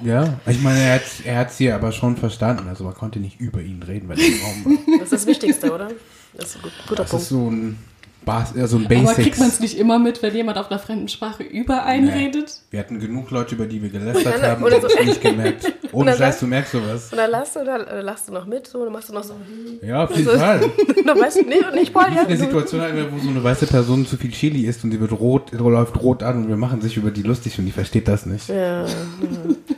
Ja. 0.00 0.38
Ich 0.46 0.62
meine, 0.62 0.78
er 0.78 0.94
hat 0.94 1.02
er 1.24 1.38
hat's 1.38 1.58
hier 1.58 1.74
aber 1.74 1.90
schon 1.90 2.16
verstanden. 2.16 2.68
Also 2.68 2.84
man 2.84 2.94
konnte 2.94 3.18
nicht 3.18 3.40
über 3.40 3.60
ihn 3.62 3.82
reden, 3.82 4.08
weil 4.08 4.20
er 4.20 4.26
im 4.26 4.40
Raum 4.44 4.64
war. 4.64 4.98
Das 5.00 5.06
ist 5.06 5.12
das 5.12 5.26
Wichtigste, 5.26 5.74
oder? 5.74 5.90
Das 6.36 6.50
ist 6.50 6.56
ein 6.56 6.62
gut, 6.62 6.72
guter 6.88 7.02
Das 7.02 7.10
Punkt. 7.10 7.22
ist 7.22 7.28
so 7.30 7.50
ein, 7.50 7.78
Bas 8.24 8.56
äh, 8.56 8.66
so 8.66 8.76
ein 8.78 8.86
Aber 8.86 8.94
kriegt 8.96 9.16
Basics. 9.16 9.38
man 9.38 9.48
es 9.48 9.60
nicht 9.60 9.78
immer 9.78 10.00
mit, 10.00 10.20
wenn 10.20 10.34
jemand 10.34 10.58
auf 10.58 10.68
einer 10.68 10.80
fremden 10.80 11.06
Sprache 11.06 11.44
über 11.44 11.84
einen 11.84 12.06
Nee. 12.06 12.24
redet? 12.24 12.60
Wir 12.72 12.80
hatten 12.80 12.98
genug 12.98 13.30
Leute, 13.30 13.54
über 13.54 13.66
die 13.66 13.80
wir 13.80 13.88
gelästert 13.90 14.42
haben, 14.42 14.64
Oder 14.64 14.76
und 14.76 14.82
so. 14.82 14.88
so. 14.88 15.04
nicht 15.04 15.20
gemerkt. 15.22 15.72
Ohne 15.92 16.16
Scheiß, 16.16 16.40
du 16.40 16.46
merkst 16.48 16.72
sowas. 16.72 17.12
Und 17.12 17.18
dann 17.18 17.30
lachst 17.30 17.54
du, 17.54 17.64
dann 17.64 17.86
äh, 17.86 18.00
lachst 18.00 18.28
du 18.28 18.32
noch 18.32 18.44
mit, 18.46 18.66
so, 18.66 18.82
dann 18.82 18.92
machst 18.92 19.10
du 19.10 19.12
noch 19.12 19.22
so. 19.22 19.34
Ja, 19.80 20.04
auf 20.04 20.10
jeden 20.16 20.28
Also- 20.28 20.40
Fall. 20.40 20.60
Du 21.06 21.22
weißt 21.22 21.46
nicht, 21.46 21.72
nicht 21.74 21.94
Paul, 21.94 22.12
ja? 22.12 22.22
Eine 22.22 22.36
Situation 22.36 22.80
wo 23.12 23.18
so 23.20 23.28
eine 23.30 23.44
weiße 23.44 23.68
Person 23.68 24.04
zu 24.06 24.16
viel 24.16 24.32
Chili 24.32 24.62
isst 24.66 24.82
und 24.82 24.90
sie 24.90 24.98
wird 25.00 25.12
rot, 25.12 25.52
läuft 25.52 25.96
rot 26.02 26.24
an 26.24 26.38
und 26.38 26.48
wir 26.48 26.56
machen 26.56 26.80
sich 26.80 26.96
über 26.96 27.12
die 27.12 27.22
lustig 27.22 27.56
und 27.60 27.64
die 27.66 27.70
versteht 27.70 28.08
das 28.08 28.26
nicht. 28.26 28.48
Ja. 28.48 28.84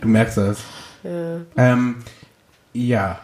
Du 0.00 0.08
merkst 0.08 0.38
das. 0.38 0.58
ja. 1.04 1.40
Ähm, 1.58 1.96
ja. 2.72 3.20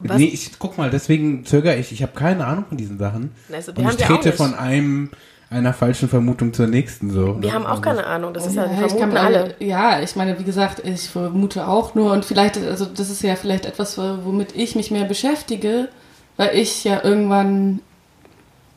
Was- 0.00 0.18
Nee, 0.18 0.24
ich 0.32 0.58
guck 0.58 0.76
mal, 0.76 0.90
deswegen 0.90 1.44
zögere 1.46 1.76
ich. 1.76 1.92
Ich 1.92 2.02
habe 2.02 2.12
keine 2.14 2.46
Ahnung 2.46 2.64
von 2.68 2.76
diesen 2.76 2.98
Sachen. 2.98 3.30
Also, 3.52 3.72
und 3.72 3.88
ich 3.88 3.96
trete 3.96 4.32
von 4.32 4.54
einem 4.54 5.10
einer 5.50 5.72
falschen 5.72 6.08
Vermutung 6.08 6.52
zur 6.52 6.66
nächsten 6.66 7.10
so. 7.10 7.40
Wir 7.40 7.52
haben 7.52 7.64
auch 7.64 7.70
Also- 7.70 7.82
keine 7.82 8.06
Ahnung, 8.06 8.34
das 8.34 8.46
ist 8.46 8.56
ja, 8.56 8.64
Ja, 8.64 8.70
wir 8.80 8.86
ich 8.86 8.96
kann 8.96 9.12
vermuten 9.12 9.16
alle. 9.18 9.54
Ja, 9.60 10.00
ich 10.02 10.16
meine, 10.16 10.38
wie 10.38 10.44
gesagt, 10.44 10.82
ich 10.84 11.08
vermute 11.08 11.68
auch 11.68 11.94
nur 11.94 12.12
und 12.12 12.24
vielleicht, 12.24 12.56
also 12.58 12.86
das 12.86 13.08
ist 13.08 13.22
ja 13.22 13.36
vielleicht 13.36 13.64
etwas, 13.64 13.96
womit 13.96 14.56
ich 14.56 14.74
mich 14.74 14.90
mehr 14.90 15.04
beschäftige, 15.04 15.88
weil 16.36 16.56
ich 16.56 16.82
ja 16.82 17.04
irgendwann, 17.04 17.80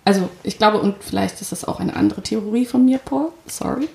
also 0.06 0.30
ich 0.44 0.58
glaube, 0.60 0.80
und 0.80 0.96
vielleicht 1.04 1.42
ist 1.42 1.52
das 1.52 1.66
auch 1.66 1.80
eine 1.80 1.96
andere 1.96 2.22
Theorie 2.22 2.66
von 2.66 2.86
mir, 2.86 3.00
Paul, 3.00 3.30
sorry, 3.48 3.88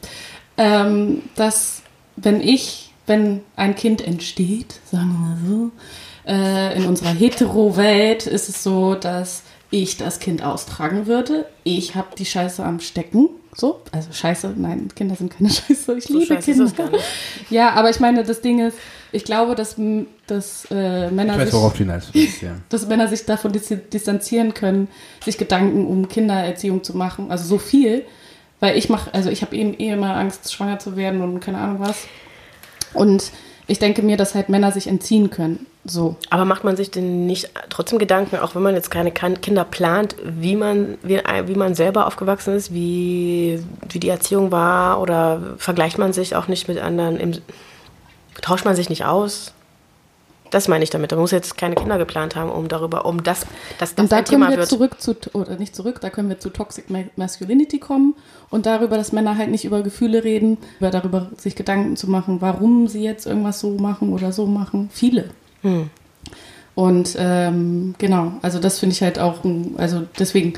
ähm, 0.56 1.22
dass 1.36 1.82
wenn 2.16 2.40
ich, 2.40 2.92
wenn 3.06 3.42
ein 3.54 3.76
Kind 3.76 4.00
entsteht, 4.04 4.80
sagen 4.90 5.12
wir 5.12 5.18
mal 5.18 5.36
so, 5.48 5.70
äh, 6.26 6.76
in 6.76 6.86
unserer 6.86 7.10
Hetero-Welt 7.10 8.26
ist 8.26 8.48
es 8.48 8.62
so, 8.62 8.94
dass 8.94 9.42
ich 9.70 9.96
das 9.96 10.20
Kind 10.20 10.44
austragen 10.44 11.06
würde. 11.06 11.46
Ich 11.64 11.94
habe 11.94 12.08
die 12.16 12.26
Scheiße 12.26 12.62
am 12.62 12.80
Stecken. 12.80 13.28
So, 13.54 13.80
also 13.90 14.12
Scheiße, 14.12 14.54
nein, 14.56 14.88
Kinder 14.94 15.14
sind 15.14 15.30
keine 15.36 15.50
Scheiße. 15.50 15.94
Ich 15.96 16.04
So 16.04 16.14
liebe 16.14 16.26
scheiße 16.26 16.52
Kinder. 16.52 16.90
Ja, 17.50 17.72
aber 17.74 17.90
ich 17.90 18.00
meine, 18.00 18.22
das 18.22 18.40
Ding 18.40 18.66
ist, 18.66 18.76
ich 19.12 19.24
glaube, 19.24 19.54
dass, 19.54 19.76
dass 20.26 20.66
äh, 20.70 21.10
Männer 21.10 21.34
Ich 21.34 21.52
weiß, 21.52 22.12
sich 22.12 22.42
ja. 22.42 22.52
dass 22.68 22.86
Männer 22.86 23.08
sich 23.08 23.26
davon 23.26 23.52
dis 23.52 23.74
distanzieren 23.92 24.54
können, 24.54 24.88
sich 25.22 25.36
Gedanken 25.36 25.86
um 25.86 26.08
Kindererziehung 26.08 26.82
zu 26.82 26.96
machen. 26.96 27.30
Also 27.30 27.44
so 27.44 27.58
viel, 27.58 28.04
weil 28.60 28.78
ich 28.78 28.88
mache, 28.88 29.12
also 29.12 29.28
ich 29.28 29.42
habe 29.42 29.54
eben 29.56 29.74
eh 29.78 29.90
immer 29.90 30.16
Angst, 30.16 30.52
schwanger 30.52 30.78
zu 30.78 30.96
werden 30.96 31.20
und 31.20 31.40
keine 31.40 31.58
Ahnung 31.58 31.80
was. 31.80 32.06
Und 32.94 33.32
ich 33.72 33.78
denke 33.78 34.02
mir, 34.02 34.16
dass 34.16 34.34
halt 34.34 34.48
Männer 34.48 34.70
sich 34.70 34.86
entziehen 34.86 35.30
können. 35.30 35.66
So. 35.84 36.16
Aber 36.30 36.44
macht 36.44 36.62
man 36.62 36.76
sich 36.76 36.90
denn 36.90 37.26
nicht 37.26 37.50
trotzdem 37.70 37.98
Gedanken, 37.98 38.36
auch 38.36 38.54
wenn 38.54 38.62
man 38.62 38.74
jetzt 38.74 38.90
keine 38.90 39.10
Kinder 39.10 39.64
plant, 39.64 40.14
wie 40.24 40.54
man, 40.54 40.98
wie, 41.02 41.20
wie 41.46 41.54
man 41.54 41.74
selber 41.74 42.06
aufgewachsen 42.06 42.54
ist, 42.54 42.72
wie, 42.72 43.64
wie 43.88 43.98
die 43.98 44.08
Erziehung 44.08 44.52
war 44.52 45.00
oder 45.00 45.54
vergleicht 45.56 45.98
man 45.98 46.12
sich 46.12 46.36
auch 46.36 46.46
nicht 46.46 46.68
mit 46.68 46.78
anderen, 46.78 47.16
im, 47.16 47.32
tauscht 48.42 48.64
man 48.64 48.76
sich 48.76 48.88
nicht 48.90 49.04
aus? 49.04 49.52
Das 50.52 50.68
meine 50.68 50.84
ich 50.84 50.90
damit. 50.90 51.10
Man 51.10 51.20
muss 51.20 51.30
jetzt 51.32 51.56
keine 51.58 51.74
Kinder 51.74 51.98
geplant 51.98 52.36
haben, 52.36 52.50
um 52.50 52.68
darüber, 52.68 53.06
um 53.06 53.22
das, 53.24 53.46
dass 53.78 53.94
das 53.94 54.02
Und 54.04 54.12
da 54.12 54.18
ein 54.18 54.24
können 54.24 54.40
Thema 54.42 54.50
wir 54.50 54.58
wird. 54.58 54.68
zurück 54.68 55.00
zu, 55.00 55.16
oder 55.32 55.56
nicht 55.56 55.74
zurück, 55.74 56.00
da 56.00 56.10
können 56.10 56.28
wir 56.28 56.38
zu 56.38 56.50
Toxic 56.50 56.90
Ma- 56.90 57.04
Masculinity 57.16 57.78
kommen 57.78 58.14
und 58.50 58.66
darüber, 58.66 58.96
dass 58.96 59.12
Männer 59.12 59.38
halt 59.38 59.50
nicht 59.50 59.64
über 59.64 59.82
Gefühle 59.82 60.22
reden, 60.24 60.58
über 60.78 60.90
darüber 60.90 61.30
sich 61.38 61.56
Gedanken 61.56 61.96
zu 61.96 62.08
machen, 62.08 62.40
warum 62.40 62.86
sie 62.86 63.02
jetzt 63.02 63.26
irgendwas 63.26 63.60
so 63.60 63.70
machen 63.78 64.12
oder 64.12 64.30
so 64.30 64.46
machen. 64.46 64.90
Viele. 64.92 65.30
Hm. 65.62 65.88
Und 66.74 67.16
ähm, 67.18 67.94
genau, 67.98 68.32
also 68.42 68.58
das 68.58 68.78
finde 68.78 68.94
ich 68.94 69.02
halt 69.02 69.18
auch, 69.18 69.40
also 69.78 70.02
deswegen 70.18 70.52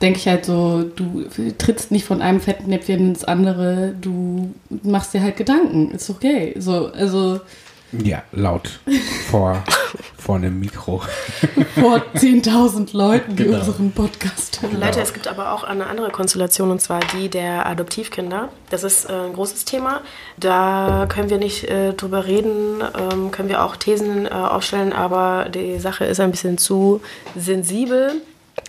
denke 0.00 0.18
ich 0.18 0.28
halt 0.28 0.44
so, 0.44 0.84
du 0.84 1.24
trittst 1.58 1.90
nicht 1.90 2.04
von 2.04 2.22
einem 2.22 2.40
Fettnäpfchen 2.40 3.08
ins 3.10 3.24
andere, 3.24 3.94
du 4.00 4.54
machst 4.84 5.12
dir 5.12 5.22
halt 5.22 5.36
Gedanken, 5.36 5.90
ist 5.90 6.08
okay. 6.08 6.54
So, 6.58 6.86
also 6.86 7.40
Ja, 7.92 8.22
laut. 8.32 8.80
Vor, 9.30 9.64
vor 10.18 10.36
einem 10.36 10.60
Mikro. 10.60 11.00
vor 11.74 12.02
10.000 12.14 12.94
Leuten, 12.94 13.34
die 13.36 13.44
Genau. 13.44 13.58
unseren 13.58 13.92
Podcast 13.92 14.60
hören. 14.60 14.78
Leute, 14.78 15.00
es 15.00 15.14
gibt 15.14 15.26
aber 15.26 15.52
auch 15.52 15.64
eine 15.64 15.86
andere 15.86 16.10
Konstellation 16.10 16.70
und 16.70 16.80
zwar 16.82 17.00
die 17.16 17.30
der 17.30 17.64
Adoptivkinder. 17.66 18.50
Das 18.68 18.84
ist 18.84 19.08
äh, 19.08 19.12
ein 19.12 19.32
großes 19.32 19.64
Thema. 19.64 20.02
Da 20.36 21.06
können 21.08 21.30
wir 21.30 21.38
nicht 21.38 21.64
äh, 21.64 21.94
drüber 21.94 22.26
reden, 22.26 22.82
ähm, 22.98 23.30
können 23.30 23.48
wir 23.48 23.64
auch 23.64 23.76
Thesen 23.76 24.26
äh, 24.26 24.30
aufstellen, 24.30 24.92
aber 24.92 25.46
die 25.48 25.78
Sache 25.78 26.04
ist 26.04 26.20
ein 26.20 26.30
bisschen 26.30 26.58
zu 26.58 27.00
sensibel. 27.36 28.20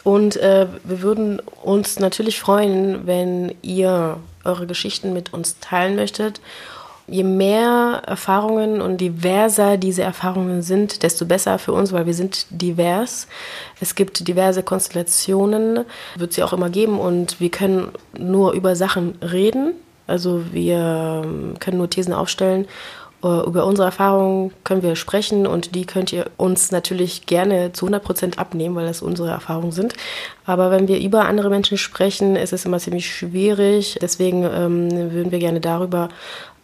Und 0.04 0.38
äh, 0.38 0.68
wir 0.86 1.02
würden 1.02 1.41
uns 1.62 2.00
natürlich 2.00 2.39
freuen, 2.39 3.06
wenn 3.06 3.54
ihr 3.62 4.18
eure 4.46 4.66
Geschichten 4.66 5.12
mit 5.12 5.34
uns 5.34 5.60
teilen 5.60 5.96
möchtet. 5.98 6.39
Je 7.12 7.24
mehr 7.24 8.01
Erfahrungen 8.05 8.82
und 8.82 8.97
diverser 8.97 9.78
diese 9.78 10.03
Erfahrungen 10.03 10.62
sind, 10.62 11.03
desto 11.03 11.26
besser 11.26 11.60
für 11.60 11.74
uns, 11.74 11.91
weil 11.91 12.05
wir 12.05 12.14
sind 12.14 12.45
divers. 12.49 13.28
Es 13.80 13.95
gibt 13.95 14.28
diverse 14.28 14.64
Konstellationen, 14.64 15.86
wird 16.16 16.34
sie 16.34 16.43
auch 16.43 16.53
immer 16.53 16.70
geben 16.70 16.99
und 16.99 17.39
wir 17.39 17.49
können 17.49 17.89
nur 18.18 18.53
über 18.53 18.76
Sachen 18.76 19.16
reden. 19.22 19.74
Also 20.07 20.43
wir 20.51 21.24
ähm, 21.24 21.55
können 21.60 21.78
nur 21.78 21.89
Thesen 21.89 22.14
aufstellen 22.14 22.66
äh, 23.24 23.45
über 23.45 23.66
unsere 23.66 23.88
Erfahrungen 23.88 24.51
können 24.64 24.82
wir 24.82 24.95
sprechen 24.95 25.45
und 25.45 25.76
die 25.76 25.86
könnt 25.86 26.14
ihr 26.14 26.28
uns 26.38 26.72
natürlich 26.72 27.26
gerne 27.26 27.74
zu 27.74 27.86
100 27.86 28.03
Prozent 28.03 28.39
abnehmen, 28.39 28.76
weil 28.76 28.88
das 28.88 29.01
unsere 29.01 29.30
Erfahrungen 29.30 29.72
sind. 29.72 29.93
Aber 30.45 30.72
wenn 30.72 30.88
wir 30.88 30.99
über 30.99 31.26
andere 31.26 31.49
Menschen 31.49 31.78
sprechen, 31.78 32.36
ist 32.36 32.53
es 32.53 32.66
immer 32.66 32.80
ziemlich 32.80 33.14
schwierig. 33.14 33.99
Deswegen 34.01 34.43
ähm, 34.43 35.12
würden 35.12 35.32
wir 35.32 35.39
gerne 35.39 35.60
darüber 35.60 36.10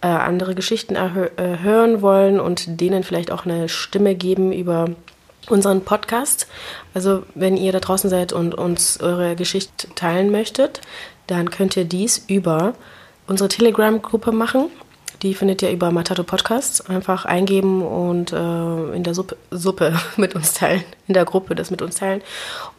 äh, 0.05 0.07
andere 0.07 0.53
Geschichten 0.53 0.95
äh, 0.95 1.57
hören 1.63 2.03
wollen 2.03 2.39
und 2.39 2.79
denen 2.79 3.01
vielleicht 3.01 3.31
auch 3.31 3.45
eine 3.45 3.67
Stimme 3.69 4.13
geben 4.13 4.51
über 4.53 4.85
unseren 5.49 5.81
Podcast. 5.81 6.45
Also 6.93 7.23
wenn 7.33 7.57
ihr 7.57 7.71
da 7.71 7.79
draußen 7.79 8.07
seid 8.07 8.31
und 8.31 8.53
uns 8.53 8.99
eure 8.99 9.35
Geschichte 9.35 9.87
teilen 9.95 10.29
möchtet, 10.29 10.81
dann 11.25 11.49
könnt 11.49 11.75
ihr 11.75 11.85
dies 11.85 12.23
über 12.27 12.75
unsere 13.25 13.49
Telegram-Gruppe 13.49 14.31
machen. 14.31 14.67
Die 15.23 15.33
findet 15.33 15.63
ihr 15.63 15.71
über 15.71 15.89
Matato 15.89 16.23
Podcasts. 16.23 16.87
Einfach 16.87 17.25
eingeben 17.25 17.81
und 17.81 18.31
äh, 18.31 18.95
in 18.95 19.01
der 19.01 19.15
Suppe, 19.15 19.37
Suppe 19.49 19.99
mit 20.17 20.35
uns 20.35 20.53
teilen, 20.53 20.83
in 21.07 21.15
der 21.15 21.25
Gruppe 21.25 21.55
das 21.55 21.71
mit 21.71 21.81
uns 21.81 21.95
teilen. 21.95 22.21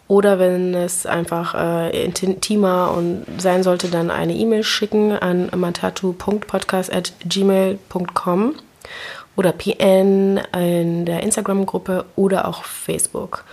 Oder 0.08 0.38
wenn 0.38 0.72
es 0.74 1.04
einfach 1.04 1.54
äh, 1.54 2.04
intimer 2.04 2.94
und 2.96 3.26
sein 3.38 3.64
sollte, 3.64 3.88
dann 3.88 4.10
eine 4.10 4.34
E-Mail 4.34 4.62
schicken 4.62 5.10
an 5.12 5.50
matatu.podcast.gmail.com 5.54 8.54
oder 9.34 9.52
PN 9.52 10.40
in 10.56 11.06
der 11.06 11.24
Instagram-Gruppe 11.24 12.04
oder 12.14 12.46
auch 12.46 12.62
Facebook. 12.64 13.44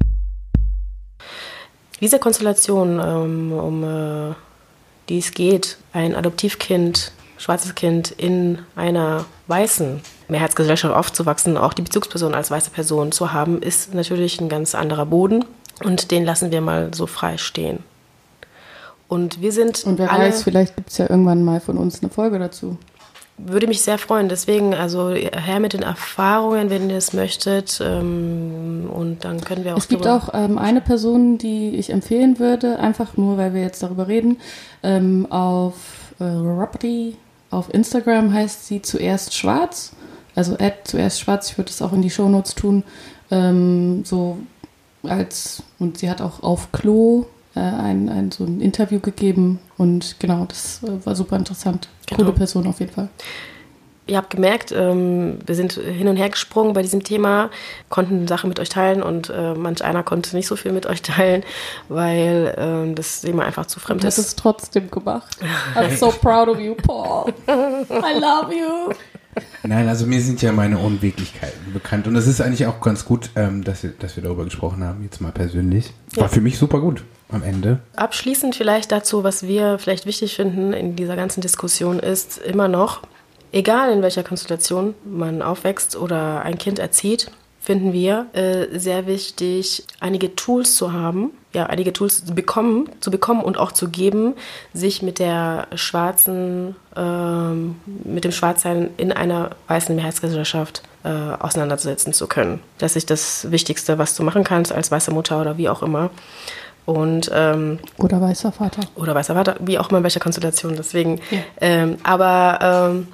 Diese 1.99 2.20
Konstellation, 2.20 2.99
ähm, 2.99 3.51
um 3.51 3.84
äh, 3.84 4.36
die 5.10 5.18
es 5.18 5.32
geht, 5.32 5.78
ein 5.91 6.16
Adoptivkind 6.16 7.12
schwarzes 7.38 7.74
Kind 7.76 8.12
in 8.12 8.60
einer 8.76 9.26
weißen 9.47 10.01
Mehrheitsgesellschaft 10.30 10.93
aufzuwachsen, 10.93 11.58
auch 11.58 11.74
die 11.74 11.82
Bezugsperson 11.82 12.36
als 12.36 12.51
weiße 12.51 12.70
Person 12.70 13.12
zu 13.12 13.34
haben, 13.34 13.62
ist 13.62 13.93
natürlich 13.93 14.39
ein 14.39 14.47
ganz 14.49 14.76
anderer 14.76 15.06
Boden 15.06 15.43
und 15.84 16.12
den 16.12 16.24
lassen 16.26 16.52
wir 16.52 16.62
mal 16.62 16.94
so 16.94 17.08
frei 17.08 17.38
stehen. 17.38 17.80
Und 19.08 19.42
wir 19.42 19.52
sind. 19.52 19.84
Und 19.84 20.00
wer 20.00 20.12
alle, 20.12 20.26
weiß, 20.26 20.44
vielleicht 20.44 20.76
gibt 20.76 20.90
es 20.90 20.98
ja 20.98 21.10
irgendwann 21.10 21.44
mal 21.44 21.60
von 21.60 21.78
uns 21.78 22.02
eine 22.02 22.10
Folge 22.10 22.40
dazu. 22.40 22.78
Würde 23.38 23.68
mich 23.68 23.82
sehr 23.82 23.98
freuen. 23.98 24.30
Deswegen, 24.30 24.74
also 24.74 25.10
her 25.10 25.60
mit 25.60 25.74
den 25.74 25.82
Erfahrungen, 25.82 26.70
wenn 26.70 26.90
ihr 26.90 26.98
es 26.98 27.14
möchtet. 27.14 27.82
Ähm, 27.84 28.90
und 28.92 29.26
dann 29.26 29.42
können 29.42 29.66
wir 29.66 29.74
auch. 29.74 29.80
Es 29.80 29.88
gibt 29.88 30.08
auch 30.08 30.30
ähm, 30.34 30.58
eine 30.58 30.82
Person, 30.82 31.38
die 31.38 31.76
ich 31.76 31.90
empfehlen 31.90 32.40
würde, 32.40 32.80
einfach 32.80 33.18
nur, 33.18 33.38
weil 33.38 33.54
wir 33.54 33.62
jetzt 33.62 33.84
darüber 33.84 34.08
reden, 34.08 34.38
ähm, 34.84 35.28
auf 35.32 35.74
äh, 36.20 36.24
Robby 36.24 37.18
auf 37.54 37.72
Instagram 37.72 38.34
heißt 38.34 38.66
sie 38.66 38.82
zuerst 38.82 39.36
schwarz, 39.36 39.92
also 40.34 40.54
Ad 40.54 40.78
zuerst 40.86 41.20
schwarz. 41.20 41.52
Ich 41.52 41.58
würde 41.60 41.70
es 41.70 41.84
auch 41.84 41.94
in 41.94 42.02
die 42.02 42.10
Shownotes 42.10 42.56
tun. 42.56 42.84
Ähm, 43.30 44.04
so 44.06 44.40
als, 45.04 45.64
und 45.80 45.97
sie 45.97 46.10
hat 46.10 46.22
auch 46.22 46.43
auf 46.43 46.72
Klo 46.72 47.26
äh, 47.56 47.60
ein, 47.60 48.10
ein, 48.10 48.32
so 48.32 48.45
ein 48.45 48.62
Interview 48.62 48.99
gegeben 48.99 49.60
und 49.78 50.16
genau, 50.20 50.45
das 50.45 50.82
äh, 50.84 51.06
war 51.06 51.16
super 51.16 51.36
interessant. 51.38 51.88
Genau. 52.08 52.24
Coole 52.24 52.34
Person 52.34 52.68
auf 52.68 52.80
jeden 52.80 52.93
Fall 52.93 53.10
ihr 54.06 54.18
habt 54.18 54.30
gemerkt, 54.30 54.72
ähm, 54.72 55.39
wir 55.45 55.56
sind 55.56 55.74
hin 55.74 56.08
und 56.08 56.18
her 56.18 56.30
gesprungen 56.30 56.74
bei 56.74 56.82
diesem 56.82 57.04
Thema, 57.04 57.49
konnten 57.89 58.28
Sachen 58.28 58.49
mit 58.49 58.60
euch 58.60 58.70
teilen 58.70 59.01
und 59.01 59.30
äh, 59.30 59.54
manch 59.54 59.84
einer 59.84 60.04
konnte 60.04 60.36
nicht 60.36 60.47
so 60.47 60.56
viel 60.56 60.72
mit 60.72 60.86
euch 60.86 61.01
teilen, 61.01 61.43
weil 61.89 62.54
äh, 62.58 62.93
das 62.93 63.22
Thema 63.22 63.45
einfach 63.45 63.66
zu 63.66 63.80
fremd 63.80 64.04
ist. 64.04 64.18
Du 64.18 64.22
hast 64.22 64.28
es 64.28 64.36
trotzdem 64.36 64.91
gemacht. 64.91 65.38
I'm 65.76 65.95
so 65.95 66.12
proud 66.12 66.49
of 66.49 66.60
you, 66.60 66.76
Paul. 66.76 67.34
I 67.47 68.20
love 68.20 68.54
you. 68.54 68.93
Nein, 69.64 69.88
also 69.88 70.06
mir 70.06 70.22
sind 70.22 70.42
ja 70.42 70.52
meine 70.52 70.78
Unweglichkeiten 70.78 71.74
bekannt 71.74 72.08
und 72.08 72.16
es 72.16 72.28
ist 72.28 72.42
eigentlich 72.42 72.66
auch 72.66 72.82
ganz 72.82 73.06
gut, 73.06 73.30
ähm, 73.36 73.64
dass, 73.64 73.84
wir, 73.84 73.92
dass 73.92 74.16
wir 74.16 74.24
darüber 74.24 74.44
gesprochen 74.44 74.84
haben, 74.84 75.04
jetzt 75.04 75.22
mal 75.22 75.32
persönlich. 75.32 75.94
War 76.16 76.24
ja. 76.24 76.30
für 76.30 76.42
mich 76.42 76.58
super 76.58 76.80
gut 76.80 77.04
am 77.30 77.44
Ende. 77.44 77.80
Abschließend 77.96 78.56
vielleicht 78.56 78.92
dazu, 78.92 79.24
was 79.24 79.44
wir 79.44 79.80
vielleicht 79.80 80.06
wichtig 80.06 80.36
finden 80.36 80.74
in 80.74 80.96
dieser 80.96 81.16
ganzen 81.16 81.42
Diskussion 81.42 82.00
ist 82.00 82.38
immer 82.38 82.68
noch, 82.68 83.02
Egal 83.54 83.92
in 83.92 84.02
welcher 84.02 84.24
Konstellation 84.24 84.96
man 85.06 85.44
aufwächst 85.44 85.96
oder 85.96 86.42
ein 86.42 86.58
Kind 86.58 86.80
erzieht, 86.80 87.30
finden 87.64 87.93
wir 87.93 88.28
äh, 88.34 88.78
sehr 88.78 89.07
wichtig, 89.07 89.86
einige 90.01 90.36
Tools 90.36 90.76
zu 90.76 90.91
haben, 90.91 91.32
ja, 91.53 91.68
einige 91.68 91.93
Tools 91.93 92.26
zu 92.26 92.36
bekommen, 92.36 92.89
zu 92.99 93.09
bekommen 93.09 93.41
und 93.41 93.57
auch 93.57 93.72
zu 93.72 93.88
geben, 93.89 94.34
sich 94.74 95.01
mit 95.01 95.18
der 95.18 95.68
schwarzen, 95.76 96.76
ähm, 96.97 97.78
mit 98.03 98.26
dem 98.26 98.34
Schwarzsein 98.34 98.89
in 98.97 99.14
einer 99.14 99.51
weißen 99.68 99.95
Mehrheitsgesellschaft 99.95 100.84
äh, 101.05 101.09
auseinandersetzen 101.09 102.11
zu 102.11 102.28
können. 102.28 102.59
Das 102.80 102.97
ist 102.97 103.09
das 103.09 103.49
Wichtigste, 103.49 103.97
was 103.97 104.14
du 104.16 104.24
machen 104.24 104.43
kannst 104.43 104.74
als 104.74 104.91
weiße 104.91 105.11
Mutter 105.11 105.39
oder 105.39 105.57
wie 105.57 105.70
auch 105.70 105.82
immer. 105.84 106.09
Und, 106.86 107.32
ähm, 107.34 107.80
oder 107.97 108.20
weißer 108.20 108.51
Vater. 108.51 108.82
Oder 108.95 109.16
weißer 109.16 109.36
Vater, 109.36 109.55
wie 109.61 109.80
auch 109.80 109.89
immer 109.89 109.99
in 109.99 110.03
welcher 110.03 110.20
Konstellation. 110.20 110.76
Deswegen. 110.76 111.22
Ja. 111.32 111.38
Ähm, 111.61 111.97
aber 112.03 112.91
ähm, 112.91 113.07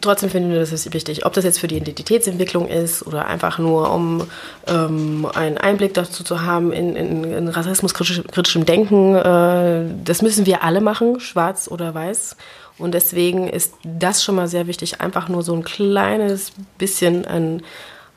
trotzdem 0.00 0.30
finden 0.30 0.50
wir 0.50 0.60
das 0.60 0.72
ist 0.72 0.92
wichtig. 0.94 1.26
Ob 1.26 1.32
das 1.34 1.44
jetzt 1.44 1.58
für 1.58 1.66
die 1.66 1.76
Identitätsentwicklung 1.76 2.68
ist 2.68 3.06
oder 3.06 3.26
einfach 3.26 3.58
nur, 3.58 3.92
um 3.92 4.26
ähm, 4.66 5.26
einen 5.34 5.58
Einblick 5.58 5.94
dazu 5.94 6.24
zu 6.24 6.42
haben 6.42 6.72
in, 6.72 6.96
in, 6.96 7.24
in 7.24 7.48
rassismuskritischem 7.48 8.64
Denken, 8.64 9.14
äh, 9.16 9.84
das 10.04 10.22
müssen 10.22 10.46
wir 10.46 10.62
alle 10.64 10.80
machen, 10.80 11.20
schwarz 11.20 11.68
oder 11.70 11.94
weiß. 11.94 12.36
Und 12.78 12.94
deswegen 12.94 13.48
ist 13.48 13.74
das 13.84 14.24
schon 14.24 14.36
mal 14.36 14.48
sehr 14.48 14.66
wichtig, 14.66 15.00
einfach 15.00 15.28
nur 15.28 15.42
so 15.42 15.54
ein 15.54 15.64
kleines 15.64 16.52
bisschen 16.78 17.26
an, 17.26 17.62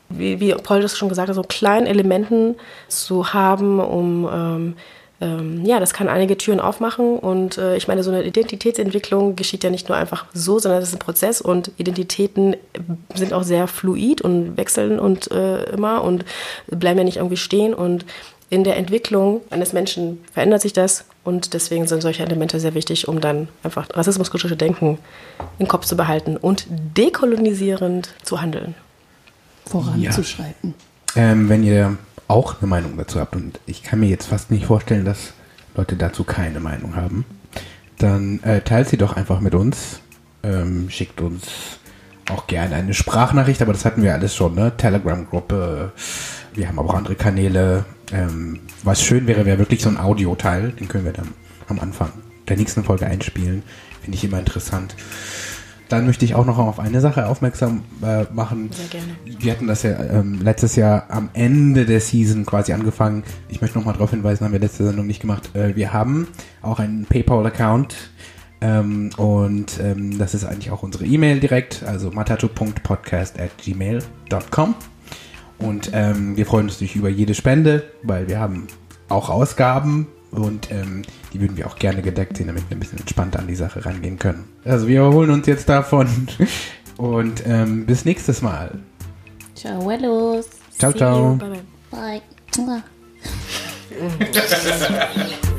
wie, 0.08 0.40
wie 0.40 0.54
Paul 0.54 0.80
das 0.80 0.96
schon 0.96 1.10
gesagt 1.10 1.28
hat, 1.28 1.34
so 1.34 1.42
kleinen 1.42 1.86
Elementen 1.86 2.56
zu 2.88 3.34
haben, 3.34 3.80
um 3.80 4.28
ähm, 4.32 4.76
ähm, 5.20 5.64
ja, 5.64 5.80
das 5.80 5.94
kann 5.94 6.08
einige 6.08 6.36
Türen 6.36 6.60
aufmachen. 6.60 7.18
Und 7.18 7.58
äh, 7.58 7.76
ich 7.76 7.88
meine, 7.88 8.02
so 8.02 8.10
eine 8.10 8.24
Identitätsentwicklung 8.24 9.36
geschieht 9.36 9.64
ja 9.64 9.70
nicht 9.70 9.88
nur 9.88 9.96
einfach 9.96 10.26
so, 10.34 10.58
sondern 10.58 10.82
es 10.82 10.88
ist 10.88 10.94
ein 10.94 10.98
Prozess 10.98 11.40
und 11.40 11.70
Identitäten 11.76 12.56
sind 13.14 13.32
auch 13.32 13.44
sehr 13.44 13.66
fluid 13.66 14.22
und 14.22 14.56
wechseln 14.56 14.98
und 14.98 15.30
äh, 15.30 15.64
immer 15.70 16.02
und 16.02 16.24
bleiben 16.66 16.98
ja 16.98 17.04
nicht 17.04 17.18
irgendwie 17.18 17.36
stehen. 17.36 17.74
Und 17.74 18.04
in 18.50 18.64
der 18.64 18.76
Entwicklung 18.76 19.40
eines 19.50 19.72
Menschen 19.72 20.22
verändert 20.32 20.62
sich 20.62 20.72
das 20.72 21.04
und 21.22 21.54
deswegen 21.54 21.86
sind 21.86 22.02
solche 22.02 22.22
Elemente 22.22 22.60
sehr 22.60 22.74
wichtig, 22.74 23.08
um 23.08 23.20
dann 23.20 23.48
einfach 23.62 23.88
rassismuskritische 23.92 24.56
Denken 24.56 24.98
im 25.58 25.68
Kopf 25.68 25.86
zu 25.86 25.96
behalten 25.96 26.36
und 26.36 26.66
dekolonisierend 26.68 28.14
zu 28.22 28.42
handeln. 28.42 28.74
Voranzuschreiten. 29.66 30.74
Ja. 31.14 31.22
Ähm, 31.22 31.48
wenn 31.48 31.64
ihr 31.64 31.96
auch 32.28 32.60
eine 32.60 32.68
Meinung 32.68 32.96
dazu 32.96 33.20
habt 33.20 33.36
und 33.36 33.60
ich 33.66 33.82
kann 33.82 34.00
mir 34.00 34.08
jetzt 34.08 34.26
fast 34.26 34.50
nicht 34.50 34.66
vorstellen, 34.66 35.04
dass 35.04 35.34
Leute 35.76 35.96
dazu 35.96 36.24
keine 36.24 36.60
Meinung 36.60 36.96
haben, 36.96 37.24
dann 37.98 38.42
äh, 38.42 38.60
teilt 38.60 38.88
sie 38.88 38.96
doch 38.96 39.16
einfach 39.16 39.40
mit 39.40 39.54
uns. 39.54 40.00
Ähm, 40.42 40.90
schickt 40.90 41.20
uns 41.20 41.78
auch 42.30 42.46
gerne 42.46 42.74
eine 42.76 42.94
Sprachnachricht, 42.94 43.62
aber 43.62 43.72
das 43.72 43.84
hatten 43.84 44.02
wir 44.02 44.14
alles 44.14 44.34
schon, 44.34 44.54
ne? 44.54 44.72
Telegram-Gruppe, 44.76 45.92
wir 46.54 46.68
haben 46.68 46.78
aber 46.78 46.90
auch 46.90 46.94
andere 46.94 47.14
Kanäle. 47.14 47.84
Ähm, 48.12 48.60
was 48.82 49.02
schön 49.02 49.26
wäre, 49.26 49.46
wäre 49.46 49.58
wirklich 49.58 49.82
so 49.82 49.88
ein 49.88 49.96
Audioteil, 49.96 50.72
den 50.72 50.88
können 50.88 51.04
wir 51.04 51.12
dann 51.12 51.28
am 51.68 51.78
Anfang 51.80 52.12
der 52.48 52.56
nächsten 52.56 52.84
Folge 52.84 53.06
einspielen. 53.06 53.62
Finde 54.02 54.16
ich 54.16 54.24
immer 54.24 54.38
interessant. 54.38 54.94
Dann 55.94 56.06
möchte 56.06 56.24
ich 56.24 56.34
auch 56.34 56.44
noch 56.44 56.58
auf 56.58 56.80
eine 56.80 57.00
Sache 57.00 57.26
aufmerksam 57.26 57.82
äh, 58.02 58.24
machen. 58.32 58.70
Sehr 58.72 58.86
gerne. 58.86 59.16
Wir 59.24 59.52
hatten 59.52 59.66
das 59.66 59.82
ja 59.82 60.02
ähm, 60.04 60.40
letztes 60.42 60.76
Jahr 60.76 61.06
am 61.08 61.30
Ende 61.32 61.86
der 61.86 62.00
Season 62.00 62.44
quasi 62.44 62.72
angefangen. 62.72 63.22
Ich 63.48 63.60
möchte 63.60 63.78
noch 63.78 63.86
mal 63.86 63.92
darauf 63.92 64.10
hinweisen, 64.10 64.44
haben 64.44 64.52
wir 64.52 64.60
letzte 64.60 64.84
Sendung 64.84 65.06
nicht 65.06 65.20
gemacht. 65.20 65.54
Äh, 65.54 65.76
wir 65.76 65.92
haben 65.92 66.28
auch 66.62 66.78
einen 66.78 67.04
PayPal-Account 67.06 67.94
ähm, 68.60 69.10
und 69.16 69.78
ähm, 69.80 70.18
das 70.18 70.34
ist 70.34 70.44
eigentlich 70.44 70.70
auch 70.70 70.82
unsere 70.82 71.04
E-Mail 71.04 71.38
direkt, 71.40 71.82
also 71.84 72.10
matato.podcast 72.10 73.38
at 73.38 73.56
gmail.com. 73.58 74.74
Und 75.58 75.90
ähm, 75.92 76.36
wir 76.36 76.46
freuen 76.46 76.64
uns 76.64 76.74
natürlich 76.74 76.96
über 76.96 77.08
jede 77.08 77.34
Spende, 77.34 77.84
weil 78.02 78.28
wir 78.28 78.40
haben 78.40 78.66
auch 79.08 79.30
Ausgaben 79.30 80.08
und 80.34 80.70
ähm, 80.70 81.02
die 81.32 81.40
würden 81.40 81.56
wir 81.56 81.66
auch 81.66 81.76
gerne 81.76 82.02
gedeckt 82.02 82.36
sehen, 82.36 82.48
damit 82.48 82.68
wir 82.68 82.76
ein 82.76 82.80
bisschen 82.80 82.98
entspannter 82.98 83.38
an 83.38 83.46
die 83.46 83.54
Sache 83.54 83.84
rangehen 83.84 84.18
können. 84.18 84.44
Also 84.64 84.88
wir 84.88 85.00
erholen 85.00 85.30
uns 85.30 85.46
jetzt 85.46 85.68
davon 85.68 86.08
und 86.96 87.46
ähm, 87.46 87.86
bis 87.86 88.04
nächstes 88.04 88.42
Mal. 88.42 88.78
Ciao. 89.54 90.92
Ciao, 90.92 90.92
ciao. 90.92 91.38
Bye. 91.90 92.22
Bye. 92.56 92.82